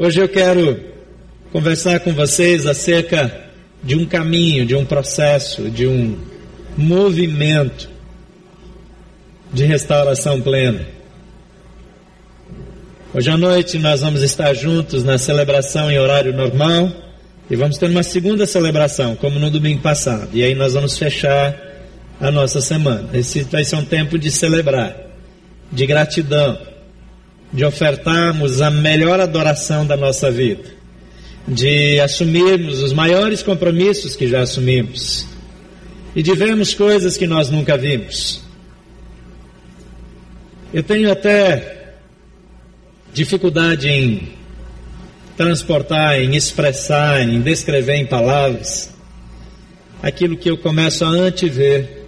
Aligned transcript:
Hoje 0.00 0.20
eu 0.20 0.28
quero 0.28 0.78
conversar 1.50 1.98
com 1.98 2.12
vocês 2.12 2.68
acerca 2.68 3.46
de 3.82 3.96
um 3.96 4.06
caminho, 4.06 4.64
de 4.64 4.76
um 4.76 4.84
processo, 4.84 5.68
de 5.68 5.88
um 5.88 6.16
movimento 6.76 7.90
de 9.52 9.64
restauração 9.64 10.40
plena. 10.40 10.86
Hoje 13.12 13.28
à 13.28 13.36
noite 13.36 13.76
nós 13.76 14.00
vamos 14.00 14.22
estar 14.22 14.54
juntos 14.54 15.02
na 15.02 15.18
celebração 15.18 15.90
em 15.90 15.98
horário 15.98 16.32
normal 16.32 16.92
e 17.50 17.56
vamos 17.56 17.76
ter 17.76 17.90
uma 17.90 18.04
segunda 18.04 18.46
celebração, 18.46 19.16
como 19.16 19.40
no 19.40 19.50
domingo 19.50 19.82
passado. 19.82 20.28
E 20.32 20.44
aí 20.44 20.54
nós 20.54 20.74
vamos 20.74 20.96
fechar 20.96 21.60
a 22.20 22.30
nossa 22.30 22.60
semana. 22.60 23.08
Esse 23.14 23.42
vai 23.42 23.64
ser 23.64 23.74
um 23.74 23.84
tempo 23.84 24.16
de 24.16 24.30
celebrar, 24.30 24.94
de 25.72 25.84
gratidão, 25.86 26.56
de 27.52 27.64
ofertarmos 27.64 28.60
a 28.60 28.70
melhor 28.70 29.20
adoração 29.20 29.86
da 29.86 29.96
nossa 29.96 30.30
vida, 30.30 30.64
de 31.46 31.98
assumirmos 32.00 32.82
os 32.82 32.92
maiores 32.92 33.42
compromissos 33.42 34.14
que 34.14 34.28
já 34.28 34.42
assumimos 34.42 35.26
e 36.14 36.22
de 36.22 36.34
vermos 36.34 36.74
coisas 36.74 37.16
que 37.16 37.26
nós 37.26 37.48
nunca 37.48 37.76
vimos. 37.76 38.42
Eu 40.72 40.82
tenho 40.82 41.10
até 41.10 41.94
dificuldade 43.12 43.88
em 43.88 44.28
transportar, 45.36 46.20
em 46.20 46.34
expressar, 46.34 47.22
em 47.22 47.40
descrever 47.40 47.94
em 47.94 48.06
palavras 48.06 48.90
aquilo 50.02 50.36
que 50.36 50.50
eu 50.50 50.58
começo 50.58 51.04
a 51.04 51.08
antever, 51.08 52.06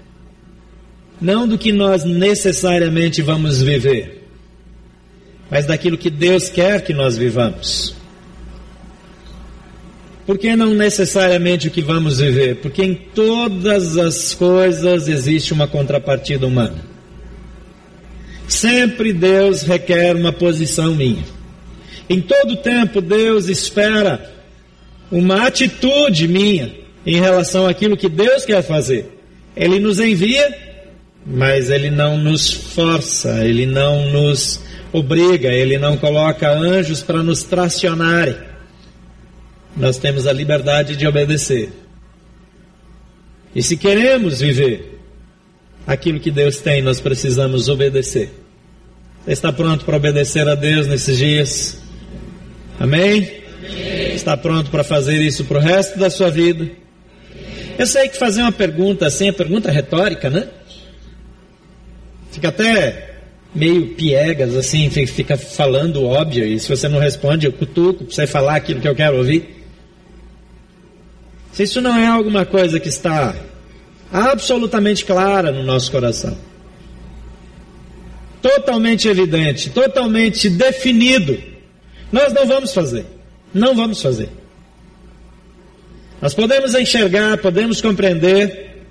não 1.21 1.47
do 1.47 1.59
que 1.59 1.73
nós 1.73 2.05
necessariamente 2.05 3.23
vamos 3.23 3.63
viver, 3.63 4.20
mas 5.51 5.67
daquilo 5.67 5.99
que 5.99 6.11
Deus 6.11 6.49
quer 6.49 6.83
que 6.83 6.93
nós 6.93 7.19
vivamos. 7.19 7.95
Por 10.27 10.39
que 10.39 10.55
não 10.55 10.73
necessariamente 10.75 11.67
o 11.67 11.71
que 11.73 11.83
vamos 11.83 12.21
viver? 12.21 12.57
Porque 12.57 12.85
em 12.85 12.95
todas 12.95 13.99
as 13.99 14.33
coisas 14.33 15.09
existe 15.09 15.53
uma 15.53 15.67
contrapartida 15.67 16.47
humana. 16.47 16.85
Sempre 18.47 19.13
Deus 19.13 19.63
requer 19.63 20.15
uma 20.15 20.33
posição 20.33 20.95
minha. 20.95 21.25
Em 22.09 22.21
todo 22.21 22.57
tempo 22.57 23.01
Deus 23.01 23.49
espera 23.49 24.31
uma 25.11 25.47
atitude 25.47 26.29
minha 26.29 26.75
em 27.05 27.19
relação 27.19 27.67
àquilo 27.67 27.97
que 27.97 28.09
Deus 28.09 28.45
quer 28.45 28.63
fazer. 28.63 29.19
Ele 29.57 29.81
nos 29.81 29.99
envia, 29.99 30.57
mas 31.27 31.71
ele 31.71 31.91
não 31.91 32.17
nos 32.17 32.53
força, 32.53 33.45
ele 33.45 33.67
não 33.67 34.13
nos 34.13 34.61
obriga, 34.93 35.49
ele 35.49 35.79
não 35.79 35.97
coloca 35.97 36.51
anjos 36.51 37.03
para 37.03 37.23
nos 37.23 37.43
tracionarem. 37.43 38.37
Nós 39.77 39.99
temos 39.99 40.27
a 40.27 40.33
liberdade 40.33 40.97
de 40.97 41.07
obedecer. 41.07 41.71
E 43.55 43.63
se 43.63 43.77
queremos 43.77 44.41
viver 44.41 45.01
aquilo 45.87 46.21
que 46.21 46.31
Deus 46.31 46.59
tem, 46.59 46.83
nós 46.83 47.01
precisamos 47.01 47.69
obedecer. 47.69 48.31
Você 49.25 49.33
está 49.33 49.53
pronto 49.53 49.85
para 49.85 49.97
obedecer 49.97 50.47
a 50.49 50.55
Deus 50.55 50.87
nesses 50.87 51.19
dias? 51.19 51.79
Amém? 52.79 53.41
Amém. 53.59 54.15
Está 54.15 54.37
pronto 54.37 54.71
para 54.71 54.83
fazer 54.83 55.21
isso 55.21 55.45
para 55.45 55.59
o 55.59 55.61
resto 55.61 55.99
da 55.99 56.11
sua 56.11 56.31
vida? 56.31 56.69
Eu 57.79 57.87
sei 57.87 58.09
que 58.09 58.19
fazer 58.19 58.43
uma 58.43 58.53
pergunta 58.53 59.07
assim 59.07 59.29
é 59.29 59.33
pergunta 59.33 59.71
retórica, 59.71 60.29
né? 60.29 60.49
Fica 62.31 62.49
até 62.49 63.10
meio 63.55 63.89
piegas, 63.95 64.55
assim, 64.55 64.89
fica 64.91 65.37
falando 65.37 66.05
óbvio, 66.05 66.45
e 66.45 66.59
se 66.59 66.69
você 66.69 66.89
não 66.89 66.99
responde, 66.99 67.47
eu 67.47 67.53
cutuco 67.53 68.05
para 68.05 68.15
você 68.15 68.27
falar 68.27 68.57
aquilo 68.57 68.81
que 68.81 68.89
eu 68.89 68.95
quero 68.95 69.17
ouvir. 69.17 69.65
Se 71.53 71.65
isso 71.65 71.81
não 71.81 71.97
é 71.97 72.07
alguma 72.07 72.47
coisa 72.47 72.79
que 72.79 72.89
está 72.89 73.35
absolutamente 74.13 75.05
clara 75.05 75.51
no 75.51 75.63
nosso 75.63 75.91
coração, 75.91 76.37
totalmente 78.41 79.09
evidente, 79.09 79.71
totalmente 79.71 80.49
definido, 80.49 81.37
nós 82.13 82.33
não 82.33 82.47
vamos 82.47 82.73
fazer. 82.73 83.07
Não 83.53 83.75
vamos 83.75 84.01
fazer. 84.01 84.29
Nós 86.23 86.35
podemos 86.35 86.75
enxergar, 86.75 87.39
podemos 87.39 87.81
compreender, 87.81 88.85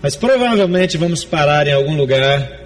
mas 0.00 0.16
provavelmente 0.16 0.96
vamos 0.96 1.24
parar 1.24 1.66
em 1.66 1.72
algum 1.72 1.96
lugar 1.96 2.59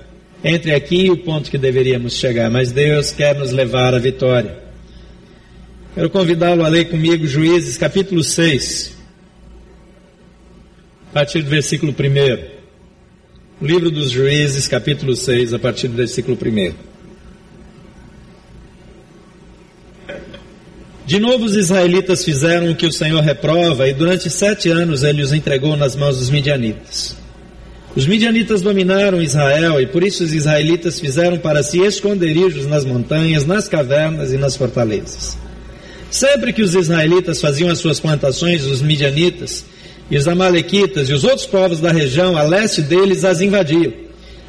entre 0.45 0.75
aqui 0.75 1.07
e 1.07 1.11
o 1.11 1.17
ponto 1.17 1.51
que 1.51 1.57
deveríamos 1.57 2.13
chegar. 2.13 2.51
Mas 2.51 2.71
Deus 2.71 3.11
quer 3.11 3.35
nos 3.35 3.51
levar 3.51 3.95
à 3.95 3.99
vitória. 3.99 4.63
Quero 5.95 6.11
convidá-lo 6.11 6.65
a 6.65 6.69
ler 6.69 6.91
comigo 6.91 7.27
Juízes 7.27 7.79
capítulo 7.79 8.23
6, 8.23 8.93
a 11.11 11.15
partir 11.15 11.43
do 11.43 11.49
versículo 11.49 11.93
1. 11.93 12.55
O 13.61 13.67
livro 13.67 13.91
dos 13.91 14.11
Juízes, 14.11 14.67
capítulo 14.67 15.15
6, 15.15 15.55
a 15.55 15.59
partir 15.59 15.89
do 15.89 15.95
versículo 15.95 16.37
1. 16.37 16.75
De 21.07 21.21
novo 21.21 21.45
os 21.45 21.55
israelitas 21.55 22.25
fizeram 22.25 22.71
o 22.71 22.75
que 22.75 22.87
o 22.87 22.93
Senhor 22.93 23.23
reprova, 23.23 23.89
e 23.89 23.95
durante 23.95 24.29
sete 24.29 24.69
anos 24.69 25.05
ele 25.05 25.23
os 25.23 25.33
entregou 25.33 25.77
nas 25.77 25.95
mãos 25.95 26.19
dos 26.19 26.29
midianitas. 26.29 27.24
Os 27.97 28.07
midianitas 28.07 28.61
dominaram 28.61 29.23
Israel, 29.23 29.81
e 29.81 29.87
por 29.87 30.03
isso 30.03 30.25
os 30.25 30.35
israelitas 30.35 30.99
fizeram 30.99 31.39
para 31.39 31.63
si 31.63 31.81
esconderijos 31.81 32.67
nas 32.67 32.85
montanhas, 32.85 33.47
nas 33.47 33.69
cavernas 33.69 34.33
e 34.33 34.37
nas 34.37 34.57
fortalezas. 34.57 35.39
Sempre 36.11 36.53
que 36.53 36.63
os 36.63 36.75
israelitas 36.75 37.41
faziam 37.41 37.71
as 37.71 37.79
suas 37.79 38.01
plantações, 38.01 38.65
os 38.65 38.83
midianitas 38.83 39.65
e 40.11 40.17
os 40.17 40.27
amalequitas 40.27 41.09
e 41.09 41.13
os 41.13 41.25
outros 41.25 41.47
povos 41.47 41.81
da 41.81 41.93
região 41.93 42.37
a 42.37 42.43
leste 42.43 42.83
deles 42.83 43.25
as 43.25 43.41
invadiam. 43.41 43.93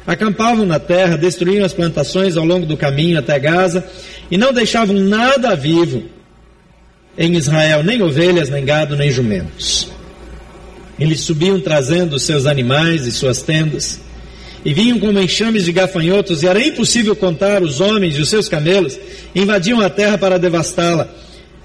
Acampavam 0.06 0.66
na 0.66 0.78
terra, 0.78 1.16
destruíam 1.16 1.64
as 1.64 1.72
plantações 1.72 2.36
ao 2.36 2.44
longo 2.44 2.66
do 2.66 2.76
caminho 2.76 3.18
até 3.18 3.38
Gaza 3.38 3.84
e 4.30 4.36
não 4.36 4.52
deixavam 4.52 4.96
nada 4.96 5.54
vivo 5.54 6.04
em 7.18 7.34
Israel 7.34 7.82
nem 7.82 8.02
ovelhas, 8.02 8.48
nem 8.48 8.64
gado, 8.64 8.96
nem 8.96 9.10
jumentos. 9.10 9.95
Eles 10.98 11.20
subiam 11.20 11.60
trazendo 11.60 12.18
seus 12.18 12.46
animais 12.46 13.06
e 13.06 13.12
suas 13.12 13.42
tendas, 13.42 14.00
e 14.64 14.72
vinham 14.72 14.98
como 14.98 15.20
enxames 15.20 15.64
de 15.64 15.72
gafanhotos, 15.72 16.42
e 16.42 16.46
era 16.46 16.60
impossível 16.60 17.14
contar 17.14 17.62
os 17.62 17.80
homens 17.80 18.16
e 18.16 18.20
os 18.20 18.28
seus 18.28 18.48
camelos, 18.48 18.98
invadiam 19.34 19.80
a 19.80 19.90
terra 19.90 20.16
para 20.18 20.38
devastá-la. 20.38 21.08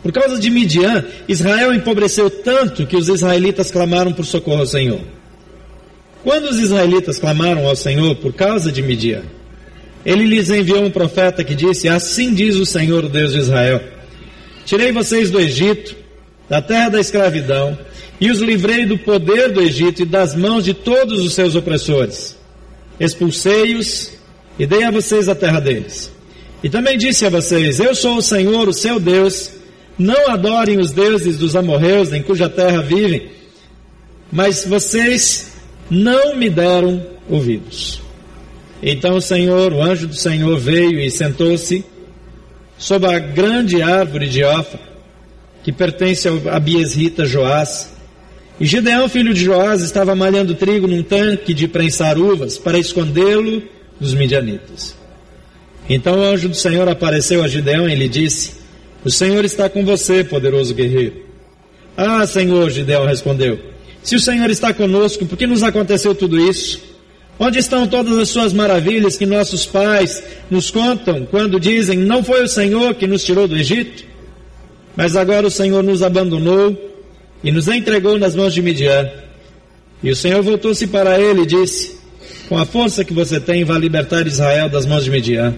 Por 0.04 0.12
causa 0.12 0.40
de 0.40 0.50
Midian, 0.50 1.06
Israel 1.28 1.74
empobreceu 1.74 2.30
tanto 2.30 2.86
que 2.86 2.98
os 2.98 3.08
israelitas 3.08 3.72
clamaram 3.72 4.12
por 4.12 4.26
socorro 4.26 4.62
ao 4.62 4.66
Senhor. 4.66 5.02
Quando 6.24 6.46
os 6.46 6.60
israelitas 6.60 7.18
clamaram 7.18 7.68
ao 7.68 7.76
Senhor 7.76 8.16
por 8.16 8.34
causa 8.34 8.72
de 8.72 8.82
Midian, 8.82 9.24
ele 10.06 10.26
lhes 10.26 10.50
enviou 10.50 10.84
um 10.84 10.92
profeta 10.92 11.44
que 11.44 11.56
disse: 11.56 11.88
Assim 11.88 12.34
diz 12.34 12.56
o 12.56 12.66
Senhor, 12.66 13.08
Deus 13.08 13.34
de 13.34 13.40
Israel 13.40 13.82
Tirei 14.66 14.92
vocês 14.92 15.30
do 15.32 15.40
Egito, 15.40 15.96
da 16.52 16.62
terra 16.62 16.90
da 16.90 17.00
escravidão, 17.00 17.80
e 18.20 18.30
os 18.30 18.40
livrei 18.40 18.86
do 18.86 18.98
poder 18.98 19.54
do 19.54 19.62
Egito 19.62 20.02
e 20.02 20.06
das 20.06 20.36
mãos 20.36 20.66
de 20.66 20.74
todos 20.74 21.22
os 21.22 21.34
seus 21.34 21.56
opressores. 21.56 22.38
Expulsei-os 23.00 24.12
e 24.60 24.66
dei 24.66 24.84
a 24.84 24.92
vocês 24.92 25.30
a 25.30 25.34
terra 25.34 25.62
deles. 25.62 26.12
E 26.62 26.70
também 26.70 26.98
disse 26.98 27.26
a 27.26 27.30
vocês: 27.30 27.80
Eu 27.80 27.96
sou 27.96 28.18
o 28.18 28.22
Senhor, 28.22 28.68
o 28.68 28.74
seu 28.74 29.00
Deus. 29.00 29.50
Não 29.98 30.30
adorem 30.30 30.78
os 30.78 30.92
deuses 30.92 31.38
dos 31.38 31.56
amorreus, 31.56 32.12
em 32.12 32.22
cuja 32.22 32.50
terra 32.50 32.82
vivem. 32.82 33.30
Mas 34.30 34.66
vocês 34.66 35.54
não 35.90 36.36
me 36.36 36.50
deram 36.50 37.02
ouvidos. 37.30 38.02
Então 38.84 39.16
o 39.16 39.22
Senhor, 39.22 39.72
o 39.72 39.82
anjo 39.82 40.06
do 40.06 40.16
Senhor, 40.16 40.60
veio 40.60 41.00
e 41.00 41.10
sentou-se 41.10 41.86
sob 42.78 43.08
a 43.08 43.20
grande 43.20 43.82
árvore 43.82 44.28
de 44.28 44.44
Ofa, 44.44 44.91
que 45.64 45.72
pertence 45.72 46.28
a 46.28 46.60
Biesrita 46.60 47.26
Joás. 47.26 47.94
E 48.60 48.66
Gideão, 48.66 49.08
filho 49.10 49.34
de 49.34 49.44
Joás, 49.44 49.82
estava 49.82 50.16
malhando 50.16 50.56
trigo 50.56 50.88
num 50.88 51.04
tanque 51.04 51.54
de 51.54 51.68
prensar 51.68 52.18
uvas 52.18 52.58
para 52.58 52.78
escondê-lo 52.78 53.64
dos 54.00 54.14
midianitas. 54.14 54.96
Então 55.90 56.20
o 56.20 56.24
anjo 56.24 56.50
do 56.50 56.56
Senhor 56.56 56.88
apareceu 56.88 57.44
a 57.44 57.48
Gideão 57.48 57.90
e 57.90 57.96
lhe 57.96 58.08
disse: 58.08 58.54
O 59.04 59.10
Senhor 59.10 59.44
está 59.46 59.70
com 59.70 59.84
você, 59.84 60.24
poderoso 60.24 60.74
guerreiro. 60.74 61.26
Ah, 61.98 62.26
Senhor, 62.26 62.70
Gideão 62.70 63.06
respondeu: 63.06 63.60
Se 64.04 64.16
o 64.16 64.20
Senhor 64.20 64.50
está 64.50 64.74
conosco, 64.74 65.26
por 65.26 65.38
que 65.38 65.48
nos 65.48 65.64
aconteceu 65.64 66.16
tudo 66.16 66.40
isso? 66.40 66.80
Onde 67.40 67.58
estão 67.58 67.88
todas 67.88 68.18
as 68.18 68.30
suas 68.30 68.54
maravilhas 68.54 69.18
que 69.18 69.26
nossos 69.26 69.66
pais 69.66 70.24
nos 70.50 70.70
contam 70.70 71.26
quando 71.26 71.60
dizem: 71.60 71.98
Não 71.98 72.24
foi 72.24 72.44
o 72.44 72.48
Senhor 72.48 72.94
que 72.96 73.08
nos 73.08 73.24
tirou 73.24 73.48
do 73.48 73.58
Egito? 73.58 74.11
Mas 74.96 75.16
agora 75.16 75.48
o 75.48 75.52
Senhor 75.52 75.84
nos 75.84 76.04
abandonou 76.04 76.76
e 77.44 77.52
nos 77.52 77.68
entregou 77.68 78.18
nas 78.20 78.36
mãos 78.36 78.54
de 78.54 78.62
Midian. 78.62 79.10
E 80.04 80.10
o 80.10 80.16
Senhor 80.16 80.42
voltou-se 80.42 80.86
para 80.88 81.20
ele 81.20 81.42
e 81.42 81.46
disse: 81.46 81.98
Com 82.50 82.58
a 82.58 82.66
força 82.66 83.06
que 83.06 83.14
você 83.14 83.40
tem, 83.40 83.64
vá 83.64 83.78
libertar 83.78 84.28
Israel 84.28 84.70
das 84.70 84.86
mãos 84.86 85.04
de 85.04 85.12
Midian. 85.12 85.56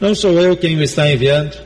Não 0.00 0.14
sou 0.14 0.40
eu 0.40 0.56
quem 0.56 0.76
o 0.76 0.82
está 0.82 1.10
enviando. 1.10 1.56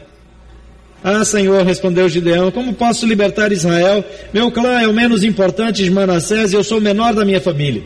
Ah, 1.02 1.24
Senhor, 1.24 1.64
respondeu 1.64 2.08
Gideão, 2.08 2.50
como 2.50 2.74
posso 2.74 3.06
libertar 3.06 3.52
Israel? 3.52 4.04
Meu 4.32 4.50
clã 4.50 4.80
é 4.80 4.88
o 4.88 4.92
menos 4.92 5.22
importante 5.22 5.84
de 5.84 5.90
Manassés 5.90 6.52
e 6.52 6.56
eu 6.56 6.64
sou 6.64 6.78
o 6.78 6.80
menor 6.80 7.14
da 7.14 7.24
minha 7.24 7.40
família. 7.40 7.82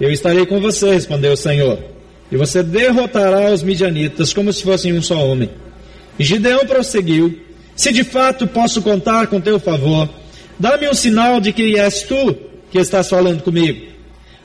Eu 0.00 0.10
estarei 0.10 0.44
com 0.44 0.60
você, 0.60 0.92
respondeu 0.92 1.32
o 1.32 1.36
Senhor, 1.36 1.78
e 2.32 2.36
você 2.36 2.64
derrotará 2.64 3.52
os 3.52 3.62
midianitas 3.62 4.32
como 4.32 4.52
se 4.52 4.62
fossem 4.62 4.92
um 4.92 5.00
só 5.00 5.24
homem. 5.24 5.48
E 6.18 6.24
Gideão 6.24 6.66
prosseguiu: 6.66 7.38
Se 7.76 7.92
de 7.92 8.04
fato 8.04 8.46
posso 8.46 8.82
contar 8.82 9.26
com 9.26 9.40
teu 9.40 9.58
favor, 9.58 10.08
dá-me 10.58 10.88
um 10.88 10.94
sinal 10.94 11.40
de 11.40 11.52
que 11.52 11.78
és 11.78 12.02
tu 12.02 12.36
que 12.70 12.78
estás 12.78 13.08
falando 13.08 13.42
comigo. 13.42 13.86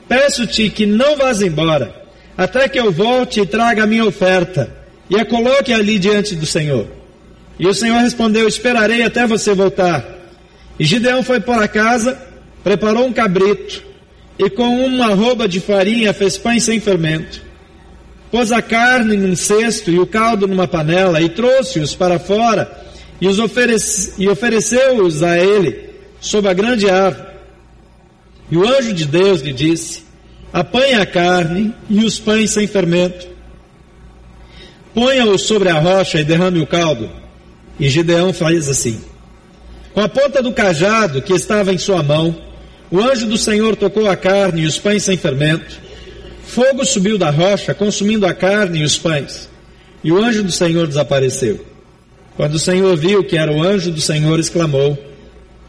Peço-te 0.08 0.68
que 0.70 0.86
não 0.86 1.16
vás 1.16 1.40
embora, 1.40 1.94
até 2.36 2.68
que 2.68 2.78
eu 2.78 2.90
volte 2.90 3.40
e 3.40 3.46
traga 3.46 3.84
a 3.84 3.86
minha 3.86 4.04
oferta, 4.04 4.74
e 5.08 5.16
a 5.16 5.24
coloque 5.24 5.72
ali 5.72 5.98
diante 5.98 6.34
do 6.34 6.46
Senhor. 6.46 6.86
E 7.58 7.66
o 7.66 7.74
Senhor 7.74 8.00
respondeu: 8.00 8.48
Esperarei 8.48 9.02
até 9.02 9.26
você 9.26 9.54
voltar. 9.54 10.04
E 10.78 10.84
Gideão 10.84 11.22
foi 11.22 11.40
para 11.40 11.68
casa, 11.68 12.18
preparou 12.64 13.06
um 13.06 13.12
cabrito, 13.12 13.82
e 14.38 14.48
com 14.48 14.84
uma 14.84 15.14
roupa 15.14 15.46
de 15.46 15.60
farinha 15.60 16.14
fez 16.14 16.38
pães 16.38 16.64
sem 16.64 16.80
fermento. 16.80 17.42
Pôs 18.30 18.50
a 18.50 18.62
carne 18.62 19.16
num 19.16 19.36
cesto 19.36 19.90
e 19.90 19.98
o 19.98 20.06
caldo 20.06 20.48
numa 20.48 20.66
panela, 20.66 21.20
e 21.20 21.28
trouxe-os 21.28 21.94
para 21.94 22.18
fora, 22.18 22.70
e, 23.20 23.28
os 23.28 23.38
oferece, 23.38 24.14
e 24.18 24.28
ofereceu-os 24.28 25.22
a 25.22 25.38
ele, 25.38 25.90
sob 26.20 26.48
a 26.48 26.52
grande 26.52 26.88
árvore. 26.88 27.28
E 28.50 28.56
o 28.56 28.66
anjo 28.66 28.92
de 28.92 29.04
Deus 29.04 29.40
lhe 29.42 29.52
disse: 29.52 30.02
Apanha 30.52 31.02
a 31.02 31.06
carne 31.06 31.74
e 31.88 32.04
os 32.04 32.18
pães 32.18 32.50
sem 32.50 32.66
fermento. 32.66 33.28
Ponha-os 34.92 35.42
sobre 35.42 35.68
a 35.68 35.78
rocha 35.78 36.18
e 36.18 36.24
derrame 36.24 36.60
o 36.60 36.66
caldo. 36.66 37.10
E 37.78 37.88
Gideão 37.88 38.32
faz 38.32 38.68
assim. 38.68 39.00
Com 39.94 40.00
a 40.00 40.08
ponta 40.08 40.42
do 40.42 40.52
cajado 40.52 41.22
que 41.22 41.32
estava 41.32 41.72
em 41.72 41.78
sua 41.78 42.02
mão, 42.02 42.36
o 42.90 43.00
anjo 43.00 43.26
do 43.26 43.38
Senhor 43.38 43.76
tocou 43.76 44.08
a 44.08 44.16
carne 44.16 44.62
e 44.62 44.66
os 44.66 44.78
pães 44.78 45.04
sem 45.04 45.16
fermento. 45.16 45.78
Fogo 46.44 46.84
subiu 46.84 47.16
da 47.16 47.30
rocha, 47.30 47.72
consumindo 47.72 48.26
a 48.26 48.34
carne 48.34 48.80
e 48.80 48.84
os 48.84 48.98
pães. 48.98 49.48
E 50.02 50.10
o 50.10 50.18
anjo 50.18 50.42
do 50.42 50.50
Senhor 50.50 50.88
desapareceu. 50.88 51.69
Quando 52.40 52.54
o 52.54 52.58
Senhor 52.58 52.96
viu 52.96 53.22
que 53.22 53.36
era 53.36 53.52
o 53.52 53.62
anjo 53.62 53.90
do 53.90 54.00
Senhor, 54.00 54.40
exclamou: 54.40 54.96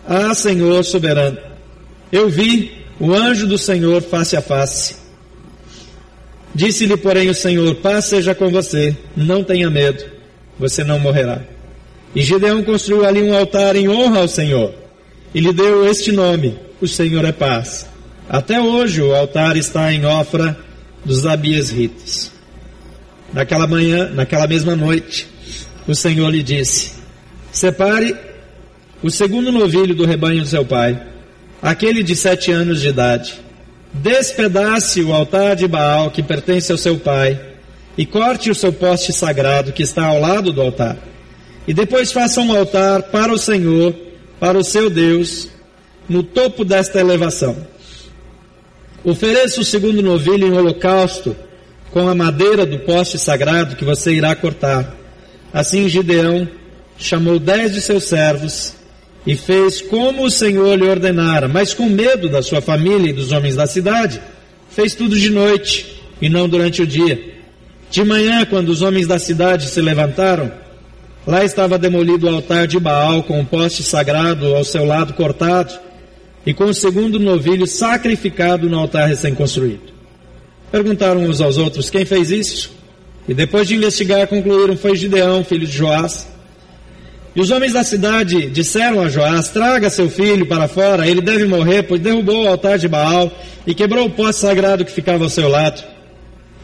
Ah, 0.08 0.34
Senhor 0.34 0.86
soberano, 0.86 1.38
eu 2.10 2.30
vi 2.30 2.86
o 2.98 3.14
anjo 3.14 3.46
do 3.46 3.58
Senhor 3.58 4.02
face 4.02 4.38
a 4.38 4.42
face. 4.42 4.96
Disse-lhe, 6.56 6.96
porém, 6.96 7.28
o 7.28 7.34
Senhor: 7.34 7.76
Paz 7.76 8.06
seja 8.06 8.34
com 8.34 8.50
você, 8.50 8.96
não 9.18 9.44
tenha 9.44 9.70
medo, 9.70 10.02
você 10.58 10.82
não 10.82 10.98
morrerá. 10.98 11.42
E 12.16 12.22
Gideão 12.22 12.64
construiu 12.64 13.06
ali 13.06 13.22
um 13.22 13.36
altar 13.36 13.76
em 13.76 13.90
honra 13.90 14.22
ao 14.22 14.30
Senhor, 14.30 14.74
e 15.36 15.42
lhe 15.42 15.52
deu 15.52 15.86
este 15.92 16.14
nome: 16.14 16.58
O 16.80 16.88
Senhor 16.88 17.26
é 17.26 17.34
paz. 17.34 17.86
Até 18.30 18.62
hoje 18.62 19.02
o 19.02 19.14
altar 19.14 19.58
está 19.58 19.92
em 19.92 20.06
Ofra 20.06 20.58
dos 21.04 21.26
Abiesritas. 21.26 22.32
Naquela 23.34 23.68
manhã, 23.68 24.10
naquela 24.14 24.48
mesma 24.48 24.74
noite, 24.74 25.31
o 25.88 25.96
Senhor 25.96 26.30
lhe 26.30 26.44
disse: 26.44 26.94
Separe 27.52 28.16
o 29.02 29.10
segundo 29.10 29.52
novilho 29.52 29.96
do 29.96 30.06
rebanho 30.06 30.42
do 30.42 30.48
seu 30.48 30.66
pai, 30.66 31.02
aquele 31.62 32.04
de 32.04 32.16
sete 32.16 32.52
anos 32.52 32.82
de 32.82 32.90
idade. 32.90 33.40
Despedace 33.94 35.02
o 35.02 35.14
altar 35.14 35.56
de 35.56 35.68
Baal 35.68 36.12
que 36.12 36.24
pertence 36.24 36.72
ao 36.72 36.78
seu 36.78 36.98
pai, 36.98 37.40
e 37.98 38.06
corte 38.06 38.50
o 38.50 38.56
seu 38.56 38.72
poste 38.72 39.12
sagrado 39.12 39.74
que 39.74 39.84
está 39.84 40.06
ao 40.06 40.20
lado 40.20 40.54
do 40.54 40.62
altar 40.62 40.98
e 41.68 41.74
depois 41.74 42.12
faça 42.12 42.42
um 42.42 42.56
altar 42.56 43.04
para 43.04 43.32
o 43.32 43.38
Senhor, 43.38 43.96
para 44.40 44.58
o 44.58 44.64
seu 44.64 44.90
Deus, 44.90 45.48
no 46.10 46.24
topo 46.24 46.66
desta 46.66 47.00
elevação. 47.00 47.56
Ofereça 49.04 49.62
o 49.62 49.66
segundo 49.66 50.02
novilho 50.02 50.48
em 50.48 50.58
holocausto 50.58 51.36
com 51.92 52.08
a 52.08 52.16
madeira 52.16 52.66
do 52.66 52.80
poste 52.80 53.18
sagrado 53.20 53.76
que 53.76 53.86
você 53.86 54.14
irá 54.14 54.36
cortar. 54.36 54.96
Assim 55.54 55.88
Gideão 55.88 56.48
chamou 56.98 57.40
dez 57.40 57.74
de 57.74 57.82
seus 57.82 58.06
servos 58.06 58.74
e 59.26 59.36
fez 59.36 59.82
como 59.82 60.24
o 60.24 60.32
Senhor 60.32 60.78
lhe 60.78 60.88
ordenara, 60.88 61.48
mas 61.48 61.74
com 61.74 61.90
medo 61.90 62.30
da 62.30 62.42
sua 62.42 62.62
família 62.62 63.10
e 63.10 63.14
dos 63.14 63.32
homens 63.32 63.56
da 63.56 63.68
cidade, 63.68 64.22
fez 64.70 64.96
tudo 64.96 65.18
de 65.18 65.30
noite 65.30 66.02
e 66.22 66.30
não 66.30 66.48
durante 66.48 66.82
o 66.82 66.88
dia. 66.88 67.20
De 67.90 68.04
manhã, 68.04 68.46
quando 68.46 68.70
os 68.70 68.82
homens 68.82 69.08
da 69.08 69.20
cidade 69.20 69.68
se 69.68 69.82
levantaram, 69.82 70.52
Lá 71.26 71.46
estava 71.46 71.78
demolido 71.78 72.26
o 72.26 72.30
altar 72.30 72.66
de 72.66 72.80
Baal, 72.80 73.22
com 73.24 73.38
o 73.38 73.42
um 73.42 73.46
poste 73.46 73.84
sagrado 73.84 74.56
ao 74.56 74.64
seu 74.64 74.84
lado 74.86 75.14
cortado, 75.14 75.72
e 76.46 76.54
com 76.54 76.66
o 76.66 76.74
segundo 76.74 77.20
novilho 77.20 77.68
sacrificado 77.68 78.68
no 78.68 78.80
altar 78.80 79.08
recém-construído. 79.08 79.92
Perguntaram 80.72 81.24
uns 81.24 81.40
aos 81.40 81.58
outros 81.58 81.92
quem 81.92 82.06
fez 82.06 82.32
isso, 82.32 82.72
e 83.32 83.34
depois 83.34 83.66
de 83.66 83.76
investigar 83.76 84.28
concluíram 84.28 84.76
foi 84.76 84.94
Gideão, 84.94 85.42
filho 85.42 85.66
de 85.66 85.72
Joás. 85.72 86.28
E 87.34 87.40
os 87.40 87.50
homens 87.50 87.72
da 87.72 87.82
cidade 87.82 88.50
disseram 88.50 89.00
a 89.00 89.08
Joás: 89.08 89.48
Traga 89.48 89.90
seu 89.90 90.10
filho 90.10 90.46
para 90.46 90.68
fora, 90.68 91.08
ele 91.08 91.22
deve 91.22 91.46
morrer, 91.46 91.84
pois 91.84 92.02
derrubou 92.02 92.44
o 92.44 92.48
altar 92.50 92.78
de 92.78 92.90
Baal 92.90 93.32
e 93.66 93.74
quebrou 93.74 94.08
o 94.08 94.10
poste 94.10 94.42
sagrado 94.42 94.84
que 94.84 94.92
ficava 94.92 95.24
ao 95.24 95.30
seu 95.30 95.48
lado. 95.48 95.82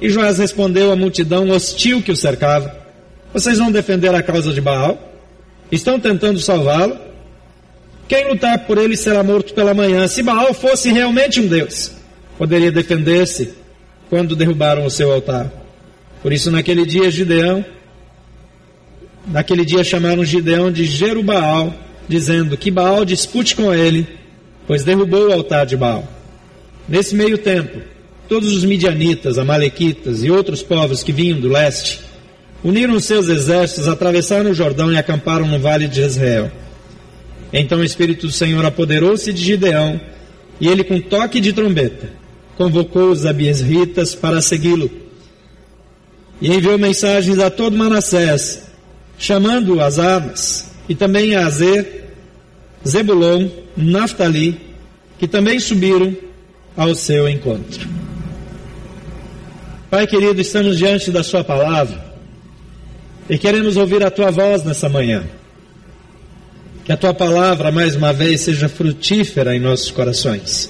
E 0.01 0.09
Joás 0.09 0.39
respondeu 0.39 0.91
à 0.91 0.95
multidão 0.97 1.49
hostil 1.51 2.01
que 2.01 2.11
o 2.11 2.17
cercava: 2.17 2.77
vocês 3.33 3.59
vão 3.59 3.71
defender 3.71 4.13
a 4.13 4.21
causa 4.21 4.51
de 4.51 4.59
Baal? 4.59 4.99
Estão 5.71 5.97
tentando 5.97 6.37
salvá-lo? 6.37 6.97
Quem 8.09 8.27
lutar 8.27 8.65
por 8.65 8.77
ele 8.77 8.97
será 8.97 9.23
morto 9.23 9.53
pela 9.53 9.73
manhã. 9.73 10.05
Se 10.09 10.21
Baal 10.21 10.53
fosse 10.53 10.91
realmente 10.91 11.39
um 11.39 11.47
Deus, 11.47 11.93
poderia 12.37 12.73
defender-se 12.73 13.53
quando 14.09 14.35
derrubaram 14.35 14.85
o 14.85 14.91
seu 14.91 15.13
altar. 15.13 15.49
Por 16.27 16.33
isso, 16.33 16.51
naquele 16.51 16.85
dia, 16.85 17.09
Gideão, 17.09 17.63
naquele 19.25 19.63
dia 19.63 19.81
chamaram 19.81 20.25
Gideão 20.25 20.69
de 20.69 20.83
Jerubaal, 20.83 21.73
dizendo 22.05 22.57
que 22.57 22.69
Baal 22.69 23.05
dispute 23.05 23.55
com 23.55 23.73
ele, 23.73 24.05
pois 24.67 24.83
derrubou 24.83 25.29
o 25.29 25.31
altar 25.31 25.65
de 25.65 25.77
Baal. 25.77 26.05
Nesse 26.85 27.15
meio 27.15 27.37
tempo, 27.37 27.79
todos 28.27 28.53
os 28.53 28.65
midianitas, 28.65 29.37
amalequitas 29.37 30.21
e 30.21 30.29
outros 30.29 30.61
povos 30.61 31.01
que 31.01 31.13
vinham 31.13 31.39
do 31.39 31.47
leste 31.47 32.01
uniram 32.61 32.99
seus 32.99 33.29
exércitos, 33.29 33.87
atravessaram 33.87 34.51
o 34.51 34.53
Jordão 34.53 34.91
e 34.91 34.97
acamparam 34.97 35.47
no 35.47 35.59
vale 35.59 35.87
de 35.87 36.01
Israel. 36.01 36.51
Então 37.53 37.79
o 37.79 37.85
Espírito 37.85 38.27
do 38.27 38.33
Senhor 38.33 38.65
apoderou-se 38.65 39.31
de 39.31 39.41
Gideão, 39.41 39.97
e 40.59 40.67
ele, 40.67 40.83
com 40.83 40.99
toque 40.99 41.39
de 41.39 41.53
trombeta, 41.53 42.09
convocou 42.57 43.11
os 43.11 43.25
abiesritas 43.25 44.13
para 44.13 44.41
segui-lo. 44.41 45.06
E 46.41 46.53
enviou 46.53 46.77
mensagens 46.77 47.39
a 47.39 47.49
todo 47.49 47.77
Manassés, 47.77 48.63
chamando 49.17 49.81
as 49.81 49.97
armas, 49.97 50.71
e 50.87 50.95
também 50.95 51.35
a 51.35 51.45
Azer, 51.47 52.05
Zebulon, 52.87 53.49
Naftali, 53.75 54.59
que 55.17 55.27
também 55.27 55.59
subiram 55.59 56.15
ao 56.75 56.93
seu 56.93 57.27
encontro. 57.27 57.87
Pai 59.89 60.05
querido, 60.05 60.39
estamos 60.39 60.77
diante 60.77 61.11
da 61.11 61.23
Sua 61.23 61.43
palavra 61.43 62.07
e 63.29 63.37
queremos 63.37 63.75
ouvir 63.75 64.03
a 64.03 64.11
tua 64.11 64.31
voz 64.31 64.63
nessa 64.63 64.87
manhã. 64.87 65.23
Que 66.85 66.91
a 66.93 66.97
tua 66.97 67.13
palavra, 67.13 67.71
mais 67.71 67.95
uma 67.95 68.13
vez, 68.13 68.41
seja 68.41 68.69
frutífera 68.69 69.53
em 69.53 69.59
nossos 69.59 69.91
corações. 69.91 70.69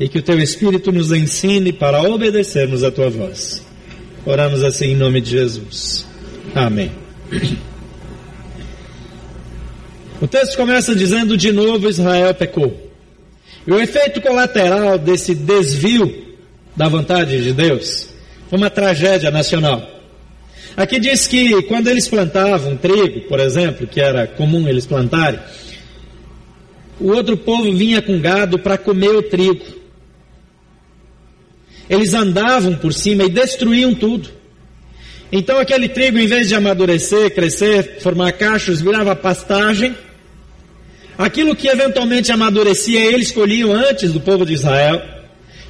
E 0.00 0.08
que 0.08 0.18
o 0.18 0.22
teu 0.22 0.38
Espírito 0.40 0.90
nos 0.90 1.12
ensine 1.12 1.72
para 1.72 2.02
obedecermos 2.02 2.82
a 2.82 2.90
tua 2.90 3.10
voz. 3.10 3.62
Oramos 4.26 4.62
assim 4.62 4.92
em 4.92 4.96
nome 4.96 5.20
de 5.20 5.30
Jesus. 5.30 6.06
Amém. 6.54 6.90
O 10.20 10.26
texto 10.26 10.56
começa 10.56 10.94
dizendo: 10.94 11.36
de 11.36 11.52
novo 11.52 11.88
Israel 11.88 12.34
pecou. 12.34 12.88
E 13.66 13.72
o 13.72 13.80
efeito 13.80 14.20
colateral 14.20 14.98
desse 14.98 15.34
desvio 15.34 16.36
da 16.74 16.88
vontade 16.88 17.42
de 17.42 17.52
Deus 17.52 18.08
foi 18.48 18.58
uma 18.58 18.70
tragédia 18.70 19.30
nacional. 19.30 19.86
Aqui 20.76 20.98
diz 21.00 21.26
que 21.26 21.62
quando 21.62 21.88
eles 21.88 22.08
plantavam 22.08 22.76
trigo, 22.76 23.22
por 23.22 23.40
exemplo, 23.40 23.86
que 23.86 24.00
era 24.00 24.26
comum 24.26 24.68
eles 24.68 24.86
plantarem, 24.86 25.40
o 27.00 27.12
outro 27.12 27.36
povo 27.36 27.72
vinha 27.72 28.00
com 28.00 28.20
gado 28.20 28.58
para 28.58 28.78
comer 28.78 29.10
o 29.10 29.22
trigo. 29.22 29.77
Eles 31.88 32.14
andavam 32.14 32.74
por 32.74 32.92
cima 32.92 33.24
e 33.24 33.28
destruíam 33.28 33.94
tudo. 33.94 34.30
Então 35.30 35.58
aquele 35.58 35.88
trigo, 35.88 36.18
em 36.18 36.26
vez 36.26 36.48
de 36.48 36.54
amadurecer, 36.54 37.34
crescer, 37.34 38.00
formar 38.00 38.32
cachos, 38.32 38.80
virava 38.80 39.14
pastagem. 39.14 39.94
Aquilo 41.16 41.56
que 41.56 41.68
eventualmente 41.68 42.30
amadurecia, 42.30 43.04
eles 43.04 43.32
colhiam 43.32 43.72
antes 43.72 44.12
do 44.12 44.20
povo 44.20 44.46
de 44.46 44.54
Israel. 44.54 45.02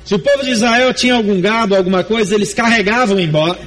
Se 0.04 0.14
o 0.14 0.18
povo 0.18 0.42
de 0.42 0.50
Israel 0.50 0.92
tinha 0.94 1.14
algum 1.14 1.40
gado, 1.40 1.74
alguma 1.74 2.04
coisa, 2.04 2.34
eles 2.34 2.54
carregavam 2.54 3.18
embora. 3.18 3.58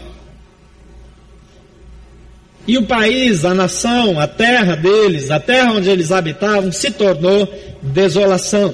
E 2.67 2.77
o 2.77 2.85
país, 2.85 3.43
a 3.43 3.53
nação, 3.53 4.19
a 4.19 4.27
terra 4.27 4.75
deles, 4.75 5.31
a 5.31 5.39
terra 5.39 5.73
onde 5.73 5.89
eles 5.89 6.11
habitavam, 6.11 6.71
se 6.71 6.91
tornou 6.91 7.51
desolação. 7.81 8.73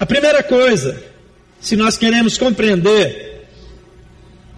A 0.00 0.06
primeira 0.06 0.42
coisa, 0.42 0.98
se 1.60 1.76
nós 1.76 1.98
queremos 1.98 2.38
compreender 2.38 3.44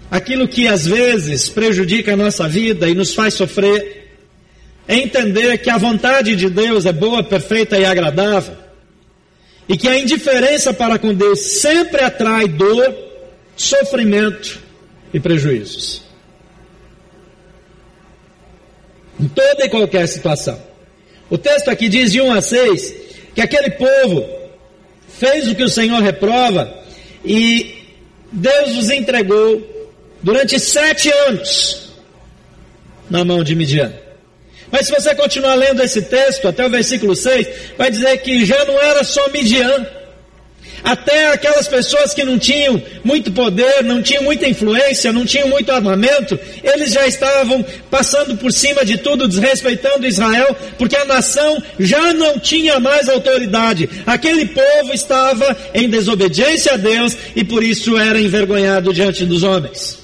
aquilo 0.08 0.46
que 0.46 0.68
às 0.68 0.86
vezes 0.86 1.48
prejudica 1.48 2.12
a 2.12 2.16
nossa 2.16 2.48
vida 2.48 2.88
e 2.88 2.94
nos 2.94 3.12
faz 3.12 3.34
sofrer, 3.34 4.14
é 4.86 4.94
entender 4.94 5.58
que 5.58 5.68
a 5.68 5.76
vontade 5.76 6.36
de 6.36 6.48
Deus 6.48 6.86
é 6.86 6.92
boa, 6.92 7.24
perfeita 7.24 7.76
e 7.76 7.84
agradável, 7.84 8.56
e 9.68 9.76
que 9.76 9.88
a 9.88 9.98
indiferença 9.98 10.72
para 10.72 10.96
com 10.96 11.12
Deus 11.12 11.40
sempre 11.60 12.04
atrai 12.04 12.46
dor, 12.46 12.94
sofrimento 13.56 14.60
e 15.12 15.18
prejuízos. 15.18 16.02
Em 19.18 19.26
toda 19.26 19.64
e 19.64 19.68
qualquer 19.68 20.06
situação. 20.06 20.62
O 21.28 21.36
texto 21.36 21.68
aqui 21.68 21.88
diz 21.88 22.12
de 22.12 22.20
1 22.20 22.32
a 22.32 22.40
6 22.40 22.94
que 23.34 23.40
aquele 23.40 23.70
povo 23.70 24.41
fez 25.22 25.46
o 25.46 25.54
que 25.54 25.62
o 25.62 25.68
Senhor 25.68 26.02
reprova 26.02 26.82
e 27.24 27.76
Deus 28.32 28.76
os 28.76 28.90
entregou 28.90 29.62
durante 30.20 30.58
sete 30.58 31.08
anos 31.28 31.92
na 33.08 33.24
mão 33.24 33.44
de 33.44 33.54
Midian. 33.54 33.92
Mas 34.68 34.86
se 34.86 34.92
você 34.92 35.14
continuar 35.14 35.54
lendo 35.54 35.80
esse 35.80 36.02
texto 36.02 36.48
até 36.48 36.66
o 36.66 36.70
versículo 36.70 37.14
6, 37.14 37.46
vai 37.78 37.88
dizer 37.88 38.18
que 38.18 38.44
já 38.44 38.64
não 38.64 38.80
era 38.80 39.04
só 39.04 39.28
Midian 39.28 39.86
até 40.82 41.32
aquelas 41.32 41.68
pessoas 41.68 42.12
que 42.12 42.24
não 42.24 42.38
tinham 42.38 42.82
muito 43.04 43.30
poder, 43.30 43.84
não 43.84 44.02
tinham 44.02 44.22
muita 44.22 44.48
influência, 44.48 45.12
não 45.12 45.24
tinham 45.24 45.48
muito 45.48 45.70
armamento, 45.70 46.38
eles 46.62 46.92
já 46.92 47.06
estavam 47.06 47.64
passando 47.90 48.36
por 48.36 48.52
cima 48.52 48.84
de 48.84 48.98
tudo, 48.98 49.28
desrespeitando 49.28 50.06
Israel, 50.06 50.56
porque 50.76 50.96
a 50.96 51.04
nação 51.04 51.62
já 51.78 52.12
não 52.12 52.38
tinha 52.38 52.80
mais 52.80 53.08
autoridade. 53.08 53.88
Aquele 54.06 54.46
povo 54.46 54.92
estava 54.92 55.56
em 55.72 55.88
desobediência 55.88 56.74
a 56.74 56.76
Deus 56.76 57.16
e 57.36 57.44
por 57.44 57.62
isso 57.62 57.96
era 57.96 58.20
envergonhado 58.20 58.92
diante 58.92 59.24
dos 59.24 59.42
homens. 59.42 59.98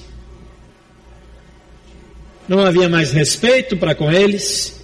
Não 2.47 2.65
havia 2.65 2.89
mais 2.89 3.11
respeito 3.11 3.77
para 3.77 3.93
com 3.93 4.11
eles, 4.11 4.81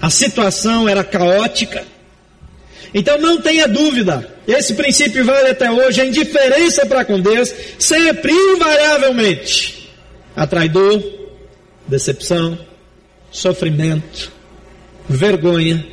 a 0.00 0.10
situação 0.10 0.88
era 0.88 1.02
caótica. 1.02 1.93
Então 2.94 3.18
não 3.18 3.40
tenha 3.40 3.66
dúvida, 3.66 4.30
esse 4.46 4.74
princípio 4.74 5.24
vale 5.24 5.48
até 5.48 5.68
hoje, 5.68 6.00
a 6.00 6.06
indiferença 6.06 6.86
para 6.86 7.04
com 7.04 7.20
Deus 7.20 7.52
sempre, 7.76 8.32
invariavelmente, 8.32 9.90
atrai 10.36 10.68
dor, 10.68 11.02
decepção, 11.88 12.56
sofrimento, 13.32 14.30
vergonha, 15.08 15.84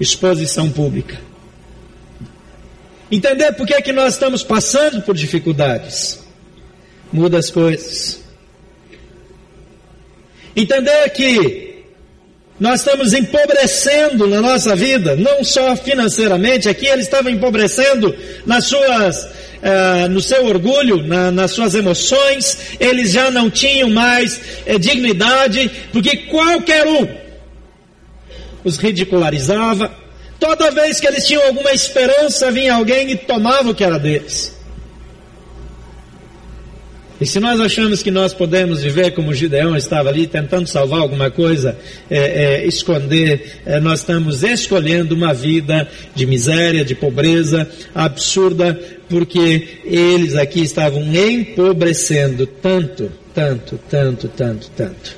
exposição 0.00 0.68
pública. 0.70 1.20
Entender 3.10 3.52
por 3.52 3.64
que, 3.64 3.74
é 3.74 3.80
que 3.80 3.92
nós 3.92 4.14
estamos 4.14 4.42
passando 4.42 5.02
por 5.02 5.14
dificuldades 5.14 6.24
muda 7.12 7.38
as 7.38 7.48
coisas. 7.48 8.20
Entender 10.56 11.08
que 11.10 11.73
nós 12.58 12.80
estamos 12.80 13.12
empobrecendo 13.12 14.28
na 14.28 14.40
nossa 14.40 14.76
vida, 14.76 15.16
não 15.16 15.42
só 15.42 15.74
financeiramente, 15.74 16.68
aqui 16.68 16.86
ele 16.86 17.02
estava 17.02 17.30
empobrecendo 17.30 18.14
nas 18.46 18.66
suas, 18.66 19.24
uh, 19.24 20.08
no 20.08 20.20
seu 20.20 20.46
orgulho, 20.46 21.02
na, 21.02 21.32
nas 21.32 21.50
suas 21.50 21.74
emoções, 21.74 22.76
eles 22.78 23.10
já 23.10 23.30
não 23.30 23.50
tinham 23.50 23.90
mais 23.90 24.40
uh, 24.66 24.78
dignidade, 24.78 25.70
porque 25.92 26.16
qualquer 26.28 26.86
um 26.86 27.24
os 28.64 28.78
ridicularizava, 28.78 29.92
toda 30.38 30.70
vez 30.70 30.98
que 31.00 31.06
eles 31.06 31.26
tinham 31.26 31.44
alguma 31.44 31.72
esperança, 31.72 32.50
vinha 32.50 32.74
alguém 32.74 33.10
e 33.10 33.16
tomava 33.16 33.70
o 33.70 33.74
que 33.74 33.84
era 33.84 33.98
deles. 33.98 34.54
E 37.24 37.26
se 37.26 37.40
nós 37.40 37.58
achamos 37.58 38.02
que 38.02 38.10
nós 38.10 38.34
podemos 38.34 38.82
viver 38.82 39.12
como 39.12 39.32
Gideão 39.32 39.74
estava 39.74 40.10
ali, 40.10 40.26
tentando 40.26 40.68
salvar 40.68 41.00
alguma 41.00 41.30
coisa, 41.30 41.74
é, 42.10 42.18
é, 42.18 42.66
esconder, 42.66 43.62
é, 43.64 43.80
nós 43.80 44.00
estamos 44.00 44.42
escolhendo 44.42 45.14
uma 45.14 45.32
vida 45.32 45.88
de 46.14 46.26
miséria, 46.26 46.84
de 46.84 46.94
pobreza 46.94 47.66
absurda, 47.94 48.78
porque 49.08 49.80
eles 49.86 50.36
aqui 50.36 50.60
estavam 50.60 51.02
empobrecendo 51.02 52.46
tanto, 52.46 53.10
tanto, 53.34 53.80
tanto, 53.88 54.28
tanto, 54.28 54.70
tanto. 54.76 55.16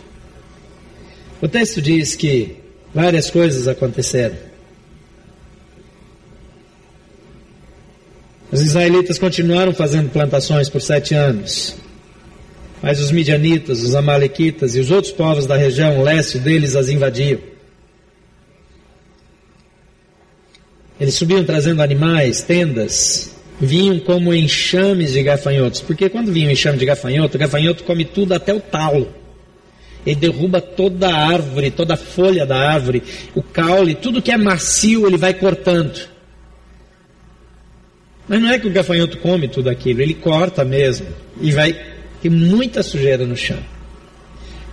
O 1.42 1.48
texto 1.48 1.82
diz 1.82 2.14
que 2.14 2.54
várias 2.94 3.30
coisas 3.30 3.66
aconteceram. 3.66 4.36
Os 8.52 8.62
israelitas 8.62 9.18
continuaram 9.18 9.74
fazendo 9.74 10.08
plantações 10.08 10.68
por 10.68 10.80
sete 10.80 11.12
anos. 11.12 11.84
Mas 12.82 13.00
os 13.00 13.10
midianitas, 13.10 13.82
os 13.82 13.94
amalequitas 13.94 14.76
e 14.76 14.80
os 14.80 14.90
outros 14.90 15.12
povos 15.12 15.46
da 15.46 15.56
região 15.56 16.02
leste 16.02 16.38
deles 16.38 16.76
as 16.76 16.88
invadiam. 16.88 17.40
Eles 21.00 21.14
subiam 21.14 21.44
trazendo 21.44 21.82
animais, 21.82 22.42
tendas, 22.42 23.34
vinham 23.60 23.98
como 23.98 24.32
enxames 24.32 25.12
de 25.12 25.22
gafanhotos. 25.22 25.80
Porque 25.80 26.08
quando 26.08 26.32
vinha 26.32 26.48
um 26.48 26.52
enxame 26.52 26.78
de 26.78 26.86
gafanhoto, 26.86 27.36
o 27.36 27.40
gafanhoto 27.40 27.84
come 27.84 28.04
tudo 28.04 28.32
até 28.32 28.52
o 28.54 28.60
talo. 28.60 29.12
Ele 30.06 30.16
derruba 30.16 30.60
toda 30.60 31.08
a 31.08 31.26
árvore, 31.26 31.70
toda 31.70 31.94
a 31.94 31.96
folha 31.96 32.46
da 32.46 32.56
árvore, 32.56 33.02
o 33.34 33.42
caule, 33.42 33.94
tudo 33.94 34.22
que 34.22 34.30
é 34.30 34.36
macio 34.36 35.06
ele 35.06 35.16
vai 35.16 35.34
cortando. 35.34 36.08
Mas 38.28 38.40
não 38.40 38.50
é 38.50 38.58
que 38.58 38.68
o 38.68 38.72
gafanhoto 38.72 39.18
come 39.18 39.48
tudo 39.48 39.68
aquilo, 39.68 40.00
ele 40.00 40.14
corta 40.14 40.64
mesmo 40.64 41.06
e 41.40 41.50
vai 41.50 41.95
tem 42.22 42.30
muita 42.30 42.82
sujeira 42.82 43.24
no 43.26 43.36
chão. 43.36 43.58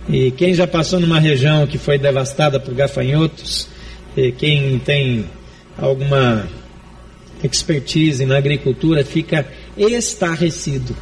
E 0.08 0.30
quem 0.32 0.54
já 0.54 0.66
passou 0.66 1.00
numa 1.00 1.18
região 1.18 1.66
que 1.66 1.78
foi 1.78 1.98
devastada 1.98 2.60
por 2.60 2.74
gafanhotos, 2.74 3.68
quem 4.38 4.78
tem 4.78 5.24
alguma 5.78 6.46
expertise 7.42 8.24
na 8.24 8.36
agricultura 8.36 9.04
fica 9.04 9.46
estarrecido. 9.76 10.94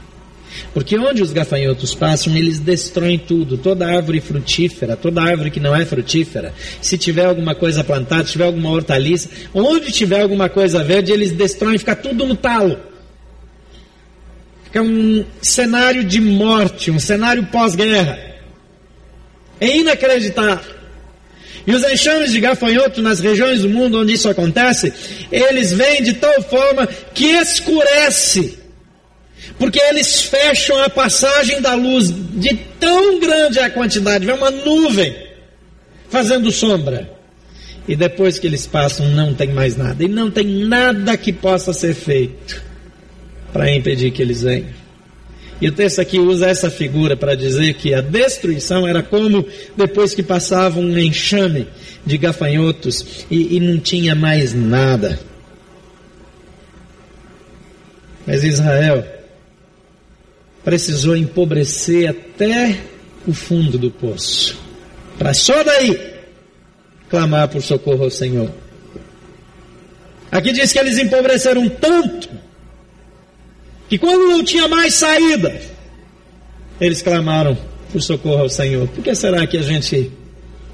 Porque 0.74 0.98
onde 0.98 1.22
os 1.22 1.32
gafanhotos 1.32 1.94
passam, 1.94 2.36
eles 2.36 2.58
destroem 2.58 3.18
tudo, 3.18 3.56
toda 3.56 3.86
árvore 3.86 4.20
frutífera, 4.20 4.96
toda 4.96 5.22
árvore 5.22 5.50
que 5.50 5.58
não 5.58 5.74
é 5.74 5.84
frutífera. 5.84 6.54
Se 6.80 6.98
tiver 6.98 7.24
alguma 7.24 7.54
coisa 7.54 7.82
plantada, 7.82 8.24
se 8.24 8.32
tiver 8.32 8.44
alguma 8.44 8.70
hortaliça, 8.70 9.28
onde 9.54 9.90
tiver 9.90 10.20
alguma 10.20 10.48
coisa 10.48 10.84
verde, 10.84 11.10
eles 11.10 11.32
destroem, 11.32 11.78
fica 11.78 11.96
tudo 11.96 12.26
no 12.26 12.36
talo 12.36 12.91
é 14.78 14.80
um 14.80 15.24
cenário 15.42 16.02
de 16.02 16.20
morte, 16.20 16.90
um 16.90 16.98
cenário 16.98 17.44
pós-guerra. 17.46 18.18
É 19.60 19.76
inacreditável. 19.76 20.72
E 21.66 21.74
os 21.74 21.84
enxames 21.84 22.32
de 22.32 22.40
gafanhoto 22.40 23.00
nas 23.02 23.20
regiões 23.20 23.60
do 23.60 23.68
mundo 23.68 24.00
onde 24.00 24.14
isso 24.14 24.28
acontece, 24.28 24.92
eles 25.30 25.72
vêm 25.72 26.02
de 26.02 26.14
tal 26.14 26.42
forma 26.42 26.86
que 26.86 27.26
escurece. 27.26 28.58
Porque 29.58 29.78
eles 29.78 30.22
fecham 30.22 30.82
a 30.82 30.88
passagem 30.88 31.60
da 31.60 31.74
luz 31.74 32.10
de 32.10 32.54
tão 32.80 33.20
grande 33.20 33.60
a 33.60 33.70
quantidade, 33.70 34.24
vem 34.24 34.34
uma 34.34 34.50
nuvem 34.50 35.14
fazendo 36.08 36.50
sombra. 36.50 37.10
E 37.86 37.94
depois 37.94 38.38
que 38.38 38.46
eles 38.46 38.66
passam, 38.66 39.06
não 39.08 39.34
tem 39.34 39.48
mais 39.48 39.76
nada. 39.76 40.02
E 40.02 40.08
não 40.08 40.30
tem 40.30 40.46
nada 40.46 41.16
que 41.16 41.32
possa 41.32 41.72
ser 41.72 41.94
feito 41.94 42.71
para 43.52 43.70
impedir 43.70 44.10
que 44.10 44.22
eles 44.22 44.42
venham. 44.42 44.82
E 45.60 45.68
o 45.68 45.72
texto 45.72 46.00
aqui 46.00 46.18
usa 46.18 46.48
essa 46.48 46.68
figura 46.68 47.16
para 47.16 47.36
dizer 47.36 47.74
que 47.74 47.94
a 47.94 48.00
destruição 48.00 48.86
era 48.86 49.00
como 49.00 49.46
depois 49.76 50.12
que 50.12 50.22
passava 50.22 50.80
um 50.80 50.98
enxame 50.98 51.68
de 52.04 52.18
gafanhotos 52.18 53.24
e, 53.30 53.56
e 53.56 53.60
não 53.60 53.78
tinha 53.78 54.14
mais 54.14 54.52
nada. 54.52 55.20
Mas 58.26 58.42
Israel 58.42 59.04
precisou 60.64 61.16
empobrecer 61.16 62.10
até 62.10 62.78
o 63.24 63.32
fundo 63.32 63.78
do 63.78 63.90
poço, 63.90 64.58
para 65.16 65.32
só 65.32 65.62
daí 65.62 66.12
clamar 67.08 67.48
por 67.48 67.62
socorro 67.62 68.02
ao 68.02 68.10
Senhor. 68.10 68.50
Aqui 70.28 70.50
diz 70.50 70.72
que 70.72 70.78
eles 70.80 70.98
empobreceram 70.98 71.68
tanto 71.68 72.28
que 73.92 73.98
quando 73.98 74.26
não 74.26 74.42
tinha 74.42 74.66
mais 74.66 74.94
saída, 74.94 75.60
eles 76.80 77.02
clamaram 77.02 77.58
por 77.92 78.00
socorro 78.00 78.40
ao 78.40 78.48
Senhor. 78.48 78.88
Por 78.88 79.04
que 79.04 79.14
será 79.14 79.46
que 79.46 79.58
a 79.58 79.62
gente 79.62 80.10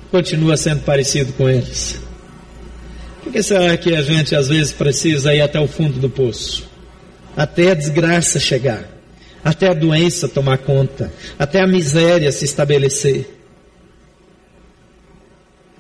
continua 0.09 0.57
sendo 0.57 0.83
parecido 0.83 1.33
com 1.33 1.49
eles? 1.49 2.01
Por 3.25 3.33
que 3.33 3.43
será 3.43 3.77
que 3.77 3.93
a 3.93 4.03
gente 4.03 4.37
às 4.37 4.47
vezes 4.47 4.73
precisa 4.73 5.35
ir 5.35 5.41
até 5.41 5.59
o 5.59 5.67
fundo 5.67 5.99
do 5.99 6.09
poço? 6.09 6.69
até 7.39 7.71
a 7.71 7.75
desgraça 7.75 8.41
chegar, 8.41 8.89
até 9.45 9.69
a 9.69 9.75
doença 9.75 10.29
tomar 10.29 10.59
conta, 10.59 11.13
até 11.39 11.61
a 11.61 11.69
miséria 11.69 12.33
se 12.33 12.45
estabelecer. 12.45 13.31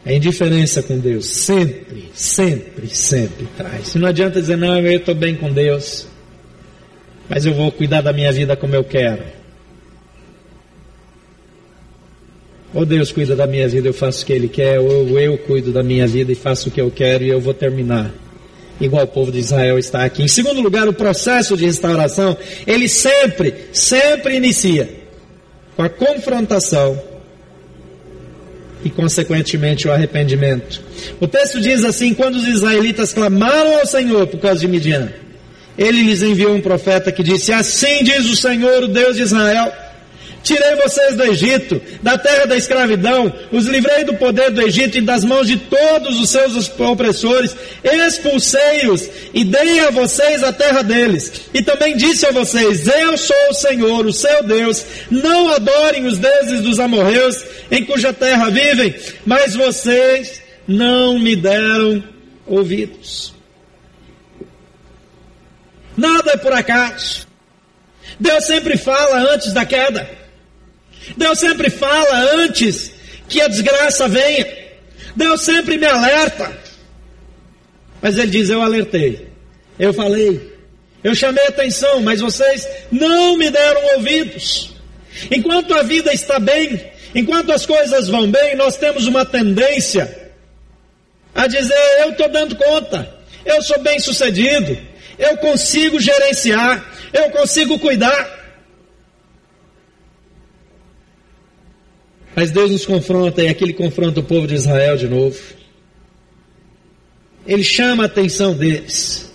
A 0.06 0.12
indiferença 0.12 0.84
com 0.84 1.00
Deus 1.00 1.26
sempre, 1.26 2.10
sempre, 2.14 2.88
sempre 2.94 3.48
traz. 3.56 3.96
Não 3.96 4.06
adianta 4.06 4.40
dizer, 4.40 4.56
não, 4.56 4.78
eu 4.78 4.98
estou 4.98 5.16
bem 5.16 5.34
com 5.34 5.52
Deus, 5.52 6.06
mas 7.28 7.44
eu 7.44 7.54
vou 7.54 7.70
cuidar 7.70 8.00
da 8.00 8.12
minha 8.12 8.32
vida 8.32 8.56
como 8.56 8.74
eu 8.74 8.84
quero. 8.84 9.22
Ou 12.74 12.84
Deus 12.84 13.10
cuida 13.10 13.34
da 13.34 13.46
minha 13.46 13.66
vida, 13.68 13.88
eu 13.88 13.94
faço 13.94 14.22
o 14.22 14.26
que 14.26 14.32
Ele 14.32 14.48
quer, 14.48 14.78
ou 14.78 15.18
eu 15.18 15.38
cuido 15.38 15.72
da 15.72 15.82
minha 15.82 16.06
vida 16.06 16.30
e 16.32 16.34
faço 16.34 16.68
o 16.68 16.72
que 16.72 16.80
eu 16.80 16.90
quero 16.90 17.24
e 17.24 17.28
eu 17.28 17.40
vou 17.40 17.54
terminar. 17.54 18.12
Igual 18.80 19.04
o 19.04 19.08
povo 19.08 19.32
de 19.32 19.38
Israel 19.38 19.78
está 19.78 20.04
aqui. 20.04 20.22
Em 20.22 20.28
segundo 20.28 20.60
lugar, 20.60 20.86
o 20.86 20.92
processo 20.92 21.56
de 21.56 21.64
restauração, 21.64 22.36
ele 22.66 22.88
sempre, 22.88 23.54
sempre 23.72 24.36
inicia 24.36 24.88
com 25.74 25.82
a 25.82 25.88
confrontação 25.88 27.00
e, 28.84 28.90
consequentemente, 28.90 29.88
o 29.88 29.92
arrependimento. 29.92 30.80
O 31.20 31.26
texto 31.26 31.60
diz 31.60 31.84
assim: 31.84 32.14
quando 32.14 32.36
os 32.36 32.46
israelitas 32.46 33.12
clamaram 33.12 33.78
ao 33.78 33.86
Senhor 33.86 34.26
por 34.28 34.38
causa 34.38 34.60
de 34.60 34.68
Midian, 34.68 35.10
ele 35.78 36.02
lhes 36.02 36.20
enviou 36.20 36.54
um 36.54 36.60
profeta 36.60 37.12
que 37.12 37.22
disse: 37.22 37.52
Assim 37.52 38.02
diz 38.02 38.26
o 38.26 38.36
Senhor, 38.36 38.82
o 38.82 38.88
Deus 38.88 39.16
de 39.16 39.22
Israel 39.22 39.72
Tirei 40.42 40.76
vocês 40.76 41.16
do 41.16 41.24
Egito, 41.24 41.80
da 42.02 42.16
terra 42.16 42.46
da 42.46 42.56
escravidão, 42.56 43.32
os 43.52 43.66
livrei 43.66 44.04
do 44.04 44.14
poder 44.14 44.50
do 44.50 44.62
Egito 44.62 44.96
e 44.96 45.02
das 45.02 45.24
mãos 45.24 45.46
de 45.46 45.56
todos 45.56 46.18
os 46.18 46.30
seus 46.30 46.70
opressores, 46.78 47.54
expulsei-os 47.84 49.10
e 49.34 49.44
dei 49.44 49.80
a 49.80 49.90
vocês 49.90 50.42
a 50.42 50.52
terra 50.52 50.82
deles. 50.82 51.48
E 51.52 51.62
também 51.62 51.96
disse 51.96 52.24
a 52.26 52.30
vocês: 52.30 52.86
Eu 52.86 53.18
sou 53.18 53.36
o 53.50 53.54
Senhor, 53.54 54.06
o 54.06 54.12
seu 54.12 54.42
Deus. 54.44 54.84
Não 55.10 55.50
adorem 55.52 56.06
os 56.06 56.18
deuses 56.18 56.62
dos 56.62 56.78
amorreus, 56.78 57.44
em 57.70 57.84
cuja 57.84 58.12
terra 58.12 58.48
vivem, 58.48 58.94
mas 59.26 59.54
vocês 59.54 60.40
não 60.66 61.18
me 61.18 61.34
deram 61.34 62.02
ouvidos. 62.46 63.37
Nada 65.98 66.30
é 66.30 66.36
por 66.36 66.52
acaso. 66.52 67.26
Deus 68.20 68.44
sempre 68.44 68.78
fala 68.78 69.34
antes 69.34 69.52
da 69.52 69.66
queda. 69.66 70.08
Deus 71.16 71.40
sempre 71.40 71.68
fala 71.70 72.34
antes 72.36 72.92
que 73.28 73.40
a 73.40 73.48
desgraça 73.48 74.08
venha. 74.08 74.46
Deus 75.16 75.42
sempre 75.42 75.76
me 75.76 75.86
alerta. 75.86 76.56
Mas 78.00 78.16
Ele 78.16 78.30
diz: 78.30 78.48
Eu 78.48 78.62
alertei, 78.62 79.26
eu 79.76 79.92
falei, 79.92 80.56
eu 81.02 81.16
chamei 81.16 81.44
atenção, 81.48 82.00
mas 82.00 82.20
vocês 82.20 82.66
não 82.92 83.36
me 83.36 83.50
deram 83.50 83.96
ouvidos. 83.96 84.70
Enquanto 85.32 85.74
a 85.74 85.82
vida 85.82 86.12
está 86.12 86.38
bem, 86.38 86.80
enquanto 87.12 87.50
as 87.50 87.66
coisas 87.66 88.06
vão 88.06 88.30
bem, 88.30 88.54
nós 88.54 88.76
temos 88.76 89.08
uma 89.08 89.24
tendência 89.24 90.30
a 91.34 91.48
dizer: 91.48 91.74
Eu 92.02 92.10
estou 92.10 92.28
dando 92.28 92.54
conta, 92.54 93.16
eu 93.44 93.60
sou 93.62 93.80
bem 93.80 93.98
sucedido, 93.98 94.78
eu 95.18 95.36
consigo 95.38 96.00
gerenciar, 96.00 96.84
eu 97.12 97.30
consigo 97.30 97.78
cuidar. 97.78 98.36
Mas 102.36 102.52
Deus 102.52 102.70
nos 102.70 102.86
confronta 102.86 103.42
e 103.42 103.48
aqui 103.48 103.64
ele 103.64 103.72
confronta 103.72 104.20
o 104.20 104.22
povo 104.22 104.46
de 104.46 104.54
Israel 104.54 104.96
de 104.96 105.08
novo. 105.08 105.36
Ele 107.44 107.64
chama 107.64 108.04
a 108.04 108.06
atenção 108.06 108.54
deles. 108.54 109.32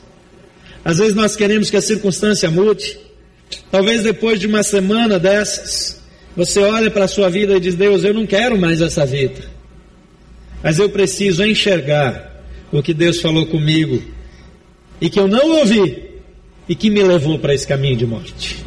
Às 0.86 1.00
vezes 1.00 1.14
nós 1.14 1.36
queremos 1.36 1.70
que 1.70 1.76
a 1.76 1.82
circunstância 1.82 2.50
mude. 2.50 2.98
Talvez 3.70 4.04
depois 4.04 4.40
de 4.40 4.48
uma 4.48 4.64
semana 4.64 5.20
dessas, 5.20 6.02
você 6.36 6.60
olha 6.60 6.90
para 6.90 7.06
a 7.06 7.08
sua 7.08 7.30
vida 7.30 7.56
e 7.56 7.60
diz: 7.60 7.76
Deus, 7.76 8.04
eu 8.04 8.14
não 8.14 8.26
quero 8.26 8.58
mais 8.58 8.82
essa 8.82 9.06
vida. 9.06 9.42
Mas 10.64 10.80
eu 10.80 10.90
preciso 10.90 11.44
enxergar 11.44 12.42
o 12.72 12.82
que 12.82 12.94
Deus 12.94 13.20
falou 13.20 13.46
comigo 13.48 14.02
e 15.00 15.10
que 15.10 15.20
eu 15.20 15.28
não 15.28 15.58
ouvi 15.58 16.12
e 16.68 16.76
que 16.76 16.90
me 16.90 17.04
levou 17.04 17.40
para 17.40 17.54
esse 17.54 17.68
caminho 17.68 17.98
de 17.98 18.06
morte. 18.06 18.64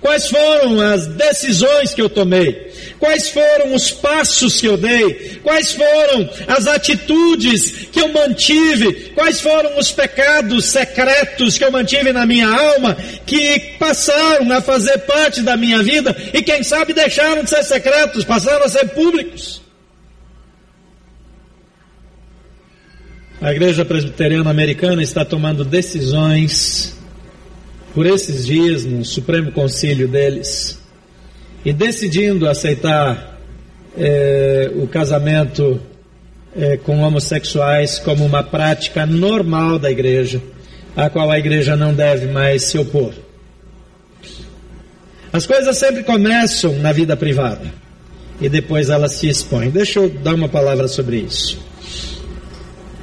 Quais 0.00 0.28
foram 0.28 0.80
as 0.80 1.06
decisões 1.06 1.94
que 1.94 2.00
eu 2.00 2.08
tomei? 2.08 2.72
Quais 2.98 3.28
foram 3.30 3.74
os 3.74 3.90
passos 3.90 4.60
que 4.60 4.66
eu 4.66 4.76
dei? 4.76 5.40
Quais 5.42 5.72
foram 5.72 6.28
as 6.46 6.66
atitudes 6.66 7.88
que 7.92 8.00
eu 8.00 8.08
mantive? 8.08 9.12
Quais 9.14 9.40
foram 9.40 9.78
os 9.78 9.92
pecados 9.92 10.66
secretos 10.66 11.58
que 11.58 11.64
eu 11.64 11.70
mantive 11.70 12.12
na 12.12 12.24
minha 12.24 12.48
alma 12.48 12.96
que 13.26 13.58
passaram 13.78 14.50
a 14.52 14.60
fazer 14.60 14.98
parte 14.98 15.42
da 15.42 15.56
minha 15.56 15.82
vida 15.82 16.16
e 16.32 16.42
quem 16.42 16.62
sabe 16.62 16.92
deixaram 16.92 17.44
de 17.44 17.50
ser 17.50 17.64
secretos, 17.64 18.24
passaram 18.24 18.64
a 18.64 18.68
ser 18.68 18.88
públicos? 18.88 19.65
A 23.40 23.52
Igreja 23.52 23.84
Presbiteriana 23.84 24.48
Americana 24.48 25.02
está 25.02 25.22
tomando 25.22 25.62
decisões 25.62 26.96
por 27.94 28.06
esses 28.06 28.46
dias 28.46 28.86
no 28.86 29.04
Supremo 29.04 29.52
Concílio 29.52 30.08
deles 30.08 30.80
e 31.62 31.70
decidindo 31.70 32.48
aceitar 32.48 33.38
é, 33.94 34.70
o 34.76 34.86
casamento 34.86 35.78
é, 36.56 36.78
com 36.78 37.02
homossexuais 37.02 37.98
como 37.98 38.24
uma 38.24 38.42
prática 38.42 39.04
normal 39.04 39.78
da 39.78 39.90
igreja, 39.90 40.40
a 40.96 41.10
qual 41.10 41.30
a 41.30 41.38
igreja 41.38 41.76
não 41.76 41.92
deve 41.92 42.28
mais 42.28 42.62
se 42.62 42.78
opor. 42.78 43.12
As 45.30 45.46
coisas 45.46 45.76
sempre 45.76 46.02
começam 46.04 46.78
na 46.78 46.90
vida 46.90 47.14
privada 47.14 47.70
e 48.40 48.48
depois 48.48 48.88
elas 48.88 49.12
se 49.12 49.28
expõem. 49.28 49.68
Deixa 49.68 49.98
eu 49.98 50.08
dar 50.08 50.34
uma 50.34 50.48
palavra 50.48 50.88
sobre 50.88 51.18
isso. 51.18 51.65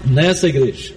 Nessa 0.06 0.48
igreja, 0.48 0.94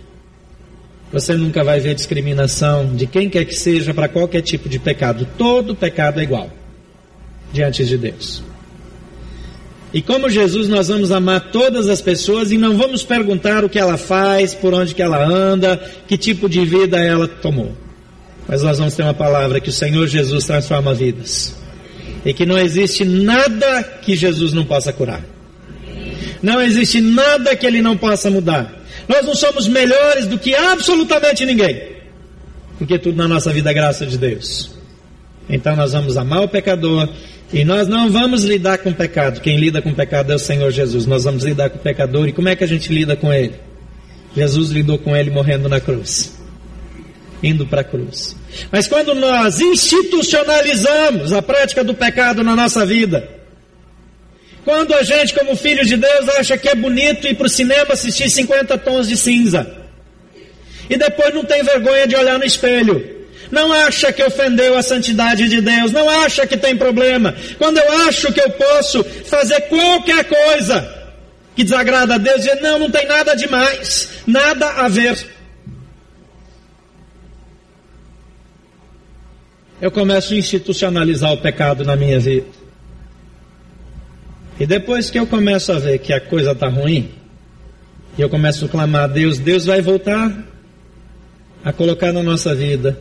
você 1.12 1.34
nunca 1.34 1.62
vai 1.62 1.80
ver 1.80 1.94
discriminação 1.94 2.94
de 2.94 3.06
quem 3.06 3.30
quer 3.30 3.44
que 3.44 3.54
seja 3.54 3.94
para 3.94 4.08
qualquer 4.08 4.42
tipo 4.42 4.68
de 4.68 4.78
pecado. 4.78 5.26
Todo 5.38 5.74
pecado 5.74 6.20
é 6.20 6.22
igual 6.24 6.50
diante 7.52 7.84
de 7.84 7.96
Deus. 7.96 8.42
E 9.92 10.02
como 10.02 10.28
Jesus, 10.28 10.68
nós 10.68 10.88
vamos 10.88 11.10
amar 11.10 11.52
todas 11.52 11.88
as 11.88 12.02
pessoas 12.02 12.50
e 12.50 12.58
não 12.58 12.76
vamos 12.76 13.02
perguntar 13.02 13.64
o 13.64 13.68
que 13.68 13.78
ela 13.78 13.96
faz, 13.96 14.52
por 14.52 14.74
onde 14.74 14.94
que 14.94 15.00
ela 15.00 15.24
anda, 15.24 15.80
que 16.06 16.18
tipo 16.18 16.48
de 16.48 16.64
vida 16.64 16.98
ela 16.98 17.26
tomou. 17.26 17.72
Mas 18.48 18.62
nós 18.62 18.78
vamos 18.78 18.94
ter 18.94 19.04
uma 19.04 19.14
palavra 19.14 19.60
que 19.60 19.68
o 19.68 19.72
Senhor 19.72 20.06
Jesus 20.06 20.44
transforma 20.44 20.92
vidas. 20.92 21.56
E 22.24 22.34
que 22.34 22.44
não 22.44 22.58
existe 22.58 23.04
nada 23.04 23.82
que 24.02 24.16
Jesus 24.16 24.52
não 24.52 24.64
possa 24.64 24.92
curar. 24.92 25.24
Não 26.42 26.60
existe 26.60 27.00
nada 27.00 27.56
que 27.56 27.66
ele 27.66 27.80
não 27.80 27.96
possa 27.96 28.30
mudar. 28.30 28.85
Nós 29.08 29.24
não 29.24 29.34
somos 29.34 29.68
melhores 29.68 30.26
do 30.26 30.38
que 30.38 30.54
absolutamente 30.54 31.44
ninguém, 31.46 31.80
porque 32.78 32.98
tudo 32.98 33.16
na 33.16 33.28
nossa 33.28 33.52
vida 33.52 33.70
é 33.70 33.74
graça 33.74 34.04
de 34.04 34.18
Deus. 34.18 34.76
Então 35.48 35.76
nós 35.76 35.92
vamos 35.92 36.16
amar 36.16 36.42
o 36.42 36.48
pecador 36.48 37.08
e 37.52 37.64
nós 37.64 37.86
não 37.86 38.10
vamos 38.10 38.44
lidar 38.44 38.78
com 38.78 38.90
o 38.90 38.94
pecado. 38.94 39.40
Quem 39.40 39.56
lida 39.56 39.80
com 39.80 39.90
o 39.90 39.94
pecado 39.94 40.32
é 40.32 40.34
o 40.34 40.38
Senhor 40.38 40.70
Jesus. 40.70 41.06
Nós 41.06 41.24
vamos 41.24 41.44
lidar 41.44 41.70
com 41.70 41.78
o 41.78 41.82
pecador 41.82 42.28
e 42.28 42.32
como 42.32 42.48
é 42.48 42.56
que 42.56 42.64
a 42.64 42.68
gente 42.68 42.92
lida 42.92 43.14
com 43.14 43.32
ele? 43.32 43.54
Jesus 44.34 44.70
lidou 44.70 44.98
com 44.98 45.16
ele 45.16 45.30
morrendo 45.30 45.68
na 45.68 45.80
cruz, 45.80 46.36
indo 47.42 47.66
para 47.66 47.80
a 47.80 47.84
cruz. 47.84 48.36
Mas 48.70 48.86
quando 48.86 49.14
nós 49.14 49.60
institucionalizamos 49.60 51.32
a 51.32 51.40
prática 51.40 51.82
do 51.82 51.94
pecado 51.94 52.42
na 52.42 52.54
nossa 52.54 52.84
vida, 52.84 53.35
quando 54.66 54.92
a 54.94 55.02
gente, 55.04 55.32
como 55.32 55.54
filho 55.54 55.86
de 55.86 55.96
Deus, 55.96 56.28
acha 56.30 56.58
que 56.58 56.68
é 56.68 56.74
bonito 56.74 57.24
ir 57.24 57.36
para 57.36 57.46
o 57.46 57.48
cinema 57.48 57.92
assistir 57.92 58.28
50 58.28 58.76
tons 58.78 59.06
de 59.06 59.16
cinza. 59.16 59.64
E 60.90 60.96
depois 60.96 61.32
não 61.32 61.44
tem 61.44 61.62
vergonha 61.62 62.04
de 62.04 62.16
olhar 62.16 62.36
no 62.36 62.44
espelho. 62.44 63.16
Não 63.48 63.72
acha 63.72 64.12
que 64.12 64.24
ofendeu 64.24 64.76
a 64.76 64.82
santidade 64.82 65.48
de 65.48 65.60
Deus. 65.60 65.92
Não 65.92 66.10
acha 66.10 66.48
que 66.48 66.56
tem 66.56 66.76
problema. 66.76 67.32
Quando 67.58 67.78
eu 67.78 68.08
acho 68.08 68.32
que 68.32 68.40
eu 68.40 68.50
posso 68.50 69.04
fazer 69.04 69.60
qualquer 69.68 70.24
coisa 70.24 71.12
que 71.54 71.62
desagrada 71.62 72.16
a 72.16 72.18
Deus, 72.18 72.38
dizer, 72.38 72.60
não, 72.60 72.76
não 72.76 72.90
tem 72.90 73.06
nada 73.06 73.36
demais. 73.36 74.08
Nada 74.26 74.66
a 74.68 74.88
ver. 74.88 75.16
Eu 79.80 79.92
começo 79.92 80.34
a 80.34 80.36
institucionalizar 80.36 81.32
o 81.32 81.38
pecado 81.38 81.84
na 81.84 81.94
minha 81.94 82.18
vida. 82.18 82.65
E 84.58 84.66
depois 84.66 85.10
que 85.10 85.18
eu 85.18 85.26
começo 85.26 85.70
a 85.72 85.78
ver 85.78 85.98
que 85.98 86.12
a 86.12 86.20
coisa 86.20 86.52
está 86.52 86.68
ruim, 86.68 87.10
e 88.16 88.22
eu 88.22 88.28
começo 88.28 88.64
a 88.64 88.68
clamar 88.68 89.04
a 89.04 89.06
Deus, 89.06 89.38
Deus 89.38 89.66
vai 89.66 89.82
voltar 89.82 90.32
a 91.62 91.72
colocar 91.72 92.12
na 92.12 92.22
nossa 92.22 92.54
vida 92.54 92.98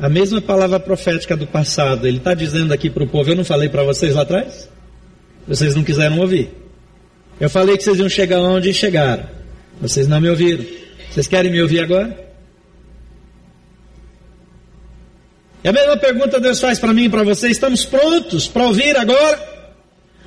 a 0.00 0.08
mesma 0.08 0.40
palavra 0.40 0.80
profética 0.80 1.36
do 1.36 1.46
passado. 1.46 2.08
Ele 2.08 2.16
está 2.16 2.34
dizendo 2.34 2.72
aqui 2.72 2.90
para 2.90 3.04
o 3.04 3.08
povo: 3.08 3.30
Eu 3.30 3.36
não 3.36 3.44
falei 3.44 3.68
para 3.68 3.84
vocês 3.84 4.14
lá 4.14 4.22
atrás? 4.22 4.68
Vocês 5.46 5.76
não 5.76 5.84
quiseram 5.84 6.18
ouvir. 6.18 6.50
Eu 7.38 7.48
falei 7.48 7.76
que 7.76 7.84
vocês 7.84 7.98
iam 7.98 8.08
chegar 8.08 8.40
onde 8.40 8.72
chegaram. 8.74 9.24
Vocês 9.80 10.08
não 10.08 10.20
me 10.20 10.28
ouviram. 10.28 10.64
Vocês 11.10 11.26
querem 11.26 11.52
me 11.52 11.60
ouvir 11.62 11.80
agora? 11.80 12.18
E 15.62 15.68
a 15.68 15.72
mesma 15.72 15.96
pergunta 15.96 16.40
Deus 16.40 16.58
faz 16.58 16.78
para 16.80 16.92
mim 16.92 17.04
e 17.04 17.08
para 17.08 17.22
você: 17.22 17.48
estamos 17.48 17.84
prontos 17.84 18.48
para 18.48 18.64
ouvir 18.64 18.96
agora? 18.96 19.51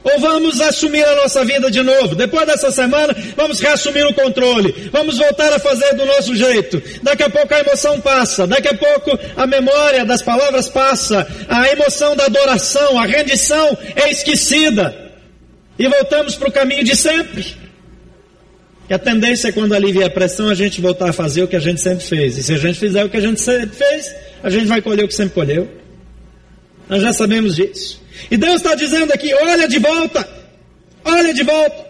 Ou 0.06 0.20
vamos 0.20 0.62
assumir 0.62 1.04
a 1.04 1.16
nossa 1.16 1.44
vida 1.44 1.72
de 1.72 1.82
novo? 1.82 2.14
Depois 2.14 2.46
dessa 2.46 2.70
semana, 2.70 3.16
vamos 3.36 3.60
reassumir 3.60 4.06
o 4.06 4.14
controle. 4.14 4.90
Vamos 4.92 5.18
voltar 5.18 5.52
a 5.52 5.58
fazer 5.58 5.96
do 5.96 6.06
nosso 6.06 6.36
jeito. 6.36 6.80
Daqui 7.02 7.24
a 7.24 7.30
pouco 7.30 7.52
a 7.52 7.60
emoção 7.60 8.00
passa. 8.00 8.46
Daqui 8.46 8.68
a 8.68 8.76
pouco 8.76 9.18
a 9.36 9.48
memória 9.48 10.06
das 10.06 10.22
palavras 10.22 10.70
passa. 10.70 11.28
A 11.50 11.68
emoção 11.72 12.16
da 12.16 12.26
adoração, 12.26 13.00
a 13.00 13.06
rendição 13.08 13.76
é 13.96 14.12
esquecida. 14.12 14.96
E 15.80 15.88
voltamos 15.88 16.36
para 16.36 16.50
o 16.50 16.52
caminho 16.52 16.84
de 16.84 16.96
sempre. 16.96 17.56
E 18.88 18.94
a 18.94 19.00
tendência 19.00 19.48
é 19.48 19.52
quando 19.52 19.74
alivia 19.74 20.06
a 20.06 20.10
pressão, 20.10 20.50
a 20.50 20.54
gente 20.54 20.80
voltar 20.82 21.10
a 21.10 21.14
fazer 21.14 21.42
o 21.42 21.48
que 21.48 21.56
a 21.56 21.60
gente 21.60 21.82
sempre 21.82 22.06
fez. 22.06 22.38
E 22.38 22.44
se 22.44 22.54
a 22.54 22.58
gente 22.58 22.78
fizer 22.78 23.04
o 23.04 23.10
que 23.10 23.18
a 23.18 23.22
gente 23.22 23.42
sempre 23.42 23.76
fez, 23.76 24.16
a 24.44 24.52
gente 24.52 24.68
vai 24.68 24.84
colher 24.84 25.04
o 25.04 25.08
que 25.08 25.16
sempre 25.16 25.34
colheu. 25.34 25.68
Nós 26.90 27.02
já 27.02 27.14
sabemos 27.14 27.56
disso. 27.56 28.02
E 28.30 28.38
Deus 28.38 28.56
está 28.56 28.76
dizendo 28.76 29.12
aqui: 29.12 29.34
olha 29.34 29.68
de 29.68 29.80
volta, 29.80 30.28
olha 31.04 31.34
de 31.34 31.44
volta. 31.44 31.86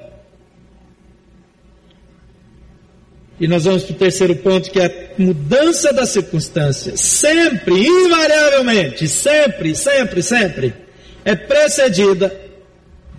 E 3.40 3.48
nós 3.48 3.66
vamos 3.66 3.84
para 3.84 3.94
o 3.94 3.98
terceiro 3.98 4.36
ponto, 4.38 4.72
que 4.72 4.80
é 4.80 4.86
a 4.86 5.22
mudança 5.22 5.92
das 5.92 6.10
circunstâncias. 6.10 7.02
Sempre, 7.02 7.86
invariavelmente, 7.86 9.08
sempre, 9.10 9.76
sempre, 9.76 10.22
sempre, 10.22 10.74
é 11.26 11.36
precedida 11.36 12.34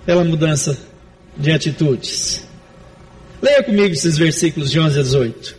pela 0.07 0.25
mudança 0.25 0.79
de 1.37 1.53
atitudes. 1.53 2.43
Leia 3.43 3.63
comigo 3.63 3.93
esses 3.93 4.17
versículos 4.17 4.71
de 4.71 4.81
11 4.81 4.99
a 4.99 5.03
18. 5.03 5.57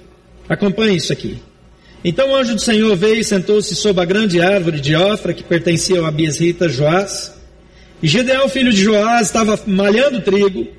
Acompanhe 0.49 0.97
isso 0.97 1.13
aqui. 1.13 1.39
Então 2.07 2.29
o 2.29 2.35
anjo 2.37 2.55
do 2.55 2.61
Senhor 2.61 2.95
veio 2.95 3.19
e 3.19 3.23
sentou-se 3.23 3.75
sob 3.75 3.99
a 3.99 4.05
grande 4.05 4.39
árvore 4.39 4.79
de 4.79 4.95
Ofra, 4.95 5.33
que 5.33 5.43
pertencia 5.43 5.99
ao 5.99 6.05
Abiesrita 6.05 6.69
Joás. 6.69 7.33
E 8.01 8.07
Gedeão, 8.07 8.47
filho 8.47 8.71
de 8.71 8.81
Joás, 8.81 9.27
estava 9.27 9.59
malhando 9.67 10.21
trigo 10.21 10.69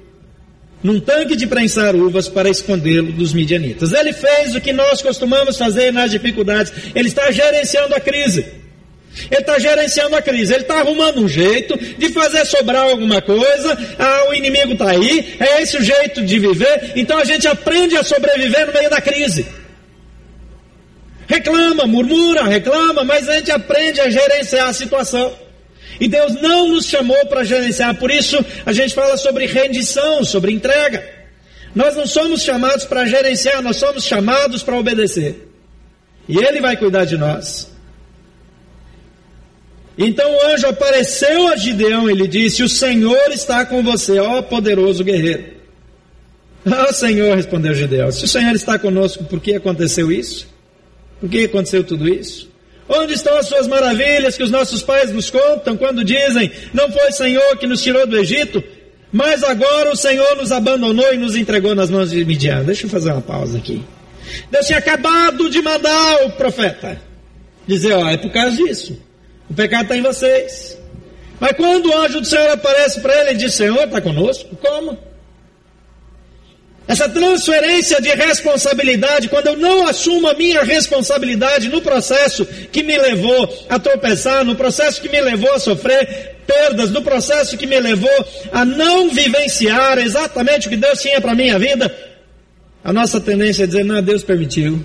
num 0.82 0.98
tanque 0.98 1.36
de 1.36 1.46
prensar 1.46 1.94
uvas 1.94 2.30
para 2.30 2.48
escondê-lo 2.48 3.12
dos 3.12 3.34
midianitas. 3.34 3.92
Ele 3.92 4.14
fez 4.14 4.54
o 4.54 4.60
que 4.62 4.72
nós 4.72 5.02
costumamos 5.02 5.58
fazer 5.58 5.92
nas 5.92 6.10
dificuldades. 6.10 6.72
Ele 6.94 7.08
está 7.08 7.30
gerenciando 7.30 7.94
a 7.94 8.00
crise. 8.00 8.46
Ele 9.30 9.40
está 9.42 9.58
gerenciando 9.58 10.16
a 10.16 10.22
crise, 10.22 10.54
ele 10.54 10.62
está 10.62 10.78
arrumando 10.78 11.20
um 11.20 11.28
jeito 11.28 11.76
de 11.76 12.08
fazer 12.10 12.46
sobrar 12.46 12.84
alguma 12.84 13.20
coisa, 13.20 13.76
ah, 13.98 14.28
o 14.30 14.34
inimigo 14.34 14.74
está 14.74 14.92
aí, 14.92 15.34
é 15.40 15.60
esse 15.60 15.76
o 15.76 15.82
jeito 15.82 16.24
de 16.24 16.38
viver, 16.38 16.92
então 16.94 17.18
a 17.18 17.24
gente 17.24 17.48
aprende 17.48 17.96
a 17.96 18.04
sobreviver 18.04 18.68
no 18.68 18.72
meio 18.72 18.88
da 18.88 19.00
crise. 19.00 19.44
Reclama, 21.28 21.86
murmura, 21.86 22.44
reclama, 22.44 23.04
mas 23.04 23.28
a 23.28 23.34
gente 23.36 23.52
aprende 23.52 24.00
a 24.00 24.08
gerenciar 24.08 24.68
a 24.68 24.72
situação. 24.72 25.30
E 26.00 26.08
Deus 26.08 26.40
não 26.40 26.68
nos 26.68 26.86
chamou 26.86 27.26
para 27.26 27.44
gerenciar, 27.44 27.94
por 27.96 28.10
isso 28.10 28.42
a 28.64 28.72
gente 28.72 28.94
fala 28.94 29.16
sobre 29.18 29.44
rendição, 29.44 30.24
sobre 30.24 30.52
entrega. 30.52 31.06
Nós 31.74 31.94
não 31.94 32.06
somos 32.06 32.42
chamados 32.42 32.86
para 32.86 33.04
gerenciar, 33.04 33.60
nós 33.60 33.76
somos 33.76 34.04
chamados 34.04 34.62
para 34.62 34.78
obedecer. 34.78 35.48
E 36.26 36.38
Ele 36.38 36.62
vai 36.62 36.76
cuidar 36.78 37.04
de 37.04 37.18
nós. 37.18 37.70
Então 39.98 40.30
o 40.30 40.46
anjo 40.46 40.66
apareceu 40.66 41.48
a 41.48 41.56
Gideão 41.56 42.08
e 42.08 42.14
lhe 42.14 42.26
disse: 42.26 42.62
O 42.62 42.68
Senhor 42.68 43.30
está 43.32 43.66
com 43.66 43.82
você, 43.82 44.18
ó 44.18 44.40
poderoso 44.40 45.04
guerreiro. 45.04 45.58
Ah, 46.64 46.92
Senhor, 46.92 47.36
respondeu 47.36 47.74
Gideão: 47.74 48.10
Se 48.10 48.24
o 48.24 48.28
Senhor 48.28 48.54
está 48.54 48.78
conosco, 48.78 49.24
por 49.24 49.40
que 49.40 49.54
aconteceu 49.54 50.10
isso? 50.10 50.57
Por 51.20 51.28
que 51.28 51.44
aconteceu 51.44 51.84
tudo 51.84 52.08
isso? 52.08 52.48
Onde 52.88 53.12
estão 53.12 53.36
as 53.36 53.46
suas 53.46 53.66
maravilhas 53.66 54.36
que 54.36 54.42
os 54.42 54.50
nossos 54.50 54.82
pais 54.82 55.12
nos 55.12 55.28
contam 55.28 55.76
quando 55.76 56.04
dizem: 56.04 56.50
Não 56.72 56.90
foi 56.90 57.08
o 57.08 57.12
Senhor 57.12 57.56
que 57.58 57.66
nos 57.66 57.82
tirou 57.82 58.06
do 58.06 58.16
Egito, 58.16 58.62
mas 59.12 59.42
agora 59.42 59.90
o 59.90 59.96
Senhor 59.96 60.36
nos 60.36 60.52
abandonou 60.52 61.12
e 61.12 61.18
nos 61.18 61.36
entregou 61.36 61.74
nas 61.74 61.90
mãos 61.90 62.10
de 62.10 62.24
Midian? 62.24 62.64
Deixa 62.64 62.86
eu 62.86 62.90
fazer 62.90 63.12
uma 63.12 63.20
pausa 63.20 63.58
aqui. 63.58 63.82
Deus 64.50 64.66
tinha 64.66 64.78
acabado 64.78 65.50
de 65.50 65.60
mandar 65.60 66.26
o 66.26 66.30
profeta 66.32 67.00
dizer: 67.66 67.92
Ó, 67.92 68.08
é 68.08 68.16
por 68.16 68.30
causa 68.30 68.56
disso. 68.56 68.98
O 69.48 69.54
pecado 69.54 69.82
está 69.82 69.96
em 69.96 70.02
vocês. 70.02 70.78
Mas 71.38 71.52
quando 71.52 71.86
o 71.86 71.98
anjo 71.98 72.20
do 72.20 72.26
Senhor 72.26 72.50
aparece 72.50 73.00
para 73.00 73.20
ele 73.20 73.32
e 73.32 73.36
diz: 73.36 73.54
Senhor, 73.54 73.84
está 73.84 74.00
conosco? 74.00 74.56
Como? 74.56 74.98
Essa 76.88 77.06
transferência 77.06 78.00
de 78.00 78.08
responsabilidade, 78.08 79.28
quando 79.28 79.48
eu 79.48 79.56
não 79.58 79.86
assumo 79.86 80.26
a 80.26 80.32
minha 80.32 80.62
responsabilidade 80.64 81.68
no 81.68 81.82
processo 81.82 82.46
que 82.46 82.82
me 82.82 82.96
levou 82.96 83.66
a 83.68 83.78
tropeçar, 83.78 84.42
no 84.42 84.56
processo 84.56 85.02
que 85.02 85.08
me 85.10 85.20
levou 85.20 85.52
a 85.52 85.58
sofrer 85.58 86.36
perdas, 86.46 86.90
no 86.90 87.02
processo 87.02 87.58
que 87.58 87.66
me 87.66 87.78
levou 87.78 88.26
a 88.50 88.64
não 88.64 89.10
vivenciar 89.10 89.98
exatamente 89.98 90.66
o 90.66 90.70
que 90.70 90.78
Deus 90.78 91.02
tinha 91.02 91.20
para 91.20 91.34
minha 91.34 91.58
vida, 91.58 91.94
a 92.82 92.90
nossa 92.90 93.20
tendência 93.20 93.64
é 93.64 93.66
dizer: 93.66 93.84
não, 93.84 94.02
Deus 94.02 94.22
permitiu. 94.22 94.82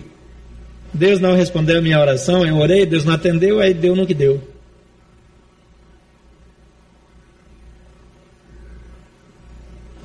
Deus 0.94 1.22
não 1.22 1.36
respondeu 1.36 1.80
a 1.80 1.82
minha 1.82 2.00
oração, 2.00 2.46
eu 2.46 2.58
orei, 2.58 2.86
Deus 2.86 3.06
não 3.06 3.13
atendeu, 3.13 3.62
aí 3.62 3.74
deu 3.74 3.96
no 3.96 4.06
que 4.06 4.13
deu. 4.13 4.53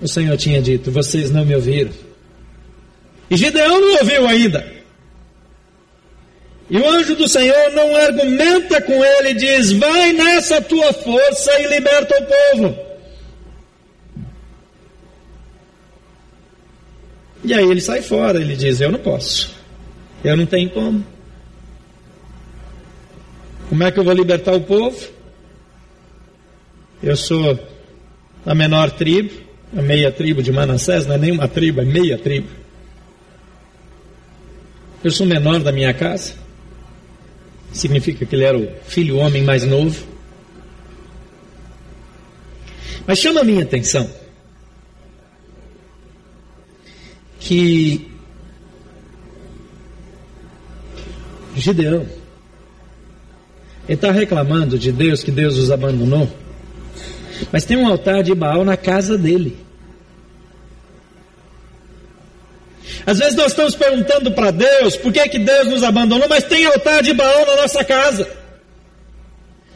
O 0.01 0.09
Senhor 0.09 0.37
tinha 0.37 0.63
dito: 0.63 0.91
Vocês 0.91 1.31
não 1.31 1.45
me 1.45 1.55
ouviram. 1.55 1.91
E 3.31 3.37
Gideão 3.37 3.81
não 3.81 3.99
ouviu 3.99 4.27
ainda. 4.27 4.79
E 6.71 6.79
o 6.79 6.89
anjo 6.89 7.17
do 7.17 7.27
Senhor 7.27 7.73
não 7.73 7.97
argumenta 7.97 8.81
com 8.83 9.05
ele 9.05 9.35
diz: 9.35 9.73
Vai 9.73 10.13
nessa 10.13 10.61
tua 10.61 10.93
força 10.93 11.61
e 11.61 11.67
liberta 11.69 12.15
o 12.17 12.57
povo. 12.57 12.89
E 17.45 17.55
aí 17.55 17.65
ele 17.65 17.81
sai 17.81 18.03
fora, 18.03 18.41
ele 18.41 18.55
diz: 18.55 18.81
Eu 18.81 18.93
não 18.93 18.99
posso. 18.99 19.57
Eu 20.23 20.37
não 20.37 20.47
tenho 20.47 20.71
como. 20.71 21.05
Como 23.69 23.83
é 23.83 23.91
que 23.91 23.99
eu 23.99 24.05
vou 24.05 24.15
libertar 24.15 24.55
o 24.55 24.61
povo? 24.61 24.99
Eu 27.03 27.17
sou 27.17 27.59
a 28.45 28.55
menor 28.55 28.91
tribo 28.91 29.48
a 29.77 29.83
meia 29.83 30.11
tribo 30.11 30.43
de 30.43 30.51
Manassés, 30.51 31.07
não 31.07 31.15
é 31.15 31.19
nenhuma 31.19 31.47
tribo, 31.49 31.81
é 31.81 31.85
meia 31.85 32.19
tribo. 32.19 32.49
Eu 35.03 35.11
sou 35.11 35.27
menor 35.27 35.61
da 35.61 35.71
minha 35.71 35.93
casa. 35.95 36.35
Significa 37.73 38.25
que 38.25 38.35
ele 38.35 38.45
era 38.45 38.59
o 38.59 38.69
filho 38.87 39.19
homem 39.19 39.43
mais 39.43 39.65
novo. 39.65 40.07
Mas 43.07 43.19
chama 43.19 43.41
a 43.41 43.45
minha 43.45 43.63
atenção 43.63 44.11
que 47.41 48.11
Gideão 51.57 52.07
ele 53.89 53.95
está 53.95 54.11
reclamando 54.11 54.79
de 54.79 54.93
Deus 54.93 55.25
que 55.25 55.31
Deus 55.31 55.57
os 55.57 55.71
abandonou. 55.71 56.29
Mas 57.53 57.65
tem 57.65 57.77
um 57.77 57.87
altar 57.87 58.23
de 58.23 58.35
Baal 58.35 58.65
na 58.65 58.77
casa 58.77 59.17
dele. 59.17 59.59
Às 63.07 63.19
vezes 63.19 63.35
nós 63.35 63.49
estamos 63.49 63.75
perguntando 63.75 64.33
para 64.33 64.51
Deus 64.51 64.97
por 64.97 65.13
que, 65.13 65.29
que 65.29 65.39
Deus 65.39 65.69
nos 65.69 65.83
abandonou, 65.83 66.29
mas 66.29 66.45
tem 66.45 66.67
altar 66.67 67.03
de 67.03 67.13
Baal 67.13 67.47
na 67.47 67.57
nossa 67.57 67.85
casa. 67.85 68.29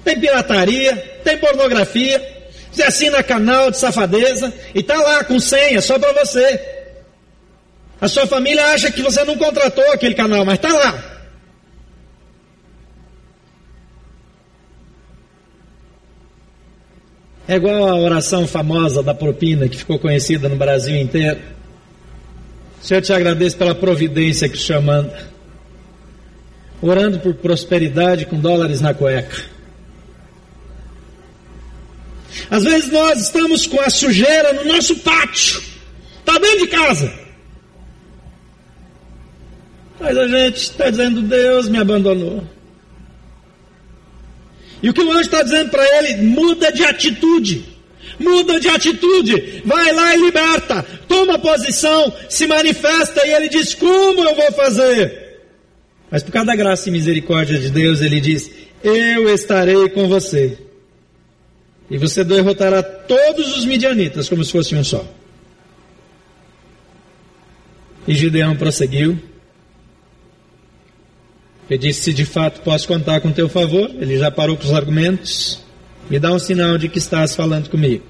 Tem 0.04 0.18
pirataria, 0.18 0.96
tem 1.22 1.38
pornografia, 1.38 2.20
você 2.70 2.82
assina 2.82 3.22
canal 3.22 3.70
de 3.70 3.78
safadeza 3.78 4.52
e 4.74 4.80
está 4.80 4.96
lá 4.96 5.24
com 5.24 5.38
senha 5.38 5.80
só 5.80 5.98
para 5.98 6.12
você. 6.24 6.60
A 8.00 8.08
sua 8.08 8.26
família 8.26 8.64
acha 8.72 8.90
que 8.90 9.02
você 9.02 9.22
não 9.24 9.36
contratou 9.36 9.92
aquele 9.92 10.14
canal, 10.14 10.44
mas 10.44 10.54
está 10.54 10.72
lá. 10.72 11.11
É 17.46 17.56
igual 17.56 17.88
a 17.88 17.96
oração 17.96 18.46
famosa 18.46 19.02
da 19.02 19.14
propina 19.14 19.68
que 19.68 19.76
ficou 19.76 19.98
conhecida 19.98 20.48
no 20.48 20.56
Brasil 20.56 20.96
inteiro. 20.96 21.40
Senhor, 22.80 22.98
eu 22.98 23.02
te 23.02 23.12
agradeço 23.12 23.56
pela 23.56 23.74
providência 23.74 24.48
que 24.48 24.56
o. 24.56 25.30
Orando 26.80 27.20
por 27.20 27.34
prosperidade 27.34 28.26
com 28.26 28.38
dólares 28.38 28.80
na 28.80 28.94
cueca. 28.94 29.52
Às 32.50 32.64
vezes 32.64 32.90
nós 32.90 33.20
estamos 33.20 33.66
com 33.66 33.80
a 33.80 33.90
sujeira 33.90 34.52
no 34.52 34.64
nosso 34.64 34.96
pátio. 34.96 35.62
Está 36.18 36.38
dentro 36.38 36.58
de 36.58 36.66
casa. 36.68 37.12
Mas 40.00 40.16
a 40.16 40.26
gente 40.26 40.56
está 40.56 40.90
dizendo, 40.90 41.22
Deus 41.22 41.68
me 41.68 41.78
abandonou. 41.78 42.44
E 44.82 44.90
o 44.90 44.94
que 44.94 45.02
o 45.02 45.10
anjo 45.10 45.20
está 45.20 45.42
dizendo 45.42 45.70
para 45.70 45.84
ele? 45.98 46.22
Muda 46.22 46.72
de 46.72 46.84
atitude. 46.84 47.64
Muda 48.18 48.58
de 48.58 48.68
atitude. 48.68 49.62
Vai 49.64 49.92
lá 49.92 50.14
e 50.14 50.20
liberta. 50.20 50.84
Toma 51.06 51.38
posição. 51.38 52.12
Se 52.28 52.46
manifesta. 52.46 53.26
E 53.26 53.32
ele 53.32 53.48
diz: 53.48 53.74
Como 53.74 54.22
eu 54.22 54.34
vou 54.34 54.52
fazer? 54.52 55.22
Mas 56.10 56.22
por 56.22 56.32
causa 56.32 56.46
da 56.46 56.56
graça 56.56 56.88
e 56.88 56.92
misericórdia 56.92 57.58
de 57.58 57.70
Deus, 57.70 58.02
ele 58.02 58.20
diz: 58.20 58.50
eu 58.82 59.32
estarei 59.32 59.88
com 59.90 60.08
você. 60.08 60.58
E 61.88 61.96
você 61.96 62.24
derrotará 62.24 62.82
todos 62.82 63.56
os 63.56 63.64
midianitas 63.64 64.28
como 64.28 64.44
se 64.44 64.50
fosse 64.50 64.74
um 64.74 64.82
só. 64.82 65.06
E 68.08 68.14
Gideão 68.14 68.56
prosseguiu. 68.56 69.18
Ele 71.72 71.78
disse: 71.78 72.02
Se 72.02 72.12
de 72.12 72.26
fato 72.26 72.60
posso 72.60 72.86
contar 72.86 73.22
com 73.22 73.32
teu 73.32 73.48
favor, 73.48 73.90
ele 73.98 74.18
já 74.18 74.30
parou 74.30 74.58
com 74.58 74.64
os 74.64 74.74
argumentos. 74.74 75.58
Me 76.10 76.18
dá 76.18 76.30
um 76.30 76.38
sinal 76.38 76.76
de 76.76 76.86
que 76.86 76.98
estás 76.98 77.34
falando 77.34 77.70
comigo. 77.70 78.04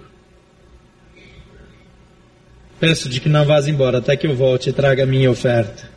Peço 2.81 3.09
de 3.09 3.21
que 3.21 3.29
não 3.29 3.45
vás 3.45 3.69
embora 3.69 3.99
até 3.99 4.17
que 4.17 4.27
eu 4.27 4.35
volte 4.35 4.71
e 4.71 4.73
traga 4.73 5.05
a 5.05 5.07
minha 5.07 5.31
oferta. 5.31 5.89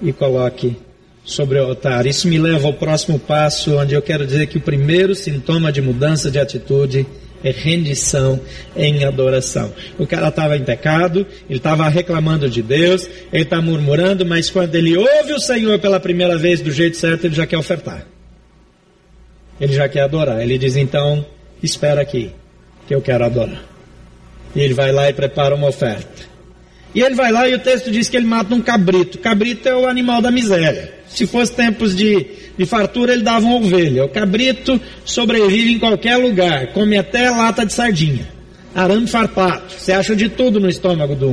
E 0.00 0.12
coloque 0.12 0.76
sobre 1.24 1.58
o 1.58 1.64
altar. 1.64 2.06
Isso 2.06 2.28
me 2.28 2.38
leva 2.38 2.68
ao 2.68 2.74
próximo 2.74 3.18
passo, 3.18 3.76
onde 3.76 3.94
eu 3.94 4.02
quero 4.02 4.24
dizer 4.24 4.46
que 4.46 4.58
o 4.58 4.60
primeiro 4.60 5.16
sintoma 5.16 5.72
de 5.72 5.82
mudança 5.82 6.30
de 6.30 6.38
atitude 6.38 7.04
é 7.42 7.50
rendição 7.50 8.40
em 8.76 9.04
adoração. 9.04 9.72
O 9.98 10.06
cara 10.06 10.28
estava 10.28 10.56
em 10.56 10.64
pecado, 10.64 11.26
ele 11.48 11.58
estava 11.58 11.88
reclamando 11.88 12.48
de 12.48 12.62
Deus, 12.62 13.08
ele 13.32 13.42
está 13.42 13.60
murmurando, 13.60 14.24
mas 14.24 14.50
quando 14.50 14.74
ele 14.74 14.96
ouve 14.96 15.32
o 15.32 15.40
Senhor 15.40 15.78
pela 15.78 16.00
primeira 16.00 16.36
vez 16.36 16.60
do 16.60 16.70
jeito 16.70 16.96
certo, 16.96 17.24
ele 17.26 17.34
já 17.34 17.46
quer 17.46 17.58
ofertar. 17.58 18.06
Ele 19.60 19.72
já 19.72 19.88
quer 19.88 20.00
adorar. 20.00 20.40
Ele 20.40 20.58
diz 20.58 20.76
então: 20.76 21.24
espera 21.62 22.00
aqui, 22.00 22.32
que 22.86 22.94
eu 22.94 23.00
quero 23.00 23.24
adorar. 23.24 23.62
E 24.54 24.60
ele 24.60 24.74
vai 24.74 24.92
lá 24.92 25.08
e 25.08 25.12
prepara 25.12 25.54
uma 25.54 25.68
oferta. 25.68 26.32
E 26.94 27.00
ele 27.00 27.14
vai 27.14 27.32
lá 27.32 27.48
e 27.48 27.54
o 27.54 27.58
texto 27.58 27.90
diz 27.90 28.08
que 28.08 28.16
ele 28.16 28.26
mata 28.26 28.54
um 28.54 28.60
cabrito. 28.60 29.18
Cabrito 29.18 29.66
é 29.68 29.74
o 29.74 29.86
animal 29.86 30.20
da 30.20 30.30
miséria. 30.30 30.92
Se 31.08 31.26
fosse 31.26 31.52
tempos 31.52 31.96
de, 31.96 32.26
de 32.56 32.66
fartura, 32.66 33.12
ele 33.12 33.22
dava 33.22 33.44
uma 33.46 33.56
ovelha. 33.56 34.04
O 34.04 34.08
cabrito 34.08 34.80
sobrevive 35.04 35.72
em 35.72 35.78
qualquer 35.78 36.16
lugar, 36.16 36.68
come 36.68 36.96
até 36.98 37.30
lata 37.30 37.64
de 37.64 37.72
sardinha. 37.72 38.28
Arame 38.74 39.06
farpado. 39.06 39.64
Você 39.70 39.92
acha 39.92 40.16
de 40.16 40.28
tudo 40.28 40.58
no 40.58 40.68
estômago 40.68 41.14
de 41.14 41.24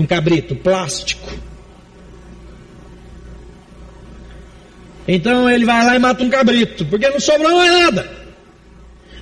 um, 0.00 0.06
cabrito. 0.06 0.54
Plástico. 0.54 1.32
Então 5.08 5.48
ele 5.48 5.64
vai 5.64 5.84
lá 5.84 5.96
e 5.96 5.98
mata 5.98 6.22
um 6.22 6.30
cabrito, 6.30 6.84
porque 6.86 7.08
não 7.08 7.18
sobrou 7.18 7.56
mais 7.56 7.72
nada. 7.72 8.22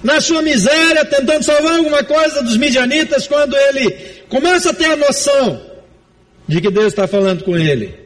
Na 0.02 0.20
sua 0.20 0.42
miséria, 0.42 1.04
tentando 1.04 1.44
salvar 1.44 1.74
alguma 1.74 2.02
coisa 2.02 2.42
dos 2.42 2.56
midianitas, 2.56 3.26
quando 3.26 3.54
ele 3.54 3.90
começa 4.28 4.70
a 4.70 4.74
ter 4.74 4.86
a 4.86 4.96
noção 4.96 5.60
de 6.48 6.60
que 6.60 6.70
Deus 6.70 6.88
está 6.88 7.06
falando 7.06 7.44
com 7.44 7.56
ele 7.56 7.99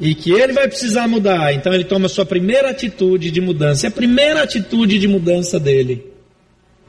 e 0.00 0.14
que 0.14 0.32
ele 0.32 0.52
vai 0.52 0.66
precisar 0.66 1.06
mudar, 1.06 1.52
então 1.54 1.72
ele 1.72 1.84
toma 1.84 2.06
a 2.06 2.08
sua 2.08 2.26
primeira 2.26 2.70
atitude 2.70 3.30
de 3.30 3.40
mudança. 3.40 3.86
E 3.86 3.88
a 3.88 3.92
primeira 3.92 4.42
atitude 4.42 4.98
de 4.98 5.06
mudança 5.06 5.58
dele 5.60 6.04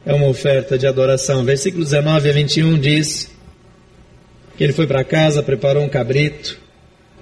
é 0.06 0.13
uma 0.13 0.28
oferta 0.28 0.78
de 0.78 0.88
adoração. 0.88 1.44
Versículo 1.44 1.84
19 1.84 2.30
a 2.30 2.34
21 2.34 2.80
diz 2.80 3.32
que 4.58 4.63
ele 4.63 4.74
foi 4.74 4.88
para 4.88 5.04
casa, 5.04 5.44
preparou 5.44 5.84
um 5.84 5.89
cabrito, 5.89 6.58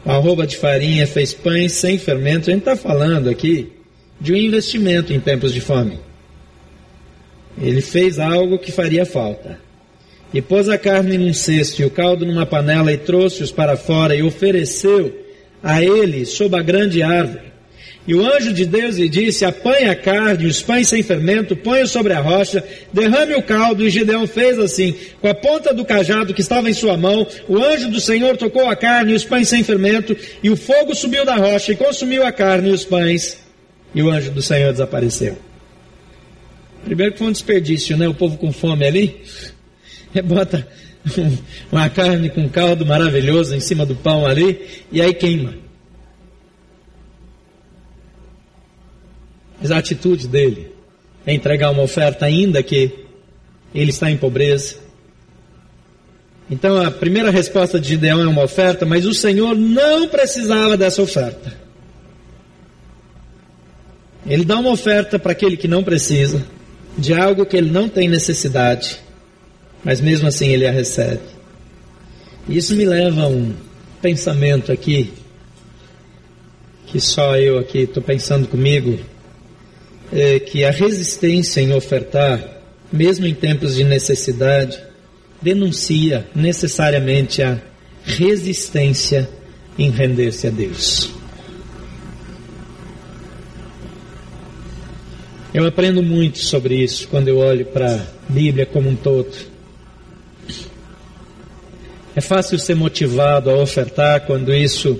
uma 0.05 0.15
arroba 0.15 0.47
de 0.47 0.55
farinha, 0.55 1.05
fez 1.05 1.33
pães 1.33 1.73
sem 1.73 1.97
fermento. 1.97 2.49
A 2.49 2.53
gente 2.53 2.61
está 2.61 2.75
falando 2.75 3.29
aqui 3.29 3.71
de 4.19 4.31
um 4.31 4.37
investimento 4.37 5.11
em 5.11 5.19
tempos 5.19 5.53
de 5.53 5.59
fome. 5.59 5.99
Ele 7.61 7.81
fez 7.81 8.19
algo 8.19 8.57
que 8.57 8.71
faria 8.71 9.05
falta. 9.05 9.59
E 10.33 10.41
pôs 10.41 10.67
a 10.67 10.77
carne 10.77 11.17
num 11.17 11.33
cesto 11.33 11.81
e 11.81 11.85
o 11.85 11.91
caldo 11.91 12.25
numa 12.25 12.45
panela 12.45 12.91
e 12.91 12.97
trouxe-os 12.97 13.51
para 13.51 13.77
fora 13.77 14.15
e 14.15 14.23
ofereceu 14.23 15.22
a 15.63 15.81
ele 15.81 16.25
sob 16.25 16.57
a 16.57 16.61
grande 16.61 17.01
árvore. 17.01 17.53
E 18.05 18.13
o 18.13 18.25
anjo 18.25 18.51
de 18.51 18.65
Deus 18.65 18.97
lhe 18.97 19.07
disse: 19.07 19.45
Apanhe 19.45 19.87
a 19.87 19.95
carne, 19.95 20.45
os 20.45 20.61
pães 20.61 20.89
sem 20.89 21.01
fermento, 21.01 21.55
ponha 21.55 21.85
sobre 21.85 22.11
a 22.11 22.19
rocha, 22.19 22.61
derrame 22.91 23.33
o 23.35 23.41
caldo. 23.41 23.81
E 23.81 23.89
Gideão 23.89 24.27
fez 24.27 24.59
assim, 24.59 24.93
com 25.21 25.29
a 25.29 25.33
ponta 25.33 25.73
do 25.73 25.85
cajado 25.85 26.33
que 26.33 26.41
estava 26.41 26.69
em 26.69 26.73
sua 26.73 26.97
mão. 26.97 27.25
O 27.47 27.57
anjo 27.57 27.89
do 27.89 28.01
Senhor 28.01 28.35
tocou 28.35 28.69
a 28.69 28.75
carne 28.75 29.13
e 29.13 29.15
os 29.15 29.23
pães 29.23 29.47
sem 29.47 29.63
fermento, 29.63 30.17
e 30.43 30.49
o 30.49 30.57
fogo 30.57 30.93
subiu 30.93 31.23
da 31.23 31.35
rocha 31.35 31.71
e 31.71 31.77
consumiu 31.77 32.25
a 32.25 32.31
carne 32.31 32.69
e 32.69 32.73
os 32.73 32.83
pães. 32.83 33.41
E 33.95 34.03
o 34.03 34.09
anjo 34.09 34.31
do 34.31 34.41
Senhor 34.41 34.71
desapareceu. 34.73 35.37
Primeiro 36.83 37.13
que 37.13 37.19
foi 37.19 37.27
um 37.27 37.31
desperdício, 37.31 37.95
né? 37.95 38.05
O 38.09 38.13
povo 38.13 38.37
com 38.37 38.51
fome 38.51 38.85
ali. 38.85 39.21
Bota 40.25 40.67
uma 41.71 41.89
carne 41.89 42.29
com 42.29 42.47
caldo 42.49 42.85
maravilhoso 42.85 43.55
em 43.55 43.59
cima 43.59 43.85
do 43.85 43.95
pão 43.95 44.25
ali, 44.25 44.85
e 44.91 45.01
aí 45.01 45.13
queima. 45.13 45.53
Mas 49.61 49.71
a 49.71 49.77
atitude 49.77 50.27
dele 50.27 50.71
é 51.25 51.33
entregar 51.33 51.71
uma 51.71 51.83
oferta, 51.83 52.25
ainda 52.25 52.61
que 52.61 52.91
ele 53.73 53.91
está 53.91 54.09
em 54.09 54.17
pobreza. 54.17 54.77
Então 56.49 56.77
a 56.77 56.91
primeira 56.91 57.31
resposta 57.31 57.79
de 57.79 57.89
Gideão 57.89 58.21
é 58.21 58.27
uma 58.27 58.43
oferta, 58.43 58.85
mas 58.85 59.05
o 59.05 59.13
Senhor 59.13 59.55
não 59.55 60.07
precisava 60.07 60.75
dessa 60.75 61.01
oferta. 61.01 61.53
Ele 64.25 64.45
dá 64.45 64.57
uma 64.57 64.69
oferta 64.69 65.17
para 65.17 65.31
aquele 65.33 65.57
que 65.57 65.67
não 65.67 65.83
precisa, 65.83 66.45
de 66.97 67.13
algo 67.13 67.45
que 67.45 67.57
ele 67.57 67.71
não 67.71 67.89
tem 67.89 68.07
necessidade 68.07 69.03
mas 69.83 69.99
mesmo 69.99 70.27
assim 70.27 70.49
ele 70.49 70.65
a 70.65 70.71
recebe. 70.71 71.21
Isso 72.47 72.75
me 72.75 72.85
leva 72.85 73.23
a 73.23 73.27
um 73.27 73.53
pensamento 74.01 74.71
aqui, 74.71 75.13
que 76.87 76.99
só 76.99 77.37
eu 77.37 77.57
aqui 77.57 77.79
estou 77.79 78.03
pensando 78.03 78.47
comigo, 78.47 78.99
é 80.11 80.39
que 80.39 80.63
a 80.63 80.71
resistência 80.71 81.61
em 81.61 81.73
ofertar, 81.73 82.61
mesmo 82.91 83.25
em 83.25 83.33
tempos 83.33 83.75
de 83.75 83.83
necessidade, 83.83 84.79
denuncia 85.41 86.27
necessariamente 86.35 87.41
a 87.41 87.59
resistência 88.03 89.29
em 89.77 89.89
render-se 89.89 90.47
a 90.47 90.49
Deus. 90.49 91.09
Eu 95.53 95.67
aprendo 95.67 96.01
muito 96.01 96.39
sobre 96.39 96.75
isso 96.83 97.07
quando 97.07 97.27
eu 97.27 97.37
olho 97.37 97.65
para 97.65 97.95
a 97.95 98.05
Bíblia 98.27 98.65
como 98.65 98.89
um 98.89 98.95
todo. 98.95 99.52
É 102.15 102.21
fácil 102.21 102.59
ser 102.59 102.75
motivado 102.75 103.49
a 103.49 103.55
ofertar 103.55 104.21
quando 104.21 104.53
isso 104.53 104.99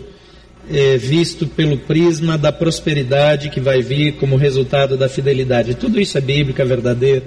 é 0.70 0.98
visto 0.98 1.46
pelo 1.46 1.78
prisma 1.78 2.38
da 2.38 2.52
prosperidade 2.52 3.50
que 3.50 3.60
vai 3.60 3.82
vir 3.82 4.14
como 4.14 4.36
resultado 4.36 4.98
da 4.98 5.10
fidelidade. 5.10 5.76
Tudo 5.76 6.00
isso 6.00 6.18
é 6.18 6.22
bíblica, 6.22 6.64
é 6.64 6.66
verdadeiro. 6.66 7.26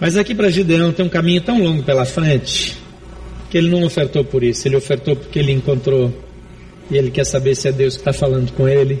Mas 0.00 0.16
aqui 0.16 0.34
para 0.34 0.50
Gideão 0.50 0.92
tem 0.92 1.04
um 1.04 1.08
caminho 1.08 1.40
tão 1.40 1.62
longo 1.62 1.82
pela 1.82 2.04
frente 2.04 2.76
que 3.50 3.58
ele 3.58 3.70
não 3.70 3.84
ofertou 3.84 4.24
por 4.24 4.42
isso, 4.42 4.66
ele 4.66 4.76
ofertou 4.76 5.14
porque 5.14 5.38
ele 5.38 5.52
encontrou 5.52 6.12
e 6.90 6.96
ele 6.96 7.10
quer 7.10 7.24
saber 7.24 7.54
se 7.54 7.68
é 7.68 7.72
Deus 7.72 7.94
que 7.94 8.00
está 8.00 8.12
falando 8.12 8.52
com 8.52 8.68
ele. 8.68 9.00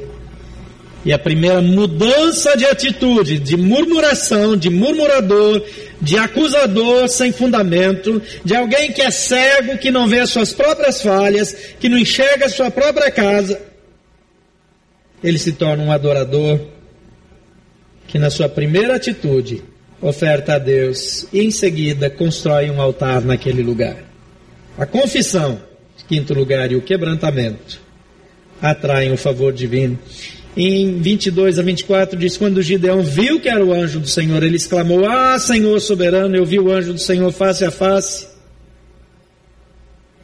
E 1.04 1.12
a 1.12 1.18
primeira 1.18 1.60
mudança 1.60 2.56
de 2.56 2.64
atitude, 2.64 3.38
de 3.38 3.56
murmuração, 3.56 4.56
de 4.56 4.70
murmurador, 4.70 5.62
de 6.00 6.16
acusador 6.16 7.08
sem 7.08 7.30
fundamento, 7.30 8.22
de 8.42 8.54
alguém 8.54 8.90
que 8.90 9.02
é 9.02 9.10
cego, 9.10 9.76
que 9.76 9.90
não 9.90 10.08
vê 10.08 10.20
as 10.20 10.30
suas 10.30 10.52
próprias 10.52 11.02
falhas, 11.02 11.54
que 11.78 11.88
não 11.88 11.98
enxerga 11.98 12.46
a 12.46 12.48
sua 12.48 12.70
própria 12.70 13.10
casa, 13.10 13.60
ele 15.24 15.38
se 15.38 15.52
torna 15.52 15.82
um 15.82 15.90
adorador 15.90 16.60
que 18.06 18.18
na 18.18 18.28
sua 18.28 18.46
primeira 18.46 18.96
atitude 18.96 19.64
oferta 20.00 20.56
a 20.56 20.58
Deus 20.58 21.26
e 21.32 21.40
em 21.40 21.50
seguida 21.50 22.10
constrói 22.10 22.70
um 22.70 22.78
altar 22.78 23.22
naquele 23.22 23.62
lugar. 23.62 23.96
A 24.76 24.84
confissão, 24.84 25.58
quinto 26.06 26.34
lugar, 26.34 26.70
e 26.70 26.76
o 26.76 26.82
quebrantamento 26.82 27.80
atraem 28.60 29.12
o 29.12 29.16
favor 29.16 29.50
divino. 29.50 29.98
Em 30.56 31.00
22 31.00 31.58
a 31.58 31.62
24 31.62 32.16
diz: 32.18 32.36
Quando 32.36 32.62
Gideão 32.62 33.02
viu 33.02 33.40
que 33.40 33.48
era 33.48 33.64
o 33.64 33.72
anjo 33.72 33.98
do 33.98 34.06
Senhor, 34.06 34.42
ele 34.42 34.56
exclamou: 34.56 35.04
Ah, 35.04 35.38
Senhor 35.38 35.80
soberano, 35.80 36.36
eu 36.36 36.44
vi 36.44 36.60
o 36.60 36.70
anjo 36.70 36.92
do 36.92 37.00
Senhor 37.00 37.32
face 37.32 37.64
a 37.64 37.70
face. 37.70 38.28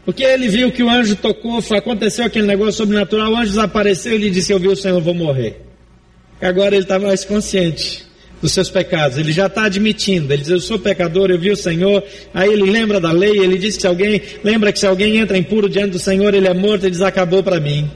Porque 0.05 0.23
ele 0.23 0.49
viu 0.49 0.71
que 0.71 0.83
o 0.83 0.89
anjo 0.89 1.17
tocou, 1.17 1.63
aconteceu 1.77 2.25
aquele 2.25 2.47
negócio 2.47 2.75
sobrenatural, 2.75 3.33
o 3.33 3.37
anjo 3.37 3.51
desapareceu 3.51 4.13
e 4.13 4.15
ele 4.17 4.31
disse: 4.31 4.53
Eu 4.53 4.61
vi 4.61 4.69
o 4.69 4.77
Senhor, 4.77 5.01
vou 5.01 5.15
morrer. 5.15 5.63
Agora 6.41 6.75
ele 6.75 6.85
está 6.85 6.99
mais 6.99 7.25
consciente 7.25 8.07
dos 8.41 8.53
seus 8.53 8.71
pecados, 8.71 9.19
ele 9.19 9.33
já 9.33 9.47
está 9.47 9.65
admitindo, 9.65 10.33
ele 10.33 10.43
diz: 10.43 10.51
Eu 10.51 10.61
sou 10.61 10.79
pecador, 10.79 11.31
eu 11.31 11.39
vi 11.41 11.51
o 11.51 11.57
Senhor. 11.57 12.05
Aí 12.33 12.53
ele 12.53 12.71
lembra 12.71 13.01
da 13.01 13.11
lei, 13.11 13.37
ele 13.37 13.59
diz 13.59 13.75
que 13.75 13.83
se 13.83 13.87
alguém, 13.89 14.23
lembra 14.45 14.73
que 14.73 14.79
se 14.79 14.87
alguém 14.87 15.17
entra 15.17 15.37
impuro 15.37 15.69
diante 15.69 15.91
do 15.91 15.99
Senhor, 15.99 16.33
ele 16.35 16.47
é 16.47 16.55
morto, 16.55 16.85
ele 16.85 16.93
diz: 16.93 17.03
Acabou 17.03 17.43
para 17.43 17.59
mim. 17.59 17.91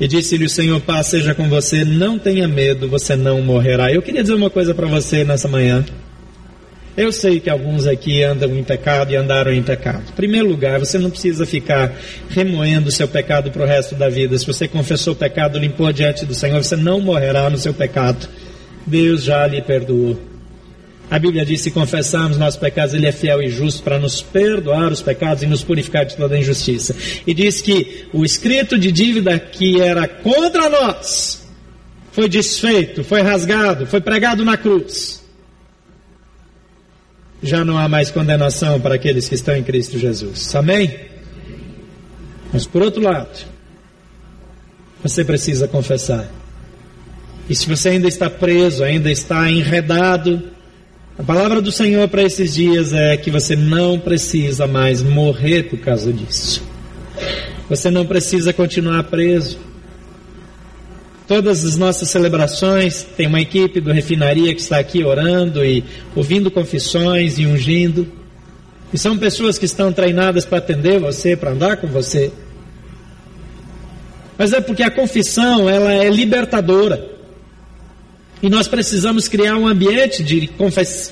E 0.00 0.08
disse-lhe 0.08 0.46
o 0.46 0.48
Senhor, 0.48 0.80
paz 0.80 1.08
seja 1.08 1.34
com 1.34 1.46
você, 1.46 1.84
não 1.84 2.18
tenha 2.18 2.48
medo, 2.48 2.88
você 2.88 3.14
não 3.14 3.42
morrerá. 3.42 3.92
Eu 3.92 4.00
queria 4.00 4.22
dizer 4.22 4.32
uma 4.32 4.48
coisa 4.48 4.74
para 4.74 4.86
você 4.86 5.24
nessa 5.24 5.46
manhã. 5.46 5.84
Eu 6.96 7.12
sei 7.12 7.38
que 7.38 7.50
alguns 7.50 7.86
aqui 7.86 8.22
andam 8.24 8.56
em 8.56 8.64
pecado 8.64 9.12
e 9.12 9.16
andaram 9.16 9.52
em 9.52 9.62
pecado. 9.62 10.02
Em 10.08 10.12
primeiro 10.12 10.48
lugar, 10.48 10.78
você 10.78 10.98
não 10.98 11.10
precisa 11.10 11.44
ficar 11.44 11.92
remoendo 12.30 12.88
o 12.88 12.92
seu 12.92 13.06
pecado 13.06 13.50
para 13.50 13.62
o 13.62 13.66
resto 13.66 13.94
da 13.94 14.08
vida. 14.08 14.36
Se 14.38 14.46
você 14.46 14.66
confessou 14.66 15.12
o 15.12 15.16
pecado, 15.16 15.58
limpou 15.58 15.92
diante 15.92 16.24
do 16.24 16.34
Senhor, 16.34 16.62
você 16.64 16.76
não 16.76 17.00
morrerá 17.00 17.50
no 17.50 17.58
seu 17.58 17.74
pecado. 17.74 18.26
Deus 18.86 19.22
já 19.22 19.46
lhe 19.46 19.60
perdoou. 19.60 20.29
A 21.10 21.18
Bíblia 21.18 21.44
diz: 21.44 21.60
se 21.60 21.72
confessarmos 21.72 22.38
nossos 22.38 22.58
pecados, 22.60 22.94
Ele 22.94 23.06
é 23.06 23.12
fiel 23.12 23.42
e 23.42 23.48
justo 23.48 23.82
para 23.82 23.98
nos 23.98 24.22
perdoar 24.22 24.92
os 24.92 25.02
pecados 25.02 25.42
e 25.42 25.46
nos 25.46 25.64
purificar 25.64 26.06
de 26.06 26.16
toda 26.16 26.38
injustiça. 26.38 26.94
E 27.26 27.34
diz 27.34 27.60
que 27.60 28.06
o 28.12 28.24
escrito 28.24 28.78
de 28.78 28.92
dívida 28.92 29.38
que 29.38 29.80
era 29.80 30.06
contra 30.06 30.70
nós 30.70 31.44
foi 32.12 32.28
desfeito, 32.28 33.02
foi 33.02 33.22
rasgado, 33.22 33.86
foi 33.86 34.00
pregado 34.00 34.44
na 34.44 34.56
cruz. 34.56 35.20
Já 37.42 37.64
não 37.64 37.76
há 37.76 37.88
mais 37.88 38.10
condenação 38.10 38.80
para 38.80 38.94
aqueles 38.94 39.28
que 39.28 39.34
estão 39.34 39.56
em 39.56 39.62
Cristo 39.62 39.98
Jesus. 39.98 40.54
Amém? 40.54 40.94
Mas 42.52 42.66
por 42.66 42.82
outro 42.82 43.02
lado, 43.02 43.46
você 45.02 45.24
precisa 45.24 45.66
confessar. 45.66 46.28
E 47.48 47.54
se 47.54 47.66
você 47.66 47.90
ainda 47.90 48.06
está 48.06 48.28
preso, 48.28 48.84
ainda 48.84 49.10
está 49.10 49.50
enredado, 49.50 50.50
a 51.20 51.22
palavra 51.22 51.60
do 51.60 51.70
Senhor 51.70 52.08
para 52.08 52.22
esses 52.22 52.54
dias 52.54 52.94
é 52.94 53.14
que 53.14 53.30
você 53.30 53.54
não 53.54 53.98
precisa 53.98 54.66
mais 54.66 55.02
morrer 55.02 55.64
por 55.64 55.78
causa 55.78 56.10
disso. 56.10 56.62
Você 57.68 57.90
não 57.90 58.06
precisa 58.06 58.54
continuar 58.54 59.02
preso. 59.02 59.58
Todas 61.28 61.62
as 61.62 61.76
nossas 61.76 62.08
celebrações, 62.08 63.02
tem 63.02 63.26
uma 63.26 63.38
equipe 63.38 63.82
do 63.82 63.92
Refinaria 63.92 64.54
que 64.54 64.62
está 64.62 64.78
aqui 64.78 65.04
orando 65.04 65.62
e 65.62 65.84
ouvindo 66.16 66.50
confissões 66.50 67.38
e 67.38 67.44
ungindo. 67.46 68.10
E 68.90 68.96
são 68.96 69.18
pessoas 69.18 69.58
que 69.58 69.66
estão 69.66 69.92
treinadas 69.92 70.46
para 70.46 70.56
atender 70.56 70.98
você, 70.98 71.36
para 71.36 71.50
andar 71.50 71.76
com 71.76 71.86
você. 71.86 72.32
Mas 74.38 74.54
é 74.54 74.60
porque 74.62 74.82
a 74.82 74.90
confissão, 74.90 75.68
ela 75.68 75.92
é 75.92 76.08
libertadora. 76.08 77.09
E 78.42 78.48
nós 78.48 78.66
precisamos 78.66 79.28
criar 79.28 79.56
um 79.56 79.68
ambiente 79.68 80.22
de 80.22 80.48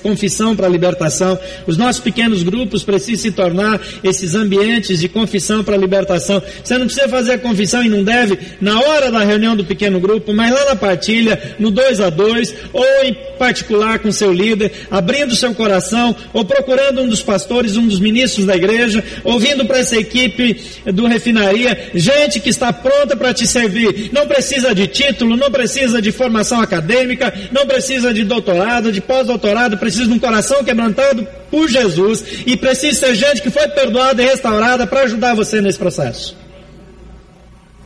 confissão 0.01 0.55
para 0.55 0.67
libertação. 0.67 1.37
Os 1.67 1.77
nossos 1.77 2.01
pequenos 2.01 2.41
grupos 2.41 2.83
precisam 2.83 3.21
se 3.21 3.31
tornar 3.31 3.79
esses 4.03 4.33
ambientes 4.33 4.99
de 4.99 5.07
confissão 5.07 5.63
para 5.63 5.77
libertação. 5.77 6.41
Você 6.63 6.77
não 6.77 6.85
precisa 6.85 7.07
fazer 7.07 7.33
a 7.33 7.37
confissão 7.37 7.83
e 7.83 7.89
não 7.89 8.03
deve 8.03 8.37
na 8.59 8.79
hora 8.79 9.11
da 9.11 9.23
reunião 9.23 9.55
do 9.55 9.63
pequeno 9.63 9.99
grupo, 9.99 10.33
mas 10.33 10.51
lá 10.51 10.65
na 10.65 10.75
partilha, 10.75 11.55
no 11.59 11.69
dois 11.69 12.01
a 12.01 12.09
dois, 12.09 12.53
ou 12.73 12.85
em 13.03 13.13
particular 13.37 13.99
com 13.99 14.11
seu 14.11 14.33
líder, 14.33 14.71
abrindo 14.89 15.35
seu 15.35 15.53
coração, 15.53 16.15
ou 16.33 16.43
procurando 16.43 17.01
um 17.01 17.07
dos 17.07 17.21
pastores, 17.21 17.77
um 17.77 17.87
dos 17.87 17.99
ministros 17.99 18.45
da 18.45 18.55
igreja, 18.55 19.03
ouvindo 19.23 19.65
para 19.65 19.79
essa 19.79 19.97
equipe 19.97 20.59
do 20.85 21.05
refinaria, 21.05 21.89
gente 21.93 22.39
que 22.39 22.49
está 22.49 22.73
pronta 22.73 23.15
para 23.15 23.33
te 23.33 23.45
servir. 23.45 24.09
Não 24.11 24.27
precisa 24.27 24.73
de 24.73 24.87
título, 24.87 25.37
não 25.37 25.51
precisa 25.51 26.01
de 26.01 26.11
formação 26.11 26.59
acadêmica 26.59 27.18
não 27.51 27.65
precisa 27.65 28.13
de 28.13 28.23
doutorado, 28.23 28.91
de 28.91 29.01
pós-doutorado, 29.01 29.77
precisa 29.77 30.05
de 30.05 30.13
um 30.13 30.19
coração 30.19 30.63
quebrantado 30.63 31.27
por 31.49 31.67
Jesus 31.67 32.23
e 32.45 32.55
precisa 32.57 33.07
ser 33.07 33.15
gente 33.15 33.41
que 33.41 33.49
foi 33.49 33.67
perdoada 33.69 34.21
e 34.21 34.25
restaurada 34.25 34.85
para 34.87 35.01
ajudar 35.01 35.35
você 35.35 35.61
nesse 35.61 35.77
processo. 35.77 36.35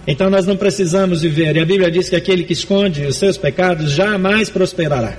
Então 0.05 0.29
nós 0.29 0.45
não 0.45 0.57
precisamos 0.57 1.21
viver, 1.21 1.55
e 1.55 1.59
a 1.59 1.65
Bíblia 1.65 1.89
diz 1.89 2.09
que 2.09 2.15
aquele 2.15 2.43
que 2.43 2.53
esconde 2.53 3.05
os 3.05 3.15
seus 3.15 3.37
pecados 3.37 3.91
jamais 3.91 4.49
prosperará. 4.49 5.17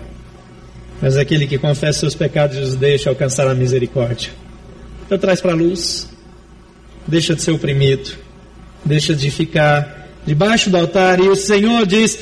Mas 1.00 1.16
aquele 1.16 1.46
que 1.46 1.58
confessa 1.58 2.00
seus 2.00 2.14
pecados 2.14 2.58
os 2.58 2.76
deixa 2.76 3.08
alcançar 3.08 3.48
a 3.48 3.54
misericórdia. 3.54 4.30
Então 5.06 5.18
traz 5.18 5.40
para 5.40 5.52
a 5.52 5.56
luz, 5.56 6.08
deixa 7.06 7.34
de 7.34 7.42
ser 7.42 7.52
oprimido, 7.52 8.10
deixa 8.84 9.14
de 9.14 9.30
ficar 9.30 10.08
debaixo 10.26 10.70
do 10.70 10.76
altar, 10.76 11.18
e 11.18 11.28
o 11.28 11.36
Senhor 11.36 11.86
diz: 11.86 12.18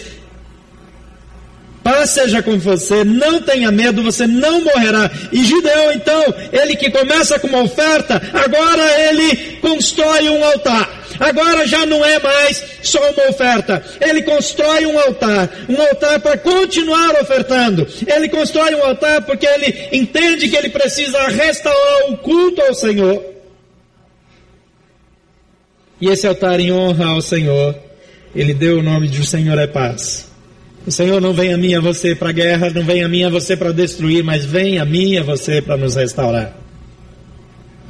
Paz 1.83 2.11
seja 2.11 2.43
com 2.43 2.57
você, 2.59 3.03
não 3.03 3.43
tenha 3.43 3.73
medo, 3.73 4.03
você 4.03 4.27
não 4.27 4.63
morrerá. 4.63 5.11
E 5.33 5.45
Gideão, 5.45 5.93
então, 5.93 6.23
ele 6.53 6.77
que 6.77 6.91
começa 6.91 7.39
com 7.41 7.49
uma 7.49 7.63
oferta, 7.63 8.23
agora 8.33 9.09
ele 9.09 9.59
constrói 9.61 10.29
um 10.29 10.45
altar. 10.45 11.03
Agora 11.19 11.67
já 11.67 11.85
não 11.85 12.05
é 12.05 12.19
mais 12.19 12.65
só 12.83 12.99
uma 13.11 13.29
oferta. 13.29 13.83
Ele 14.01 14.23
constrói 14.23 14.87
um 14.87 14.99
altar, 14.99 15.51
um 15.69 15.81
altar 15.81 16.21
para 16.21 16.39
continuar 16.39 17.21
ofertando. 17.21 17.87
Ele 18.07 18.29
constrói 18.29 18.75
um 18.75 18.85
altar 18.85 19.23
porque 19.23 19.47
ele 19.47 19.89
entende 19.93 20.49
que 20.49 20.57
ele 20.57 20.69
precisa 20.69 21.29
restaurar 21.29 22.11
o 22.11 22.17
culto 22.19 22.63
ao 22.63 22.75
Senhor. 22.75 23.25
E 26.01 26.09
esse 26.09 26.27
altar 26.27 26.59
em 26.59 26.73
honra 26.73 27.07
ao 27.07 27.21
Senhor, 27.21 27.77
ele 28.35 28.55
deu 28.55 28.79
o 28.79 28.83
nome 28.83 29.09
de 29.09 29.21
o 29.21 29.25
Senhor 29.25 29.59
é 29.59 29.67
paz. 29.67 30.32
O 30.85 30.91
Senhor 30.91 31.21
não 31.21 31.33
vem 31.33 31.53
a 31.53 31.57
mim 31.57 31.75
a 31.75 31.81
você 31.81 32.15
para 32.15 32.31
a 32.31 32.33
guerra, 32.33 32.71
não 32.71 32.85
vem 32.85 33.05
a 33.05 33.09
mim 33.09 33.23
a 33.23 33.31
você 33.31 33.57
para 33.57 33.73
destruir, 33.73 34.25
mas 34.25 34.45
vem 34.45 34.79
a 34.81 34.85
mim 34.85 35.17
a 35.17 35.23
você 35.23 35.63
para 35.63 35.77
nos 35.77 35.95
restaurar. 35.95 36.57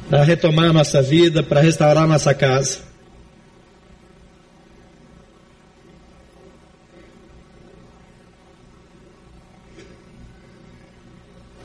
Para 0.09 0.23
retomar 0.23 0.71
nossa 0.71 1.01
vida, 1.01 1.41
para 1.41 1.59
restaurar 1.59 2.07
nossa 2.07 2.33
casa. 2.35 2.79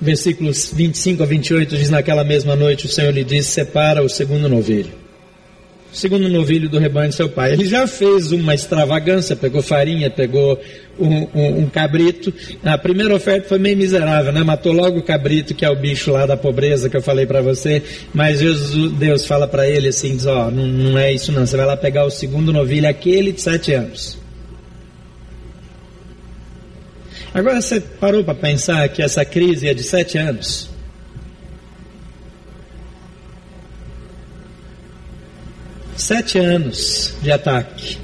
Versículos 0.00 0.72
25 0.72 1.22
a 1.22 1.26
28 1.26 1.76
diz: 1.76 1.90
Naquela 1.90 2.24
mesma 2.24 2.56
noite 2.56 2.86
o 2.86 2.88
Senhor 2.88 3.12
lhe 3.12 3.24
disse: 3.24 3.50
Separa 3.50 4.02
o 4.02 4.08
segundo 4.08 4.48
novilho 4.48 5.07
segundo 5.92 6.28
novilho 6.28 6.68
do 6.68 6.78
rebanho 6.78 7.08
de 7.08 7.14
seu 7.14 7.28
pai. 7.28 7.52
Ele 7.52 7.64
já 7.64 7.86
fez 7.86 8.32
uma 8.32 8.54
extravagância, 8.54 9.34
pegou 9.34 9.62
farinha, 9.62 10.10
pegou 10.10 10.60
um, 10.98 11.28
um, 11.34 11.58
um, 11.60 11.68
cabrito. 11.68 12.32
A 12.64 12.76
primeira 12.76 13.14
oferta 13.14 13.48
foi 13.48 13.58
meio 13.58 13.76
miserável, 13.76 14.32
né? 14.32 14.42
Matou 14.42 14.72
logo 14.72 14.98
o 14.98 15.02
cabrito, 15.02 15.54
que 15.54 15.64
é 15.64 15.70
o 15.70 15.76
bicho 15.76 16.10
lá 16.10 16.26
da 16.26 16.36
pobreza 16.36 16.88
que 16.88 16.96
eu 16.96 17.02
falei 17.02 17.26
para 17.26 17.40
você. 17.40 17.82
Mas 18.12 18.40
Jesus, 18.40 18.92
Deus 18.92 19.26
fala 19.26 19.46
para 19.46 19.68
ele 19.68 19.88
assim, 19.88 20.16
diz, 20.16 20.26
ó, 20.26 20.48
oh, 20.48 20.50
não, 20.50 20.66
não 20.66 20.98
é 20.98 21.12
isso 21.12 21.32
não. 21.32 21.46
Você 21.46 21.56
vai 21.56 21.66
lá 21.66 21.76
pegar 21.76 22.04
o 22.04 22.10
segundo 22.10 22.52
novilho, 22.52 22.88
aquele 22.88 23.32
de 23.32 23.40
sete 23.40 23.72
anos. 23.72 24.18
Agora 27.32 27.60
você 27.60 27.80
parou 27.80 28.24
para 28.24 28.34
pensar 28.34 28.88
que 28.88 29.02
essa 29.02 29.24
crise 29.24 29.68
é 29.68 29.74
de 29.74 29.82
sete 29.82 30.18
anos? 30.18 30.77
Sete 35.98 36.38
anos 36.38 37.12
de 37.20 37.32
ataque, 37.32 37.98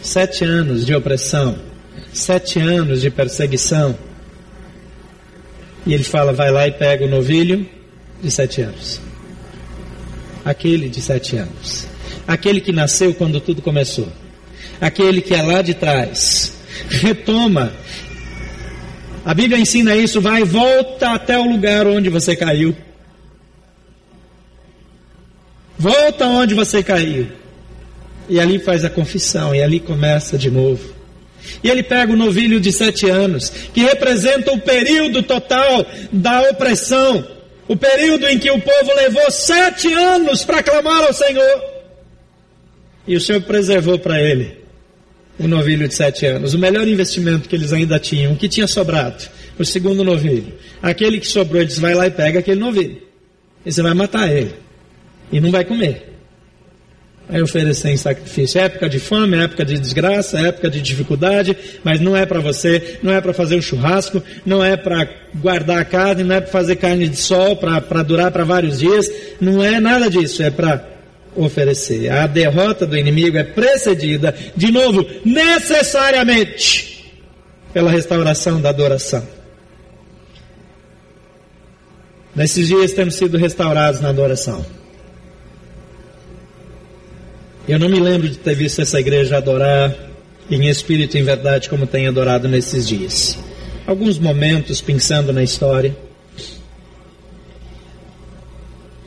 sete 0.00 0.44
anos 0.44 0.86
de 0.86 0.94
opressão, 0.94 1.58
sete 2.12 2.60
anos 2.60 3.00
de 3.00 3.10
perseguição. 3.10 3.98
E 5.84 5.92
ele 5.92 6.04
fala: 6.04 6.32
vai 6.32 6.52
lá 6.52 6.68
e 6.68 6.70
pega 6.70 7.04
o 7.04 7.08
novilho 7.08 7.68
de 8.22 8.30
sete 8.30 8.62
anos. 8.62 9.00
Aquele 10.44 10.88
de 10.88 11.02
sete 11.02 11.36
anos. 11.36 11.88
Aquele 12.24 12.60
que 12.60 12.70
nasceu 12.70 13.12
quando 13.12 13.40
tudo 13.40 13.60
começou. 13.60 14.08
Aquele 14.80 15.20
que 15.20 15.34
é 15.34 15.42
lá 15.42 15.60
de 15.60 15.74
trás. 15.74 16.56
Retoma. 16.88 17.72
A 19.24 19.34
Bíblia 19.34 19.58
ensina 19.58 19.96
isso, 19.96 20.20
vai 20.20 20.44
volta 20.44 21.10
até 21.10 21.36
o 21.36 21.50
lugar 21.50 21.84
onde 21.84 22.08
você 22.08 22.36
caiu. 22.36 22.76
Volta 25.78 26.26
onde 26.26 26.54
você 26.54 26.82
caiu. 26.82 27.26
E 28.28 28.40
ali 28.40 28.58
faz 28.58 28.84
a 28.84 28.90
confissão, 28.90 29.54
e 29.54 29.62
ali 29.62 29.80
começa 29.80 30.38
de 30.38 30.50
novo. 30.50 30.94
E 31.62 31.68
ele 31.68 31.82
pega 31.82 32.12
o 32.12 32.16
novilho 32.16 32.58
de 32.58 32.72
sete 32.72 33.08
anos, 33.08 33.50
que 33.50 33.82
representa 33.82 34.52
o 34.52 34.60
período 34.60 35.22
total 35.22 35.84
da 36.10 36.42
opressão, 36.50 37.26
o 37.68 37.76
período 37.76 38.26
em 38.26 38.38
que 38.38 38.50
o 38.50 38.60
povo 38.60 38.94
levou 38.96 39.30
sete 39.30 39.92
anos 39.92 40.44
para 40.44 40.62
clamar 40.62 41.04
ao 41.04 41.12
Senhor. 41.12 41.62
E 43.06 43.14
o 43.14 43.20
Senhor 43.20 43.42
preservou 43.42 43.98
para 43.98 44.20
ele 44.22 44.56
o 45.38 45.46
novilho 45.46 45.86
de 45.86 45.94
sete 45.94 46.24
anos, 46.24 46.54
o 46.54 46.58
melhor 46.58 46.86
investimento 46.88 47.48
que 47.48 47.56
eles 47.56 47.72
ainda 47.72 47.98
tinham, 47.98 48.32
o 48.32 48.36
que 48.36 48.48
tinha 48.48 48.66
sobrado, 48.66 49.24
o 49.58 49.64
segundo 49.64 50.02
novilho. 50.02 50.54
Aquele 50.80 51.20
que 51.20 51.26
sobrou, 51.26 51.60
ele 51.60 51.68
diz: 51.68 51.78
vai 51.78 51.94
lá 51.94 52.06
e 52.06 52.10
pega 52.10 52.38
aquele 52.38 52.60
novilho. 52.60 53.02
E 53.66 53.70
você 53.72 53.82
vai 53.82 53.92
matar 53.92 54.32
ele 54.32 54.63
e 55.30 55.40
não 55.40 55.50
vai 55.50 55.64
comer. 55.64 56.14
Vai 57.28 57.40
oferecer 57.40 57.88
em 57.90 57.96
sacrifício. 57.96 58.60
É 58.60 58.64
época 58.64 58.88
de 58.88 58.98
fome, 58.98 59.36
é 59.36 59.44
época 59.44 59.64
de 59.64 59.78
desgraça, 59.78 60.38
é 60.38 60.48
época 60.48 60.68
de 60.68 60.80
dificuldade, 60.82 61.56
mas 61.82 61.98
não 62.00 62.14
é 62.16 62.26
para 62.26 62.40
você, 62.40 62.98
não 63.02 63.12
é 63.12 63.20
para 63.20 63.32
fazer 63.32 63.56
um 63.56 63.62
churrasco, 63.62 64.22
não 64.44 64.62
é 64.62 64.76
para 64.76 65.08
guardar 65.34 65.78
a 65.78 65.84
carne, 65.84 66.22
não 66.22 66.34
é 66.34 66.40
para 66.40 66.50
fazer 66.50 66.76
carne 66.76 67.08
de 67.08 67.16
sol 67.16 67.56
para 67.56 68.02
durar 68.02 68.30
para 68.30 68.44
vários 68.44 68.78
dias, 68.78 69.10
não 69.40 69.62
é 69.62 69.80
nada 69.80 70.10
disso, 70.10 70.42
é 70.42 70.50
para 70.50 70.86
oferecer. 71.34 72.10
A 72.10 72.26
derrota 72.26 72.86
do 72.86 72.96
inimigo 72.96 73.38
é 73.38 73.44
precedida, 73.44 74.34
de 74.54 74.70
novo, 74.70 75.04
necessariamente, 75.24 77.10
pela 77.72 77.90
restauração 77.90 78.60
da 78.60 78.68
adoração. 78.68 79.26
Nesses 82.34 82.68
dias 82.68 82.92
temos 82.92 83.14
sido 83.14 83.38
restaurados 83.38 84.00
na 84.00 84.10
adoração. 84.10 84.83
Eu 87.66 87.78
não 87.78 87.88
me 87.88 87.98
lembro 87.98 88.28
de 88.28 88.36
ter 88.36 88.54
visto 88.54 88.82
essa 88.82 89.00
igreja 89.00 89.38
adorar 89.38 89.94
em 90.50 90.68
espírito 90.68 91.16
e 91.16 91.20
em 91.20 91.22
verdade 91.22 91.70
como 91.70 91.86
tem 91.86 92.06
adorado 92.06 92.46
nesses 92.46 92.86
dias. 92.86 93.38
Alguns 93.86 94.18
momentos 94.18 94.82
pensando 94.82 95.32
na 95.32 95.42
história. 95.42 95.96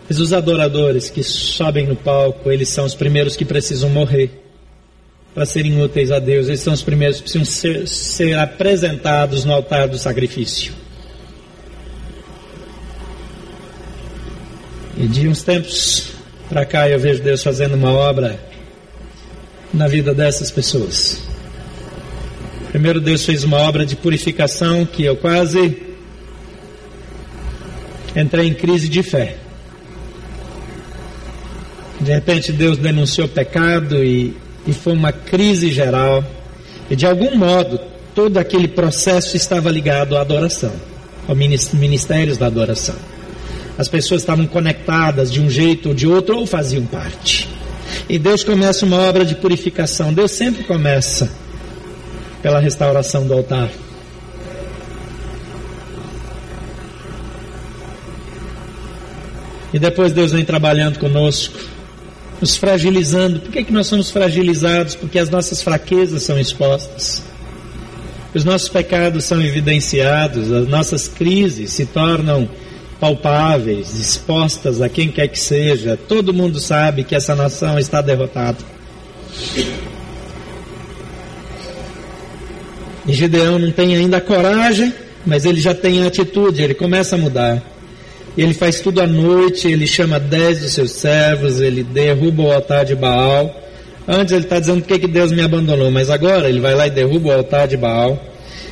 Mas 0.10 0.20
os 0.20 0.34
adoradores 0.34 1.08
que 1.10 1.24
sobem 1.24 1.86
no 1.86 1.96
palco, 1.96 2.52
eles 2.52 2.70
são 2.70 2.86
os 2.86 2.96
primeiros 2.96 3.36
que 3.36 3.46
precisam 3.46 3.92
morrer 3.92 4.32
para 5.36 5.46
serem 5.46 5.80
úteis 5.80 6.12
a 6.12 6.18
Deus. 6.18 6.48
Eles 6.48 6.62
são 6.62 6.74
os 6.74 6.82
primeiros 6.82 7.18
que 7.18 7.24
precisam 7.24 7.46
ser, 7.46 7.88
ser 7.88 8.40
apresentados 8.40 9.46
no 9.46 9.54
altar 9.54 9.88
do 9.88 10.00
sacrifício. 10.00 10.74
E 14.98 15.08
de 15.08 15.28
uns 15.28 15.44
tempos 15.44 16.10
para 16.50 16.66
cá 16.66 16.90
eu 16.90 16.98
vejo 16.98 17.22
Deus 17.22 17.44
fazendo 17.44 17.76
uma 17.76 17.92
obra 17.92 18.47
na 19.78 19.88
vida 19.88 20.14
dessas 20.14 20.52
pessoas. 20.52 21.22
Primeiro 22.72 23.00
Deus 23.00 23.26
fez 23.26 23.44
uma 23.44 23.58
obra 23.58 23.86
de 23.86 23.96
purificação 23.96 24.86
que 24.86 25.04
eu 25.04 25.16
quase 25.16 25.78
entrei 28.16 28.48
em 28.48 28.54
crise 28.54 28.90
de 28.90 29.02
fé. 29.04 29.38
De 32.02 32.12
repente 32.12 32.52
Deus 32.52 32.78
denunciou 32.78 33.28
pecado 33.28 34.04
e, 34.04 34.36
e 34.66 34.74
foi 34.74 34.94
uma 34.94 35.12
crise 35.12 35.72
geral. 35.72 36.24
E 36.90 36.96
de 36.96 37.06
algum 37.06 37.36
modo 37.38 37.80
todo 38.14 38.38
aquele 38.38 38.68
processo 38.68 39.38
estava 39.38 39.70
ligado 39.72 40.18
à 40.18 40.22
adoração, 40.22 40.74
aos 41.28 41.38
ministérios 41.74 42.38
da 42.38 42.48
adoração. 42.48 42.96
As 43.78 43.88
pessoas 43.88 44.22
estavam 44.22 44.48
conectadas 44.48 45.32
de 45.32 45.40
um 45.40 45.50
jeito 45.50 45.90
ou 45.90 45.96
de 45.96 46.08
outro 46.08 46.38
ou 46.38 46.46
faziam 46.48 46.86
parte. 46.86 47.57
E 48.10 48.18
Deus 48.18 48.44
começa 48.44 48.86
uma 48.86 48.98
obra 48.98 49.26
de 49.26 49.36
purificação. 49.36 50.14
Deus 50.14 50.32
sempre 50.32 50.64
começa 50.64 51.30
pela 52.42 52.60
restauração 52.60 53.28
do 53.28 53.34
altar. 53.34 53.70
E 59.74 59.80
depois 59.80 60.14
Deus 60.14 60.32
vem 60.32 60.46
trabalhando 60.46 61.00
conosco 61.00 61.78
nos 62.40 62.56
fragilizando. 62.56 63.40
Por 63.40 63.52
que, 63.52 63.64
que 63.64 63.74
nós 63.74 63.88
somos 63.88 64.10
fragilizados? 64.10 64.96
Porque 64.96 65.20
as 65.20 65.30
nossas 65.30 65.62
fraquezas 65.62 66.24
são 66.24 66.40
expostas. 66.40 67.24
Os 68.34 68.44
nossos 68.44 68.70
pecados 68.70 69.24
são 69.26 69.42
evidenciados, 69.42 70.52
as 70.52 70.68
nossas 70.68 71.08
crises 71.08 71.72
se 71.72 71.86
tornam 71.86 72.48
palpáveis, 73.00 73.94
expostas 73.94 74.82
a 74.82 74.90
quem 74.90 75.10
quer 75.10 75.28
que 75.28 75.40
seja. 75.40 75.98
Todo 76.08 76.34
mundo 76.34 76.60
sabe 76.60 77.04
que 77.04 77.16
essa 77.16 77.36
nação 77.36 77.78
está 77.78 78.02
derrotada. 78.02 78.58
E 83.06 83.14
Gideão 83.14 83.60
não 83.60 83.72
tem 83.72 83.96
ainda 83.96 84.20
coragem, 84.20 84.94
mas 85.26 85.46
ele 85.46 85.60
já 85.60 85.74
tem 85.74 86.04
a 86.04 86.08
atitude, 86.08 86.62
ele 86.62 86.74
começa 86.74 87.16
a 87.16 87.20
mudar 87.20 87.64
ele 88.38 88.54
faz 88.54 88.80
tudo 88.80 89.02
à 89.02 89.08
noite, 89.08 89.68
ele 89.68 89.88
chama 89.88 90.20
dez 90.20 90.60
dos 90.62 90.74
seus 90.74 90.92
servos, 90.92 91.60
ele 91.60 91.84
derruba 91.84 92.44
o 92.44 92.52
altar 92.52 92.86
de 92.86 92.94
Baal. 92.94 93.64
Antes 94.08 94.32
ele 94.32 94.44
está 94.44 94.60
dizendo 94.60 94.84
por 94.84 95.00
que 95.00 95.08
Deus 95.08 95.32
me 95.32 95.42
abandonou, 95.42 95.90
mas 95.90 96.10
agora 96.10 96.48
ele 96.48 96.60
vai 96.60 96.76
lá 96.76 96.86
e 96.86 96.92
derruba 96.92 97.30
o 97.30 97.32
altar 97.32 97.68
de 97.68 97.76
Baal. 97.76 98.22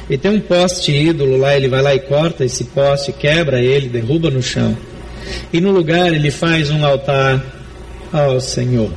E 0.10 0.18
tem 0.18 0.32
um 0.32 0.40
poste 0.40 0.92
ídolo 0.92 1.38
lá, 1.38 1.56
ele 1.56 1.68
vai 1.68 1.82
lá 1.82 1.96
e 1.96 2.00
corta 2.00 2.46
esse 2.46 2.66
poste, 2.66 3.12
quebra 3.12 3.62
ele, 3.62 3.90
derruba 3.90 4.30
no 4.30 4.42
chão. 4.42 4.78
E 5.52 5.60
no 5.60 5.72
lugar 5.72 6.14
ele 6.14 6.30
faz 6.30 6.70
um 6.70 6.86
altar 6.86 7.44
ao 8.14 8.40
Senhor. 8.40 8.92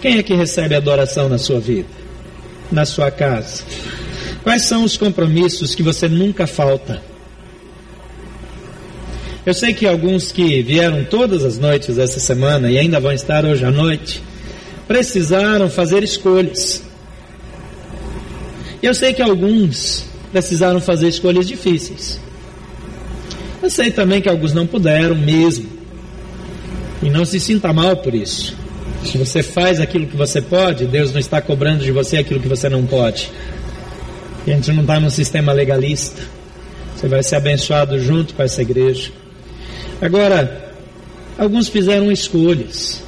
Quem 0.00 0.18
é 0.18 0.22
que 0.22 0.34
recebe 0.34 0.74
adoração 0.74 1.28
na 1.28 1.38
sua 1.38 1.60
vida? 1.60 1.88
Na 2.72 2.86
sua 2.86 3.10
casa? 3.10 3.64
Quais 4.42 4.62
são 4.62 4.84
os 4.84 4.96
compromissos 4.96 5.74
que 5.74 5.82
você 5.82 6.08
nunca 6.08 6.46
falta? 6.46 7.02
Eu 9.44 9.54
sei 9.54 9.74
que 9.74 9.86
alguns 9.86 10.32
que 10.32 10.62
vieram 10.62 11.04
todas 11.04 11.44
as 11.44 11.58
noites 11.58 11.98
essa 11.98 12.18
semana 12.18 12.70
e 12.70 12.78
ainda 12.78 12.98
vão 12.98 13.12
estar 13.12 13.44
hoje 13.44 13.64
à 13.64 13.70
noite, 13.70 14.22
precisaram 14.88 15.68
fazer 15.68 16.02
escolhas. 16.02 16.85
Eu 18.86 18.94
sei 18.94 19.12
que 19.12 19.20
alguns 19.20 20.04
precisaram 20.30 20.80
fazer 20.80 21.08
escolhas 21.08 21.48
difíceis. 21.48 22.20
Eu 23.60 23.68
sei 23.68 23.90
também 23.90 24.22
que 24.22 24.28
alguns 24.28 24.54
não 24.54 24.64
puderam 24.64 25.16
mesmo. 25.16 25.66
E 27.02 27.10
não 27.10 27.24
se 27.24 27.40
sinta 27.40 27.72
mal 27.72 27.96
por 27.96 28.14
isso. 28.14 28.56
Se 29.04 29.18
você 29.18 29.42
faz 29.42 29.80
aquilo 29.80 30.06
que 30.06 30.16
você 30.16 30.40
pode, 30.40 30.86
Deus 30.86 31.10
não 31.10 31.18
está 31.18 31.40
cobrando 31.40 31.82
de 31.82 31.90
você 31.90 32.18
aquilo 32.18 32.38
que 32.38 32.46
você 32.46 32.68
não 32.68 32.86
pode. 32.86 33.28
E 34.46 34.52
a 34.52 34.54
gente 34.54 34.70
não 34.70 34.82
está 34.82 35.00
num 35.00 35.10
sistema 35.10 35.52
legalista. 35.52 36.22
Você 36.94 37.08
vai 37.08 37.24
ser 37.24 37.34
abençoado 37.34 37.98
junto 37.98 38.34
com 38.34 38.42
essa 38.44 38.62
igreja. 38.62 39.10
Agora, 40.00 40.72
alguns 41.36 41.66
fizeram 41.66 42.12
escolhas. 42.12 43.02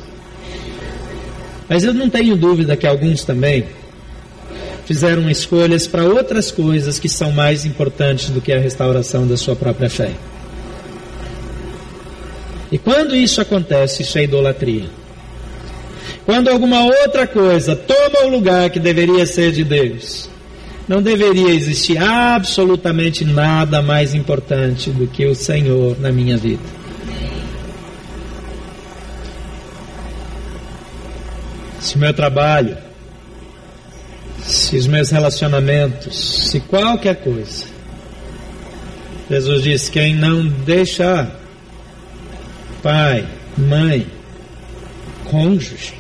Mas 1.68 1.84
eu 1.84 1.94
não 1.94 2.10
tenho 2.10 2.36
dúvida 2.36 2.76
que 2.76 2.84
alguns 2.86 3.22
também 3.22 3.77
fizeram 4.88 5.28
escolhas 5.28 5.86
para 5.86 6.02
outras 6.02 6.50
coisas 6.50 6.98
que 6.98 7.10
são 7.10 7.30
mais 7.30 7.66
importantes 7.66 8.30
do 8.30 8.40
que 8.40 8.50
a 8.50 8.58
restauração 8.58 9.26
da 9.28 9.36
sua 9.36 9.54
própria 9.54 9.90
fé. 9.90 10.12
E 12.72 12.78
quando 12.78 13.14
isso 13.14 13.38
acontece, 13.38 14.00
isso 14.00 14.16
é 14.16 14.24
idolatria. 14.24 14.86
Quando 16.24 16.48
alguma 16.48 16.82
outra 16.82 17.26
coisa 17.26 17.76
toma 17.76 18.24
o 18.24 18.30
lugar 18.30 18.70
que 18.70 18.80
deveria 18.80 19.26
ser 19.26 19.52
de 19.52 19.62
Deus, 19.62 20.30
não 20.88 21.02
deveria 21.02 21.50
existir 21.50 21.98
absolutamente 21.98 23.26
nada 23.26 23.82
mais 23.82 24.14
importante 24.14 24.88
do 24.88 25.06
que 25.06 25.26
o 25.26 25.34
Senhor 25.34 26.00
na 26.00 26.10
minha 26.10 26.38
vida. 26.38 26.78
se 31.88 31.96
meu 31.96 32.12
trabalho, 32.12 32.76
se 34.48 34.76
os 34.76 34.86
meus 34.86 35.10
relacionamentos, 35.10 36.48
se 36.50 36.60
qualquer 36.60 37.16
coisa. 37.16 37.66
Jesus 39.30 39.62
diz: 39.62 39.88
quem 39.90 40.14
não 40.14 40.46
deixa 40.46 41.30
pai, 42.82 43.26
mãe, 43.56 44.06
cônjuge, 45.24 45.92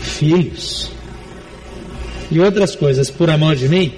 filhos 0.00 0.90
e 2.28 2.40
outras 2.40 2.74
coisas 2.74 3.08
por 3.08 3.30
amor 3.30 3.54
de 3.54 3.68
mim, 3.68 3.94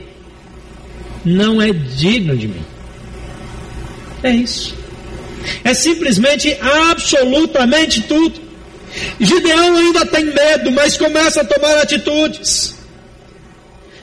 não 1.24 1.62
é 1.62 1.72
digno 1.72 2.36
de 2.36 2.46
mim. 2.46 2.64
É 4.22 4.30
isso. 4.30 4.76
É 5.64 5.72
simplesmente 5.72 6.54
absolutamente 6.60 8.02
tudo. 8.02 8.38
Gideão 9.18 9.76
ainda 9.76 10.04
tem 10.04 10.24
medo, 10.24 10.70
mas 10.72 10.96
começa 10.96 11.40
a 11.40 11.44
tomar 11.44 11.78
atitudes. 11.78 12.77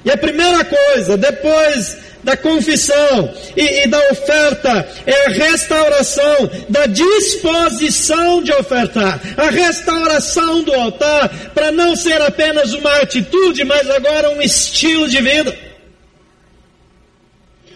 E 0.06 0.12
a 0.12 0.18
primeira 0.18 0.64
coisa, 0.64 1.18
depois 1.18 1.98
da 2.24 2.38
confissão 2.38 3.34
e, 3.58 3.84
e, 3.84 3.88
da 3.88 4.00
oferta, 4.12 4.88
é 5.06 5.26
a 5.26 5.30
restauração 5.30 6.50
da 6.70 6.86
disposição 6.86 8.44
de 8.44 8.52
ofertar, 8.54 9.20
a 9.36 9.50
restauração 9.50 10.64
do 10.64 10.74
altar, 10.74 11.52
para 11.54 11.72
não 11.72 11.96
ser 11.96 12.22
apenas 12.22 12.74
uma 12.74 12.98
atitude, 12.98 13.64
mas 13.64 13.90
agora 13.90 14.30
um 14.30 14.42
estilo 14.42 15.08
de 15.08 15.22
vida, 15.22 15.56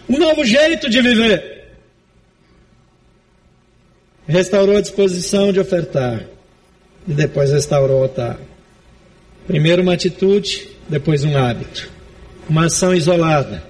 um 0.08 0.18
novo 0.18 0.44
jeito 0.44 0.88
de 0.88 1.02
viver. 1.02 1.68
Restaurou 4.28 4.78
a 4.78 4.82
disposição 4.82 5.52
de 5.52 5.60
ofertar 5.60 6.26
e 7.08 7.14
depois 7.14 7.52
restaurou 7.52 8.02
o 8.02 8.04
altar. 8.04 8.38
Primeiro 9.48 9.82
uma 9.82 9.94
atitude, 9.94 10.70
depois 10.88 11.24
um 11.24 11.36
hábito. 11.36 11.99
Uma 12.50 12.66
ação 12.66 12.94
isolada, 12.94 13.64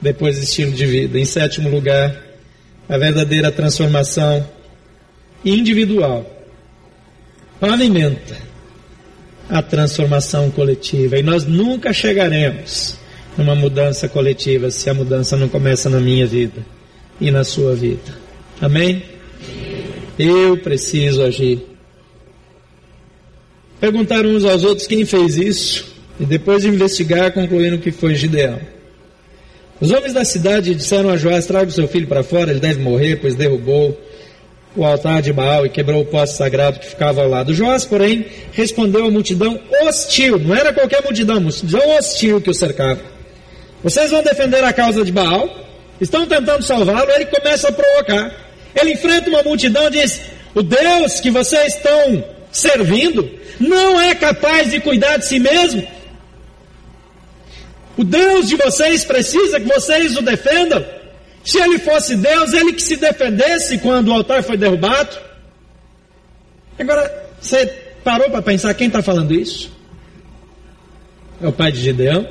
depois 0.00 0.38
estilo 0.38 0.72
de 0.72 0.86
vida. 0.86 1.18
Em 1.18 1.24
sétimo 1.24 1.68
lugar, 1.68 2.16
a 2.88 2.96
verdadeira 2.96 3.52
transformação 3.52 4.48
individual 5.44 6.24
pavimenta 7.60 8.36
a 9.48 9.62
transformação 9.62 10.50
coletiva. 10.50 11.18
E 11.18 11.22
nós 11.22 11.44
nunca 11.44 11.92
chegaremos 11.92 12.96
numa 13.36 13.54
mudança 13.54 14.08
coletiva 14.08 14.70
se 14.70 14.90
a 14.90 14.94
mudança 14.94 15.36
não 15.36 15.48
começa 15.48 15.88
na 15.88 16.00
minha 16.00 16.26
vida 16.26 16.64
e 17.20 17.30
na 17.30 17.44
sua 17.44 17.74
vida. 17.74 18.16
Amém? 18.60 19.02
Eu 20.18 20.56
preciso 20.58 21.22
agir. 21.22 21.64
Perguntaram 23.80 24.30
uns 24.30 24.44
aos 24.44 24.64
outros 24.64 24.86
quem 24.88 25.04
fez 25.04 25.36
isso, 25.36 25.94
e 26.20 26.24
depois 26.24 26.62
de 26.62 26.68
investigar, 26.68 27.32
concluíram 27.32 27.78
que 27.78 27.90
foi 27.90 28.14
Gideão. 28.14 28.58
Os 29.80 29.90
homens 29.92 30.12
da 30.12 30.24
cidade 30.24 30.74
disseram 30.74 31.10
a 31.10 31.16
Joás: 31.16 31.46
traga 31.46 31.68
o 31.68 31.72
seu 31.72 31.86
filho 31.86 32.06
para 32.06 32.22
fora, 32.22 32.50
ele 32.50 32.60
deve 32.60 32.80
morrer, 32.80 33.16
pois 33.16 33.36
derrubou 33.36 33.96
o 34.76 34.84
altar 34.84 35.22
de 35.22 35.32
Baal 35.32 35.64
e 35.64 35.70
quebrou 35.70 36.02
o 36.02 36.04
poste 36.04 36.36
sagrado 36.36 36.78
que 36.78 36.86
ficava 36.86 37.22
ao 37.22 37.28
lado. 37.28 37.54
Joás, 37.54 37.84
porém, 37.84 38.26
respondeu 38.52 39.06
à 39.06 39.10
multidão 39.10 39.58
hostil, 39.82 40.38
não 40.38 40.54
era 40.54 40.72
qualquer 40.72 41.02
multidão, 41.02 41.40
multidão 41.40 41.96
hostil 41.96 42.40
que 42.40 42.50
o 42.50 42.54
cercava. 42.54 43.00
Vocês 43.82 44.10
vão 44.10 44.22
defender 44.22 44.62
a 44.64 44.72
causa 44.72 45.04
de 45.04 45.12
Baal? 45.12 45.48
Estão 46.00 46.26
tentando 46.26 46.62
salvá-lo, 46.62 47.10
ele 47.10 47.26
começa 47.26 47.68
a 47.68 47.72
provocar. 47.72 48.32
Ele 48.74 48.92
enfrenta 48.92 49.30
uma 49.30 49.42
multidão 49.42 49.86
e 49.88 49.90
diz: 49.90 50.20
O 50.54 50.62
Deus 50.62 51.20
que 51.20 51.30
vocês 51.30 51.74
estão 51.74 52.24
servindo 52.50 53.28
não 53.60 54.00
é 54.00 54.14
capaz 54.14 54.70
de 54.70 54.80
cuidar 54.80 55.16
de 55.18 55.26
si 55.26 55.38
mesmo. 55.38 55.86
O 57.98 58.04
Deus 58.04 58.48
de 58.48 58.54
vocês 58.54 59.04
precisa 59.04 59.58
que 59.58 59.66
vocês 59.66 60.16
o 60.16 60.22
defendam. 60.22 60.86
Se 61.44 61.58
ele 61.58 61.80
fosse 61.80 62.14
Deus, 62.14 62.52
ele 62.52 62.72
que 62.72 62.82
se 62.82 62.96
defendesse 62.96 63.78
quando 63.78 64.08
o 64.08 64.12
altar 64.12 64.40
foi 64.44 64.56
derrubado. 64.56 65.18
Agora, 66.78 67.28
você 67.40 67.66
parou 68.04 68.30
para 68.30 68.40
pensar 68.40 68.72
quem 68.74 68.86
está 68.86 69.02
falando 69.02 69.34
isso? 69.34 69.72
É 71.42 71.48
o 71.48 71.52
pai 71.52 71.72
de 71.72 71.80
Gideão? 71.80 72.28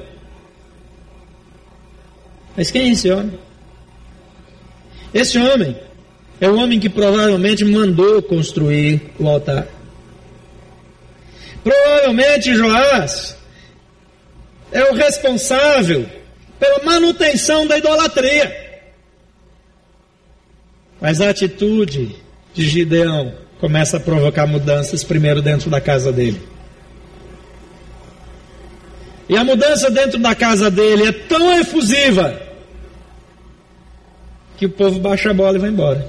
Mas 2.56 2.72
quem 2.72 2.84
é 2.84 2.92
esse 2.94 3.12
homem? 3.12 3.38
Esse 5.14 5.38
homem 5.38 5.78
é 6.40 6.50
o 6.50 6.56
homem 6.56 6.80
que 6.80 6.88
provavelmente 6.88 7.66
mandou 7.66 8.22
construir 8.22 9.02
o 9.20 9.28
altar. 9.28 9.68
Provavelmente 11.62 12.56
Joás 12.56 13.37
é 14.78 14.92
o 14.92 14.94
responsável 14.94 16.06
pela 16.60 16.84
manutenção 16.84 17.66
da 17.66 17.80
idolatria. 17.80 18.56
Mas 21.02 21.20
a 21.20 21.32
atitude 21.32 22.16
de 22.54 22.64
Gideão 22.64 23.34
começa 23.60 23.98
a 23.98 24.00
provocar 24.00 24.46
mudanças 24.46 25.04
primeiro 25.04 25.42
dentro 25.42 25.68
da 25.68 25.82
casa 25.82 26.12
dele. 26.12 26.40
E 29.28 29.36
a 29.36 29.44
mudança 29.44 29.90
dentro 29.90 30.20
da 30.20 30.36
casa 30.36 30.70
dele 30.70 31.08
é 31.08 31.12
tão 31.12 31.60
efusiva 31.60 32.40
que 34.58 34.68
o 34.68 34.70
povo 34.70 35.00
baixa 35.00 35.32
a 35.32 35.34
bola 35.34 35.58
e 35.58 35.60
vai 35.60 35.72
embora. 35.72 36.08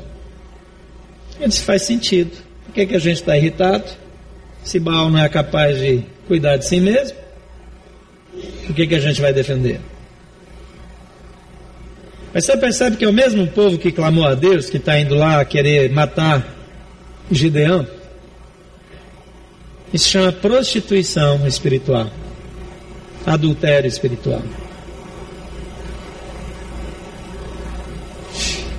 Isso 1.40 1.62
faz 1.62 1.82
sentido. 1.82 2.36
Por 2.66 2.74
que, 2.74 2.86
que 2.86 2.96
a 2.96 3.00
gente 3.00 3.16
está 3.16 3.34
irritado? 3.34 3.84
Se 4.62 4.78
Baal 4.78 5.08
não 5.08 5.18
é 5.18 5.28
capaz 5.28 5.78
de 5.78 6.02
cuidar 6.26 6.58
de 6.58 6.66
si 6.66 6.80
mesmo, 6.80 7.16
por 8.66 8.74
que, 8.74 8.86
que 8.86 8.95
a 8.95 9.01
gente 9.01 9.20
vai 9.20 9.32
defender? 9.32 9.80
Mas 12.32 12.45
você 12.45 12.57
percebe 12.57 12.97
que 12.97 13.05
é 13.05 13.09
o 13.09 13.12
mesmo 13.12 13.47
povo 13.47 13.78
que 13.78 13.91
clamou 13.91 14.26
a 14.26 14.34
Deus, 14.34 14.68
que 14.68 14.76
está 14.76 14.99
indo 14.99 15.14
lá 15.14 15.45
querer 15.45 15.91
matar 15.91 16.57
Gideão? 17.30 17.86
Isso 19.93 20.09
chama 20.09 20.30
prostituição 20.30 21.47
espiritual, 21.47 22.11
adultério 23.24 23.89
espiritual. 23.89 24.43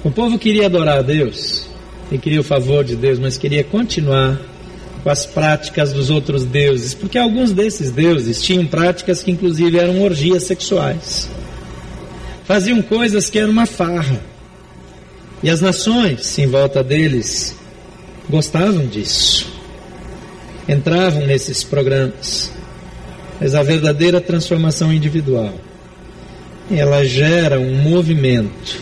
O 0.04 0.12
povo 0.12 0.38
queria 0.38 0.68
adorar 0.68 1.00
a 1.00 1.02
Deus, 1.02 1.68
e 2.12 2.18
queria 2.18 2.40
o 2.40 2.44
favor 2.44 2.84
de 2.84 2.96
Deus, 2.96 3.20
mas 3.20 3.38
queria 3.38 3.64
continuar 3.64 4.40
com 5.04 5.10
as 5.10 5.26
práticas 5.26 5.94
dos 5.94 6.10
outros 6.10 6.44
deuses, 6.46 6.94
porque 6.94 7.18
alguns 7.18 7.52
desses 7.52 7.92
deuses 7.92 8.42
tinham 8.42 8.66
práticas 8.66 9.24
que 9.24 9.32
inclusive 9.32 9.78
eram 9.78 10.02
orgias 10.02 10.44
sexuais 10.44 11.30
faziam 12.50 12.82
coisas 12.82 13.30
que 13.30 13.38
eram 13.38 13.52
uma 13.52 13.68
farra. 13.68 14.20
E 15.44 15.52
as 15.52 15.62
nações 15.62 16.36
em 16.40 16.48
volta 16.48 16.84
deles 16.84 17.56
gostavam 18.28 18.88
disso. 18.88 19.48
Entravam 20.68 21.28
nesses 21.28 21.64
programas. 21.64 22.52
Mas 23.40 23.54
a 23.54 23.62
verdadeira 23.62 24.20
transformação 24.20 24.92
individual, 24.92 25.54
ela 26.72 27.06
gera 27.06 27.60
um 27.60 27.76
movimento 27.76 28.82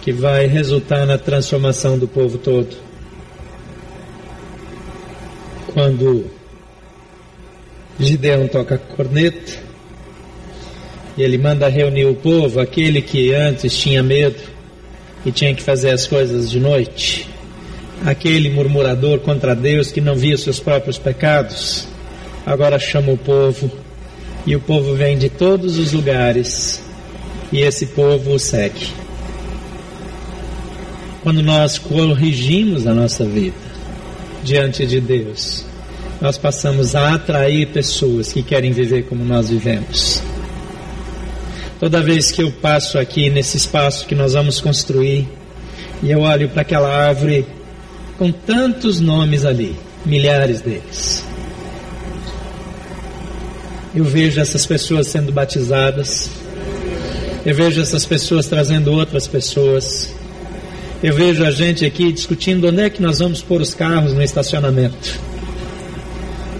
que 0.00 0.10
vai 0.12 0.46
resultar 0.46 1.06
na 1.06 1.16
transformação 1.16 1.96
do 1.96 2.08
povo 2.08 2.38
todo. 2.38 2.76
Quando 5.72 6.30
Gideão 7.98 8.46
toca 8.46 8.74
a 8.74 8.78
corneta, 8.78 9.52
e 11.16 11.22
ele 11.22 11.38
manda 11.38 11.66
reunir 11.68 12.04
o 12.04 12.14
povo, 12.14 12.60
aquele 12.60 13.00
que 13.00 13.32
antes 13.32 13.76
tinha 13.76 14.02
medo 14.02 14.40
e 15.24 15.32
tinha 15.32 15.54
que 15.54 15.62
fazer 15.62 15.90
as 15.90 16.06
coisas 16.06 16.50
de 16.50 16.60
noite, 16.60 17.26
aquele 18.04 18.50
murmurador 18.50 19.20
contra 19.20 19.54
Deus 19.54 19.90
que 19.90 20.00
não 20.00 20.14
via 20.14 20.36
seus 20.36 20.60
próprios 20.60 20.98
pecados, 20.98 21.88
agora 22.44 22.78
chama 22.78 23.12
o 23.12 23.16
povo 23.16 23.70
e 24.46 24.54
o 24.54 24.60
povo 24.60 24.94
vem 24.94 25.16
de 25.16 25.30
todos 25.30 25.78
os 25.78 25.92
lugares 25.92 26.82
e 27.50 27.60
esse 27.60 27.86
povo 27.86 28.34
o 28.34 28.38
segue. 28.38 28.88
Quando 31.22 31.42
nós 31.42 31.78
corrigimos 31.78 32.86
a 32.86 32.92
nossa 32.92 33.24
vida 33.24 33.71
diante 34.42 34.86
de 34.86 35.00
Deus, 35.00 35.64
nós 36.20 36.38
passamos 36.38 36.94
a 36.94 37.14
atrair 37.14 37.68
pessoas 37.68 38.32
que 38.32 38.42
querem 38.42 38.72
viver 38.72 39.04
como 39.04 39.24
nós 39.24 39.50
vivemos. 39.50 40.22
Toda 41.80 42.00
vez 42.00 42.30
que 42.30 42.42
eu 42.42 42.52
passo 42.52 42.96
aqui 42.96 43.28
nesse 43.28 43.56
espaço 43.56 44.06
que 44.06 44.14
nós 44.14 44.34
vamos 44.34 44.60
construir, 44.60 45.28
e 46.02 46.10
eu 46.10 46.20
olho 46.20 46.48
para 46.48 46.62
aquela 46.62 46.88
árvore 46.88 47.44
com 48.18 48.30
tantos 48.30 49.00
nomes 49.00 49.44
ali, 49.44 49.76
milhares 50.04 50.60
deles. 50.60 51.24
Eu 53.94 54.04
vejo 54.04 54.40
essas 54.40 54.64
pessoas 54.64 55.08
sendo 55.08 55.32
batizadas, 55.32 56.30
eu 57.44 57.54
vejo 57.54 57.80
essas 57.80 58.06
pessoas 58.06 58.46
trazendo 58.46 58.92
outras 58.92 59.26
pessoas, 59.26 60.14
eu 61.02 61.14
vejo 61.14 61.44
a 61.44 61.50
gente 61.50 61.84
aqui 61.84 62.12
discutindo 62.12 62.68
onde 62.68 62.80
é 62.80 62.88
que 62.88 63.02
nós 63.02 63.18
vamos 63.18 63.42
pôr 63.42 63.60
os 63.60 63.74
carros 63.74 64.14
no 64.14 64.22
estacionamento. 64.22 65.18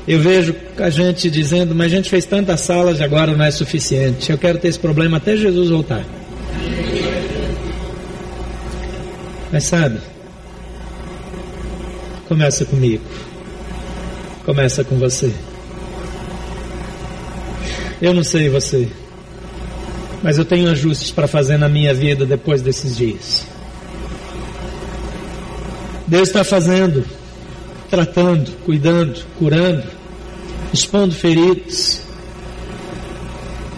Eu 0.07 0.19
vejo 0.19 0.53
a 0.79 0.91
gente 0.91 1.31
dizendo, 1.31 1.77
mas 1.77 1.93
a 1.93 1.97
gente 1.97 2.11
fez 2.11 2.27
tantas 2.27 2.61
salas 2.63 2.99
e 2.99 3.05
agora 3.05 3.37
não 3.37 3.45
é 3.45 3.51
suficiente. 3.53 4.33
Eu 4.33 4.39
quero 4.39 4.59
ter 4.59 4.67
esse 4.67 4.79
problema 4.79 5.19
até 5.19 5.37
Jesus 5.37 5.71
voltar. 5.71 6.05
Mas 9.53 9.65
sabe, 9.65 9.99
começa 12.27 12.65
comigo. 12.65 13.05
Começa 14.45 14.83
com 14.83 14.99
você. 14.99 15.33
Eu 18.01 18.13
não 18.13 18.25
sei 18.25 18.49
você, 18.49 18.89
mas 20.21 20.37
eu 20.37 20.45
tenho 20.45 20.69
ajustes 20.69 21.13
para 21.13 21.29
fazer 21.29 21.57
na 21.57 21.69
minha 21.69 21.95
vida 21.95 22.27
depois 22.27 22.61
desses 22.61 22.97
dias. 22.97 23.52
Deus 26.13 26.29
está 26.29 26.45
fazendo 26.45 27.03
tratando, 27.89 28.51
cuidando, 28.67 29.19
curando, 29.39 29.83
expondo 30.73 31.15
feridas, 31.15 32.03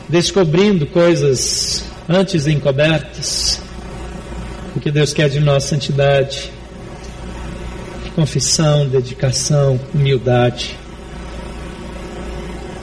descobrindo 0.09 0.85
coisas 0.85 1.85
antes 2.09 2.49
encobertas. 2.49 3.61
O 4.75 4.81
que 4.81 4.91
Deus 4.91 5.13
quer 5.13 5.29
de 5.29 5.39
nós, 5.39 5.63
santidade, 5.63 6.51
confissão, 8.17 8.89
dedicação, 8.89 9.81
humildade. 9.95 10.77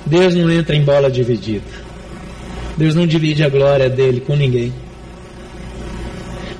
Deus 0.05 0.33
não 0.33 0.49
entra 0.49 0.77
em 0.77 0.83
bola 0.83 1.11
dividida. 1.11 1.65
Deus 2.77 2.95
não 2.95 3.05
divide 3.05 3.43
a 3.43 3.49
glória 3.49 3.89
dele 3.89 4.21
com 4.21 4.33
ninguém. 4.33 4.73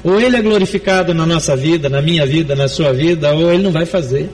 Ou 0.04 0.20
ele 0.20 0.36
é 0.36 0.42
glorificado 0.42 1.14
na 1.14 1.26
nossa 1.26 1.56
vida, 1.56 1.90
na 1.90 2.02
minha 2.02 2.26
vida, 2.26 2.56
na 2.56 2.68
sua 2.68 2.92
vida, 2.92 3.34
ou 3.34 3.52
ele 3.54 3.64
não 3.64 3.72
vai 3.72 3.86
fazer. 3.86 4.30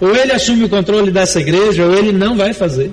Ou 0.00 0.14
ele 0.14 0.32
assume 0.32 0.64
o 0.64 0.68
controle 0.68 1.10
dessa 1.10 1.40
igreja, 1.40 1.84
ou 1.84 1.94
ele 1.94 2.10
não 2.12 2.36
vai 2.36 2.52
fazer. 2.52 2.90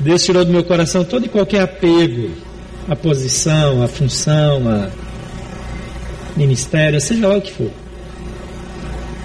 Deus 0.00 0.24
tirou 0.24 0.44
do 0.44 0.52
meu 0.52 0.64
coração 0.64 1.04
todo 1.04 1.26
e 1.26 1.28
qualquer 1.28 1.62
apego 1.62 2.30
à 2.88 2.94
posição, 2.94 3.82
à 3.82 3.88
função, 3.88 4.68
a 4.68 4.90
ministério, 6.36 7.00
seja 7.00 7.26
lá 7.26 7.36
o 7.36 7.42
que 7.42 7.52
for. 7.52 7.70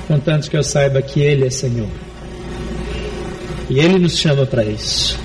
Contanto 0.08 0.50
que 0.50 0.58
eu 0.58 0.64
saiba 0.64 1.02
que 1.02 1.22
Ele 1.22 1.46
é 1.46 1.50
Senhor. 1.50 1.90
E 3.70 3.80
Ele 3.80 4.00
nos 4.00 4.18
chama 4.18 4.46
para 4.46 4.66
isso. 4.66 5.18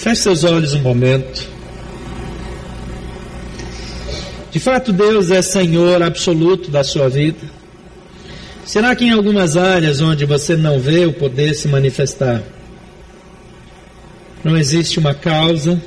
Feche 0.00 0.22
seus 0.22 0.44
olhos 0.44 0.72
um 0.72 0.80
momento. 0.80 1.46
De 4.50 4.58
fato, 4.58 4.94
Deus 4.94 5.30
é 5.30 5.42
Senhor 5.42 6.02
absoluto 6.02 6.70
da 6.70 6.82
sua 6.82 7.06
vida? 7.10 7.46
Será 8.64 8.96
que 8.96 9.04
em 9.04 9.10
algumas 9.10 9.58
áreas 9.58 10.00
onde 10.00 10.24
você 10.24 10.56
não 10.56 10.80
vê 10.80 11.04
o 11.04 11.12
poder 11.12 11.52
se 11.52 11.68
manifestar, 11.68 12.42
não 14.42 14.56
existe 14.56 14.98
uma 14.98 15.12
causa, 15.12 15.78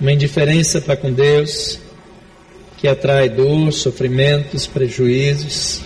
uma 0.00 0.10
indiferença 0.10 0.80
para 0.80 0.96
com 0.96 1.12
Deus, 1.12 1.78
que 2.78 2.88
atrai 2.88 3.28
dor, 3.28 3.70
sofrimentos, 3.74 4.66
prejuízos? 4.66 5.82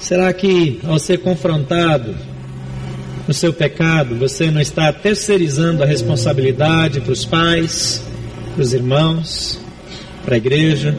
Será 0.00 0.32
que 0.32 0.80
ao 0.88 0.98
ser 0.98 1.18
confrontado 1.18 2.31
no 3.26 3.34
seu 3.34 3.52
pecado, 3.52 4.16
você 4.16 4.50
não 4.50 4.60
está 4.60 4.92
terceirizando 4.92 5.82
a 5.82 5.86
responsabilidade 5.86 7.00
para 7.00 7.12
os 7.12 7.24
pais, 7.24 8.02
para 8.54 8.62
os 8.62 8.72
irmãos, 8.72 9.60
para 10.24 10.34
a 10.34 10.38
igreja, 10.38 10.94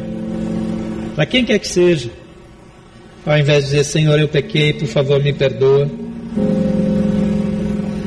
para 1.16 1.26
quem 1.26 1.46
quer 1.46 1.60
que 1.60 1.68
seja? 1.68 2.10
Ao 3.26 3.38
invés 3.38 3.66
de 3.66 3.72
dizer, 3.72 3.84
Senhor, 3.84 4.20
eu 4.20 4.28
pequei, 4.28 4.74
por 4.74 4.88
favor, 4.88 5.22
me 5.22 5.32
perdoa. 5.32 5.90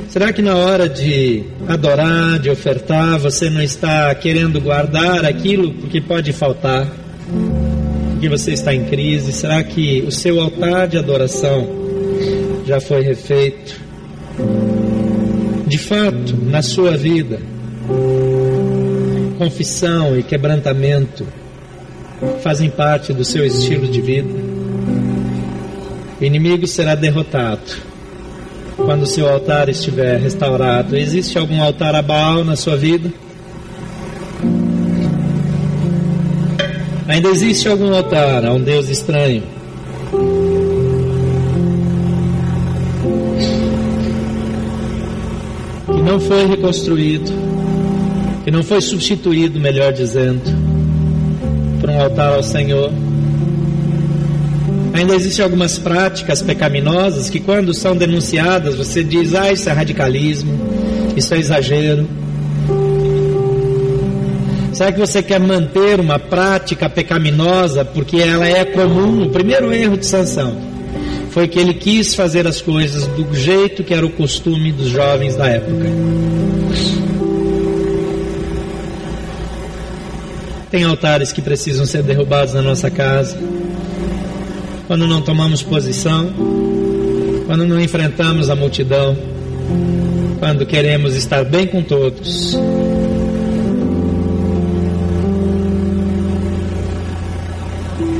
Será 0.09 0.33
que 0.33 0.43
na 0.43 0.57
hora 0.57 0.89
de 0.89 1.45
adorar, 1.69 2.39
de 2.39 2.51
ofertar, 2.51 3.19
você 3.19 3.49
não 3.49 3.62
está 3.62 4.14
querendo 4.14 4.61
guardar 4.61 5.25
aquilo 5.25 5.73
que 5.73 6.01
pode 6.01 6.33
faltar? 6.33 6.91
Porque 8.12 8.29
você 8.29 8.53
está 8.53 8.75
em 8.75 8.85
crise? 8.85 9.33
Será 9.33 9.62
que 9.62 10.03
o 10.07 10.11
seu 10.11 10.41
altar 10.41 10.89
de 10.89 10.99
adoração 10.99 11.69
já 12.67 12.81
foi 12.81 13.03
refeito? 13.03 13.86
De 15.66 15.78
fato, 15.78 16.37
na 16.37 16.62
sua 16.62 16.97
vida, 16.97 17.41
confissão 19.39 20.16
e 20.16 20.22
quebrantamento 20.22 21.26
fazem 22.43 22.70
parte 22.70 23.12
do 23.12 23.24
seu 23.24 23.45
estilo 23.45 23.87
de 23.89 24.01
vida. 24.01 24.28
O 26.20 26.24
inimigo 26.24 26.66
será 26.66 26.95
derrotado 26.95 27.61
quando 28.76 29.07
seu 29.07 29.28
altar 29.28 29.68
estiver 29.68 30.20
restaurado. 30.20 30.97
Existe 30.97 31.39
algum 31.39 31.62
altar 31.62 31.95
a 31.95 32.03
Baal 32.03 32.45
na 32.45 32.57
sua 32.57 32.76
vida? 32.76 33.11
Ainda 37.09 37.28
existe 37.28 37.68
algum 37.68 37.95
altar 37.95 38.45
a 38.45 38.53
um 38.53 38.61
Deus 38.61 38.89
estranho? 38.89 39.55
Não 46.07 46.20
foi 46.20 46.46
reconstruído, 46.46 47.32
que 48.44 48.50
não 48.52 48.62
foi 48.62 48.80
substituído, 48.80 49.59
melhor 49.59 49.92
dizendo, 49.92 50.40
por 51.80 51.90
um 51.90 52.00
altar 52.00 52.34
ao 52.34 52.44
Senhor. 52.44 52.92
Ainda 54.94 55.16
existem 55.16 55.44
algumas 55.44 55.78
práticas 55.78 56.42
pecaminosas 56.42 57.28
que, 57.28 57.40
quando 57.40 57.74
são 57.74 57.96
denunciadas, 57.96 58.76
você 58.76 59.02
diz: 59.02 59.34
ah, 59.34 59.52
isso 59.52 59.68
é 59.68 59.72
radicalismo, 59.72 60.57
isso 61.16 61.34
é 61.34 61.38
exagero. 61.38 62.09
Será 64.72 64.92
que 64.92 64.98
você 65.00 65.22
quer 65.22 65.40
manter 65.40 65.98
uma 65.98 66.18
prática 66.18 66.88
pecaminosa 66.88 67.84
porque 67.84 68.18
ela 68.18 68.46
é 68.46 68.64
comum? 68.64 69.24
O 69.24 69.30
primeiro 69.30 69.72
erro 69.72 69.96
de 69.96 70.07
Sansão 70.07 70.76
foi 71.37 71.47
que 71.47 71.59
ele 71.59 71.74
quis 71.74 72.14
fazer 72.14 72.47
as 72.47 72.62
coisas 72.62 73.07
do 73.09 73.34
jeito 73.34 73.84
que 73.84 73.93
era 73.93 74.07
o 74.07 74.09
costume 74.09 74.72
dos 74.72 74.89
jovens 74.89 75.37
da 75.37 75.47
época. 75.47 75.84
Tem 80.70 80.82
altares 80.84 81.32
que 81.32 81.43
precisam 81.43 81.84
ser 81.84 82.03
derrubados 82.03 82.55
na 82.55 82.62
nossa 82.62 82.91
casa 82.91 83.39
quando 84.87 85.07
não 85.07 85.20
tomamos 85.20 85.62
posição, 85.62 86.32
quando 87.45 87.66
não 87.66 87.78
enfrentamos 87.78 88.49
a 88.49 88.57
multidão, 88.57 89.14
quando 90.39 90.64
queremos 90.64 91.14
estar 91.14 91.45
bem 91.45 91.66
com 91.66 91.82
todos. 91.82 92.57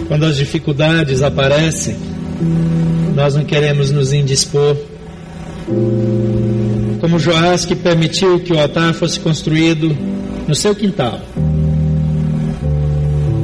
Quando 0.07 0.27
as 0.27 0.37
dificuldades 0.37 1.23
aparecem, 1.23 2.16
nós 3.15 3.35
não 3.35 3.45
queremos 3.45 3.91
nos 3.91 4.13
indispor. 4.13 4.77
Como 7.01 7.19
Joás 7.19 7.65
que 7.65 7.75
permitiu 7.75 8.41
que 8.41 8.53
o 8.53 8.59
altar 8.59 8.95
fosse 8.95 9.19
construído 9.21 9.97
no 10.47 10.55
seu 10.55 10.75
quintal. 10.75 11.21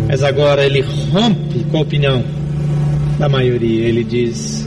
Mas 0.08 0.22
agora 0.22 0.64
ele 0.64 0.80
rompe 0.80 1.64
com 1.70 1.78
a 1.78 1.80
opinião 1.80 2.22
da 3.18 3.28
maioria. 3.28 3.86
Ele 3.86 4.04
diz: 4.04 4.66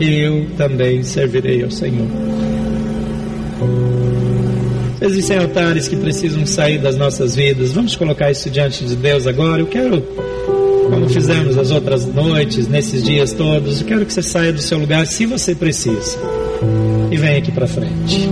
Eu 0.00 0.46
também 0.56 1.02
servirei 1.02 1.64
ao 1.64 1.70
Senhor. 1.70 2.06
Existem 5.00 5.38
altares 5.38 5.86
que 5.86 5.96
precisam 5.96 6.44
sair 6.44 6.78
das 6.78 6.96
nossas 6.96 7.36
vidas. 7.36 7.72
Vamos 7.72 7.94
colocar 7.94 8.30
isso 8.30 8.50
diante 8.50 8.84
de 8.84 8.96
Deus 8.96 9.26
agora. 9.26 9.62
Eu 9.62 9.66
quero, 9.66 10.04
como 10.88 11.08
fizemos 11.08 11.56
as 11.58 11.70
outras 11.70 12.06
noites, 12.06 12.68
nesses 12.68 13.02
dias 13.02 13.32
todos, 13.32 13.80
eu 13.80 13.86
quero 13.86 14.06
que 14.06 14.12
você 14.12 14.22
saia 14.22 14.52
do 14.52 14.60
seu 14.60 14.78
lugar 14.78 15.06
se 15.06 15.26
você 15.26 15.54
precisa 15.54 16.18
e 17.10 17.16
venha 17.16 17.38
aqui 17.38 17.52
para 17.52 17.66
frente. 17.66 18.28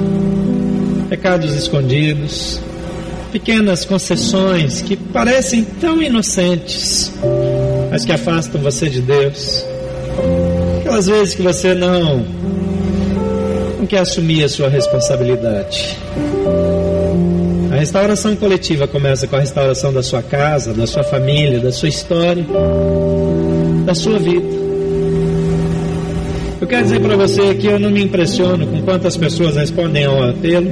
Pecados 1.09 1.55
escondidos, 1.55 2.61
pequenas 3.33 3.85
concessões 3.85 4.81
que 4.81 4.97
parecem 4.97 5.65
tão 5.81 6.03
inocentes 6.03 7.13
mas 7.97 8.05
que 8.05 8.13
afastam 8.13 8.61
você 8.61 8.91
de 8.91 9.01
Deus. 9.01 9.65
Aquelas 10.81 11.07
vezes 11.07 11.35
que 11.35 11.41
você 11.41 11.75
não, 11.75 12.19
não 13.79 13.87
quer 13.87 14.01
assumir 14.01 14.45
a 14.45 14.49
sua 14.51 14.69
responsabilidade. 14.69 15.97
A 17.71 17.77
restauração 17.77 18.37
coletiva 18.37 18.87
começa 18.87 19.27
com 19.27 19.37
a 19.37 19.41
restauração 19.41 19.93
da 19.93 20.03
sua 20.03 20.23
casa, 20.23 20.73
da 20.73 20.87
sua 20.87 21.03
família, 21.03 21.59
da 21.61 21.73
sua 21.73 21.89
história, 21.89 22.45
da 23.85 23.95
sua 23.95 24.19
vida. 24.19 24.47
Eu 26.61 26.67
quero 26.67 26.85
dizer 26.85 27.01
para 27.01 27.17
você 27.17 27.55
que 27.55 27.67
eu 27.67 27.79
não 27.79 27.91
me 27.91 28.03
impressiono 28.03 28.67
com 28.67 28.83
quantas 28.83 29.17
pessoas 29.17 29.57
respondem 29.57 30.05
ao 30.05 30.23
apelo. 30.23 30.71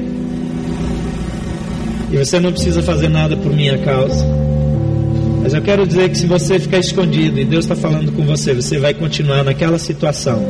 E 2.10 2.16
você 2.16 2.40
não 2.40 2.52
precisa 2.52 2.82
fazer 2.82 3.08
nada 3.08 3.36
por 3.36 3.52
minha 3.52 3.76
causa. 3.78 4.24
Mas 5.42 5.52
eu 5.52 5.60
quero 5.60 5.86
dizer 5.86 6.08
que 6.08 6.16
se 6.16 6.26
você 6.26 6.58
ficar 6.58 6.78
escondido 6.78 7.38
e 7.38 7.44
Deus 7.44 7.64
está 7.64 7.76
falando 7.76 8.12
com 8.12 8.24
você, 8.24 8.54
você 8.54 8.78
vai 8.78 8.94
continuar 8.94 9.44
naquela 9.44 9.78
situação 9.78 10.42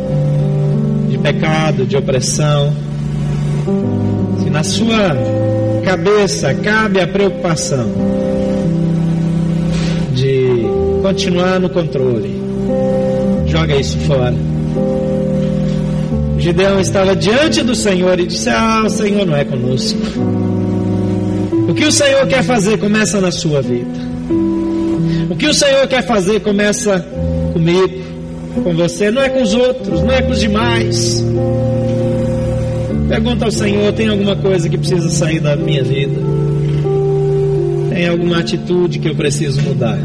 de 1.10 1.18
pecado, 1.18 1.84
de 1.84 1.96
opressão. 1.96 2.72
Se 4.38 4.50
na 4.50 4.62
sua 4.62 5.43
cabeça 5.84 6.54
cabe 6.54 7.00
a 7.00 7.06
preocupação 7.06 7.92
de 10.12 10.64
continuar 11.02 11.60
no 11.60 11.68
controle, 11.68 12.40
joga 13.46 13.76
isso 13.76 13.98
fora. 14.00 14.34
Gideão 16.38 16.80
estava 16.80 17.14
diante 17.14 17.62
do 17.62 17.74
Senhor 17.74 18.18
e 18.18 18.26
disse: 18.26 18.48
Ah, 18.48 18.82
o 18.86 18.90
Senhor 18.90 19.26
não 19.26 19.36
é 19.36 19.44
conosco. 19.44 19.98
O 21.68 21.74
que 21.74 21.84
o 21.84 21.92
Senhor 21.92 22.26
quer 22.26 22.42
fazer 22.42 22.78
começa 22.78 23.20
na 23.20 23.30
sua 23.30 23.60
vida. 23.62 24.14
O 25.30 25.36
que 25.36 25.46
o 25.46 25.54
Senhor 25.54 25.86
quer 25.86 26.02
fazer 26.02 26.40
começa 26.40 27.04
comigo, 27.52 28.02
com 28.62 28.74
você, 28.74 29.10
não 29.10 29.22
é 29.22 29.28
com 29.28 29.42
os 29.42 29.54
outros, 29.54 30.02
não 30.02 30.10
é 30.10 30.22
com 30.22 30.32
os 30.32 30.40
demais. 30.40 31.24
Pergunta 33.08 33.44
ao 33.44 33.50
Senhor: 33.50 33.92
tem 33.92 34.08
alguma 34.08 34.36
coisa 34.36 34.68
que 34.68 34.78
precisa 34.78 35.08
sair 35.08 35.40
da 35.40 35.56
minha 35.56 35.82
vida? 35.82 36.20
Tem 37.90 38.08
alguma 38.08 38.38
atitude 38.38 38.98
que 38.98 39.08
eu 39.08 39.14
preciso 39.14 39.62
mudar? 39.62 39.98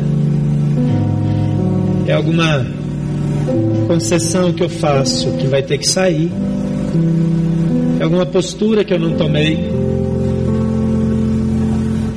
É 2.07 2.13
alguma 2.13 2.65
concessão 3.87 4.53
que 4.53 4.63
eu 4.63 4.69
faço 4.69 5.31
que 5.33 5.47
vai 5.47 5.63
ter 5.63 5.77
que 5.77 5.87
sair? 5.87 6.31
É 7.99 8.03
alguma 8.03 8.25
postura 8.25 8.83
que 8.83 8.93
eu 8.93 8.99
não 8.99 9.15
tomei? 9.15 9.57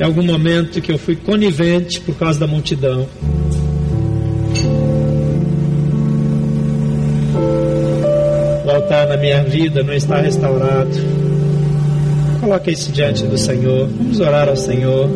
Em 0.00 0.04
algum 0.04 0.22
momento 0.22 0.80
que 0.80 0.92
eu 0.92 0.98
fui 0.98 1.16
conivente 1.16 2.00
por 2.00 2.14
causa 2.16 2.40
da 2.40 2.46
multidão. 2.46 3.08
Altar 8.82 9.06
na 9.06 9.16
minha 9.16 9.44
vida 9.44 9.84
não 9.84 9.94
está 9.94 10.20
restaurado. 10.20 10.90
Coloque 12.40 12.72
isso 12.72 12.90
diante 12.90 13.24
do 13.24 13.38
Senhor. 13.38 13.86
Vamos 13.86 14.18
orar 14.18 14.48
ao 14.48 14.56
Senhor. 14.56 15.08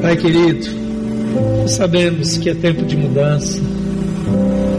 Pai 0.00 0.16
querido, 0.16 0.64
sabemos 1.66 2.38
que 2.38 2.50
é 2.50 2.54
tempo 2.54 2.84
de 2.84 2.96
mudança, 2.96 3.60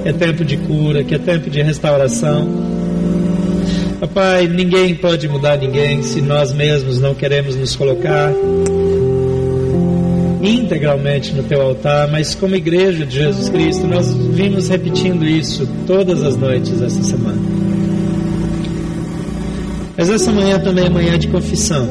é 0.06 0.14
tempo 0.14 0.46
de 0.46 0.56
cura, 0.56 1.04
que 1.04 1.16
é 1.16 1.20
tempo 1.20 1.50
de 1.50 1.62
restauração. 1.62 2.48
Papai, 4.00 4.48
ninguém 4.48 4.96
pode 4.96 5.28
mudar 5.28 5.58
ninguém 5.58 6.04
se 6.04 6.22
nós 6.22 6.54
mesmos 6.54 7.02
não 7.02 7.14
queremos 7.14 7.56
nos 7.58 7.76
colocar 7.76 8.32
integralmente 10.48 11.34
no 11.34 11.44
teu 11.44 11.62
altar, 11.62 12.08
mas 12.08 12.34
como 12.34 12.56
igreja 12.56 13.06
de 13.06 13.16
Jesus 13.16 13.50
Cristo, 13.50 13.88
nós 13.88 14.14
vimos 14.14 14.70
repetindo 14.70 15.26
isso 15.26 15.68
todas 15.86 16.24
as 16.24 16.36
noites 16.36 16.82
essa 16.82 17.04
semana. 17.04 17.38
Mas 19.98 20.10
essa 20.10 20.32
manhã 20.32 20.60
também 20.60 20.86
é 20.86 20.90
manhã 20.90 21.18
de 21.18 21.28
confissão. 21.28 21.88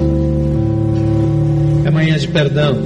É 1.85 1.91
manhã 1.91 2.17
de 2.17 2.29
perdão. 2.29 2.79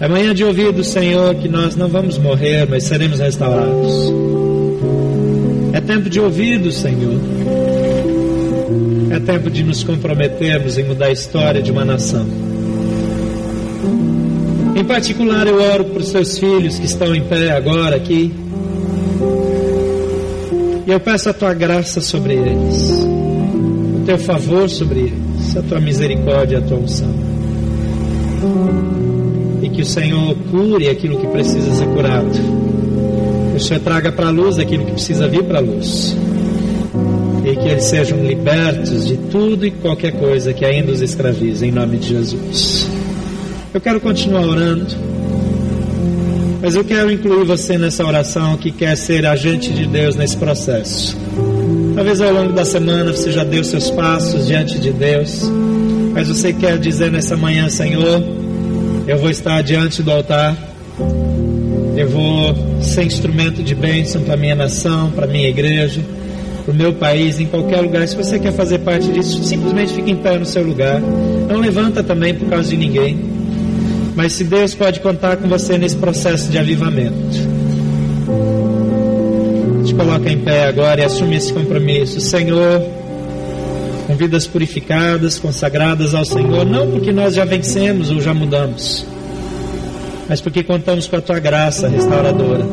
É 0.00 0.08
manhã 0.08 0.34
de 0.34 0.42
ouvir 0.42 0.72
do 0.72 0.82
Senhor 0.82 1.34
que 1.36 1.48
nós 1.48 1.76
não 1.76 1.88
vamos 1.88 2.18
morrer, 2.18 2.66
mas 2.68 2.84
seremos 2.84 3.20
restaurados. 3.20 4.12
É 5.72 5.80
tempo 5.80 6.10
de 6.10 6.18
ouvir 6.18 6.58
do 6.58 6.72
Senhor. 6.72 7.20
É 9.10 9.20
tempo 9.20 9.50
de 9.50 9.62
nos 9.62 9.84
comprometermos 9.84 10.78
em 10.78 10.84
mudar 10.84 11.06
a 11.06 11.12
história 11.12 11.62
de 11.62 11.70
uma 11.70 11.84
nação. 11.84 12.49
Em 14.90 14.92
particular, 14.92 15.46
eu 15.46 15.62
oro 15.62 15.84
por 15.84 16.02
seus 16.02 16.36
filhos 16.36 16.76
que 16.76 16.84
estão 16.84 17.14
em 17.14 17.22
pé 17.22 17.52
agora 17.52 17.94
aqui. 17.94 18.34
E 20.84 20.90
eu 20.90 20.98
peço 20.98 21.28
a 21.28 21.32
tua 21.32 21.54
graça 21.54 22.00
sobre 22.00 22.34
eles, 22.34 22.90
o 24.00 24.02
teu 24.04 24.18
favor 24.18 24.68
sobre 24.68 24.98
eles, 25.02 25.56
a 25.56 25.62
tua 25.62 25.78
misericórdia 25.78 26.58
a 26.58 26.60
tua 26.60 26.78
unção. 26.78 27.14
E 29.62 29.68
que 29.68 29.80
o 29.80 29.86
Senhor 29.86 30.34
cure 30.50 30.88
aquilo 30.88 31.20
que 31.20 31.26
precisa 31.28 31.72
ser 31.72 31.86
curado. 31.86 32.32
Que 33.52 33.58
o 33.58 33.60
Senhor 33.60 33.80
traga 33.80 34.10
para 34.10 34.26
a 34.26 34.30
luz 34.30 34.58
aquilo 34.58 34.84
que 34.86 34.92
precisa 34.94 35.28
vir 35.28 35.44
para 35.44 35.58
a 35.58 35.62
luz. 35.62 36.16
E 37.44 37.54
que 37.54 37.68
eles 37.68 37.84
sejam 37.84 38.26
libertos 38.26 39.06
de 39.06 39.16
tudo 39.16 39.64
e 39.64 39.70
qualquer 39.70 40.14
coisa 40.14 40.52
que 40.52 40.64
ainda 40.64 40.90
os 40.90 41.00
escraviza, 41.00 41.64
em 41.64 41.70
nome 41.70 41.96
de 41.96 42.08
Jesus. 42.08 42.99
Eu 43.72 43.80
quero 43.80 44.00
continuar 44.00 44.44
orando, 44.46 44.84
mas 46.60 46.74
eu 46.74 46.84
quero 46.84 47.08
incluir 47.08 47.44
você 47.44 47.78
nessa 47.78 48.04
oração 48.04 48.56
que 48.56 48.72
quer 48.72 48.96
ser 48.96 49.24
agente 49.24 49.72
de 49.72 49.86
Deus 49.86 50.16
nesse 50.16 50.36
processo. 50.36 51.16
Talvez 51.94 52.20
ao 52.20 52.32
longo 52.32 52.52
da 52.52 52.64
semana 52.64 53.12
você 53.12 53.30
já 53.30 53.44
deu 53.44 53.62
seus 53.62 53.88
passos 53.88 54.48
diante 54.48 54.80
de 54.80 54.90
Deus, 54.90 55.48
mas 56.12 56.26
você 56.26 56.52
quer 56.52 56.78
dizer 56.78 57.12
nessa 57.12 57.36
manhã, 57.36 57.68
Senhor, 57.68 58.20
eu 59.06 59.18
vou 59.18 59.30
estar 59.30 59.62
diante 59.62 60.02
do 60.02 60.10
altar, 60.10 60.56
eu 61.96 62.08
vou 62.08 62.82
ser 62.82 63.04
instrumento 63.04 63.62
de 63.62 63.76
bênção 63.76 64.22
para 64.22 64.36
minha 64.36 64.56
nação, 64.56 65.12
para 65.12 65.28
minha 65.28 65.48
igreja, 65.48 66.00
para 66.64 66.74
o 66.74 66.76
meu 66.76 66.92
país, 66.92 67.38
em 67.38 67.46
qualquer 67.46 67.80
lugar. 67.82 68.08
Se 68.08 68.16
você 68.16 68.36
quer 68.36 68.52
fazer 68.52 68.80
parte 68.80 69.06
disso, 69.12 69.44
simplesmente 69.44 69.92
fique 69.92 70.10
em 70.10 70.16
pé 70.16 70.36
no 70.36 70.44
seu 70.44 70.64
lugar. 70.64 71.00
Não 71.48 71.60
levanta 71.60 72.02
também 72.02 72.34
por 72.34 72.48
causa 72.48 72.68
de 72.68 72.76
ninguém. 72.76 73.29
Mas 74.14 74.32
se 74.32 74.44
Deus 74.44 74.74
pode 74.74 75.00
contar 75.00 75.36
com 75.36 75.48
você 75.48 75.78
nesse 75.78 75.96
processo 75.96 76.50
de 76.50 76.58
avivamento, 76.58 77.60
te 79.84 79.94
coloca 79.94 80.30
em 80.30 80.38
pé 80.38 80.64
agora 80.64 81.00
e 81.00 81.04
assume 81.04 81.36
esse 81.36 81.52
compromisso. 81.52 82.20
Senhor, 82.20 82.82
com 84.06 84.16
vidas 84.16 84.46
purificadas, 84.46 85.38
consagradas 85.38 86.14
ao 86.14 86.24
Senhor, 86.24 86.66
não 86.66 86.90
porque 86.90 87.12
nós 87.12 87.34
já 87.34 87.44
vencemos 87.44 88.10
ou 88.10 88.20
já 88.20 88.34
mudamos, 88.34 89.06
mas 90.28 90.40
porque 90.40 90.62
contamos 90.62 91.06
com 91.06 91.16
a 91.16 91.20
tua 91.20 91.38
graça 91.38 91.88
restauradora. 91.88 92.64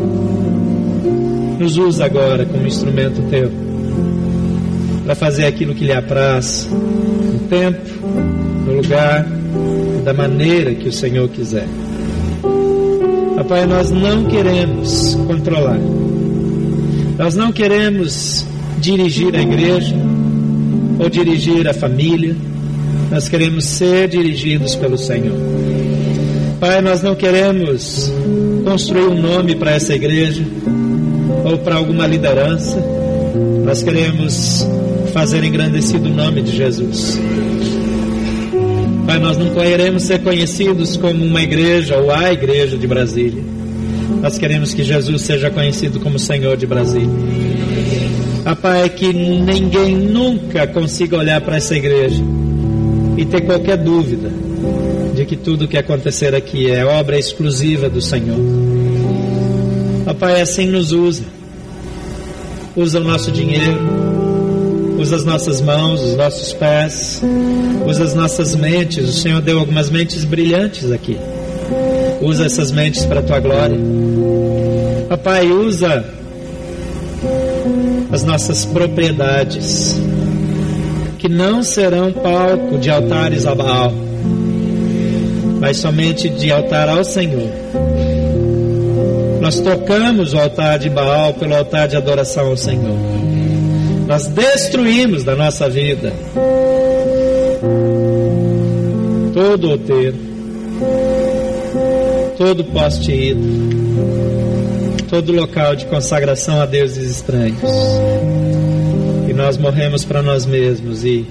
Nos 1.59 1.77
usa 1.77 2.05
agora 2.05 2.45
como 2.45 2.67
instrumento 2.67 3.21
teu 3.29 3.51
para 5.05 5.15
fazer 5.15 5.45
aquilo 5.45 5.73
que 5.73 5.85
lhe 5.85 5.93
apraz, 5.93 6.67
no 6.69 7.39
tempo, 7.47 7.81
no 8.65 8.73
lugar 8.73 9.36
da 10.07 10.13
maneira 10.13 10.73
que 10.73 10.87
o 10.87 10.91
Senhor 10.93 11.27
quiser. 11.27 11.67
Papai, 13.35 13.65
nós 13.65 13.91
não 13.91 14.23
queremos 14.23 15.15
controlar, 15.27 15.77
nós 17.17 17.35
não 17.35 17.51
queremos 17.51 18.45
dirigir 18.79 19.35
a 19.35 19.41
igreja 19.41 19.97
ou 20.97 21.09
dirigir 21.09 21.67
a 21.67 21.73
família, 21.73 22.37
nós 23.11 23.27
queremos 23.27 23.65
ser 23.65 24.07
dirigidos 24.07 24.75
pelo 24.75 24.97
Senhor. 24.97 25.37
Pai, 26.57 26.79
nós 26.79 27.01
não 27.01 27.13
queremos 27.13 28.09
construir 28.63 29.09
um 29.09 29.21
nome 29.21 29.57
para 29.57 29.71
essa 29.71 29.93
igreja 29.93 30.45
ou 31.43 31.57
para 31.57 31.75
alguma 31.75 32.07
liderança, 32.07 32.81
nós 33.65 33.83
queremos 33.83 34.65
fazer 35.11 35.43
engrandecido 35.43 36.07
o 36.07 36.13
nome 36.13 36.43
de 36.43 36.55
Jesus. 36.55 37.19
Pai, 39.07 39.19
nós 39.19 39.37
não 39.37 39.53
queremos 39.53 40.03
ser 40.03 40.19
conhecidos 40.19 40.97
como 40.97 41.23
uma 41.23 41.41
igreja 41.41 41.97
ou 41.97 42.11
a 42.11 42.33
igreja 42.33 42.77
de 42.77 42.85
Brasília. 42.85 43.41
Nós 44.21 44.37
queremos 44.37 44.73
que 44.73 44.83
Jesus 44.83 45.21
seja 45.21 45.49
conhecido 45.49 45.97
como 46.01 46.19
Senhor 46.19 46.57
de 46.57 46.67
Brasília. 46.67 47.07
Pai, 48.61 48.83
é 48.83 48.89
que 48.89 49.13
ninguém 49.13 49.95
nunca 49.95 50.67
consiga 50.67 51.17
olhar 51.17 51.39
para 51.39 51.55
essa 51.55 51.73
igreja 51.73 52.21
e 53.15 53.23
ter 53.23 53.41
qualquer 53.45 53.77
dúvida 53.77 54.29
de 55.15 55.25
que 55.25 55.37
tudo 55.37 55.63
o 55.63 55.67
que 55.69 55.77
acontecer 55.77 56.35
aqui 56.35 56.69
é 56.69 56.83
obra 56.85 57.17
exclusiva 57.17 57.89
do 57.89 58.01
Senhor. 58.01 58.37
Pai, 60.19 60.41
assim 60.41 60.65
nos 60.65 60.91
usa. 60.91 61.23
Usa 62.75 62.99
o 62.99 63.03
nosso 63.05 63.31
dinheiro, 63.31 63.79
usa 64.97 65.15
as 65.15 65.25
nossas 65.25 65.61
mãos, 65.61 66.01
os 66.01 66.15
nossos 66.15 66.53
pés, 66.53 67.21
usa 67.85 68.03
as 68.03 68.13
nossas 68.13 68.55
mentes. 68.55 69.07
O 69.07 69.13
Senhor 69.13 69.41
deu 69.41 69.59
algumas 69.59 69.89
mentes 69.89 70.23
brilhantes 70.25 70.91
aqui. 70.91 71.17
Usa 72.21 72.45
essas 72.45 72.71
mentes 72.71 73.05
para 73.05 73.19
a 73.19 73.23
tua 73.23 73.39
glória. 73.39 73.77
Papai, 75.07 75.47
usa 75.47 76.03
as 78.11 78.23
nossas 78.23 78.65
propriedades, 78.65 79.99
que 81.19 81.29
não 81.29 81.61
serão 81.61 82.11
palco 82.11 82.77
de 82.77 82.89
altares 82.89 83.45
a 83.45 83.53
Baal, 83.53 83.93
mas 85.59 85.77
somente 85.77 86.29
de 86.29 86.51
altar 86.51 86.89
ao 86.89 87.03
Senhor. 87.03 87.49
Nós 89.41 89.59
tocamos 89.59 90.33
o 90.33 90.39
altar 90.39 90.79
de 90.79 90.89
Baal 90.89 91.33
pelo 91.33 91.55
altar 91.55 91.87
de 91.87 91.95
adoração 91.95 92.47
ao 92.47 92.57
Senhor. 92.57 92.97
Nós 94.07 94.25
destruímos 94.27 95.23
da 95.25 95.35
nossa 95.35 95.69
vida 95.69 96.13
todo 99.33 99.69
outeiro, 99.69 100.17
todo 102.37 102.63
poste 102.63 103.11
ídolo, 103.11 103.69
todo 105.09 105.31
local 105.33 105.75
de 105.75 105.85
consagração 105.87 106.61
a 106.61 106.65
deuses 106.65 107.11
estranhos. 107.11 107.59
E 109.27 109.33
nós 109.33 109.57
morremos 109.57 110.05
para 110.05 110.23
nós 110.23 110.45
mesmos 110.45 111.03
e 111.03 111.25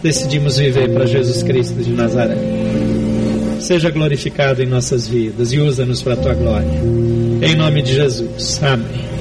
decidimos 0.00 0.56
viver 0.56 0.88
para 0.90 1.06
Jesus 1.06 1.42
Cristo 1.42 1.82
de 1.82 1.90
Nazaré. 1.90 2.36
Seja 3.60 3.90
glorificado 3.90 4.62
em 4.62 4.66
nossas 4.66 5.06
vidas 5.06 5.52
e 5.52 5.58
usa-nos 5.58 6.00
para 6.00 6.14
a 6.14 6.16
tua 6.16 6.34
glória. 6.34 6.80
Em 7.42 7.56
nome 7.56 7.82
de 7.82 7.94
Jesus. 7.94 8.60
Amém. 8.62 9.19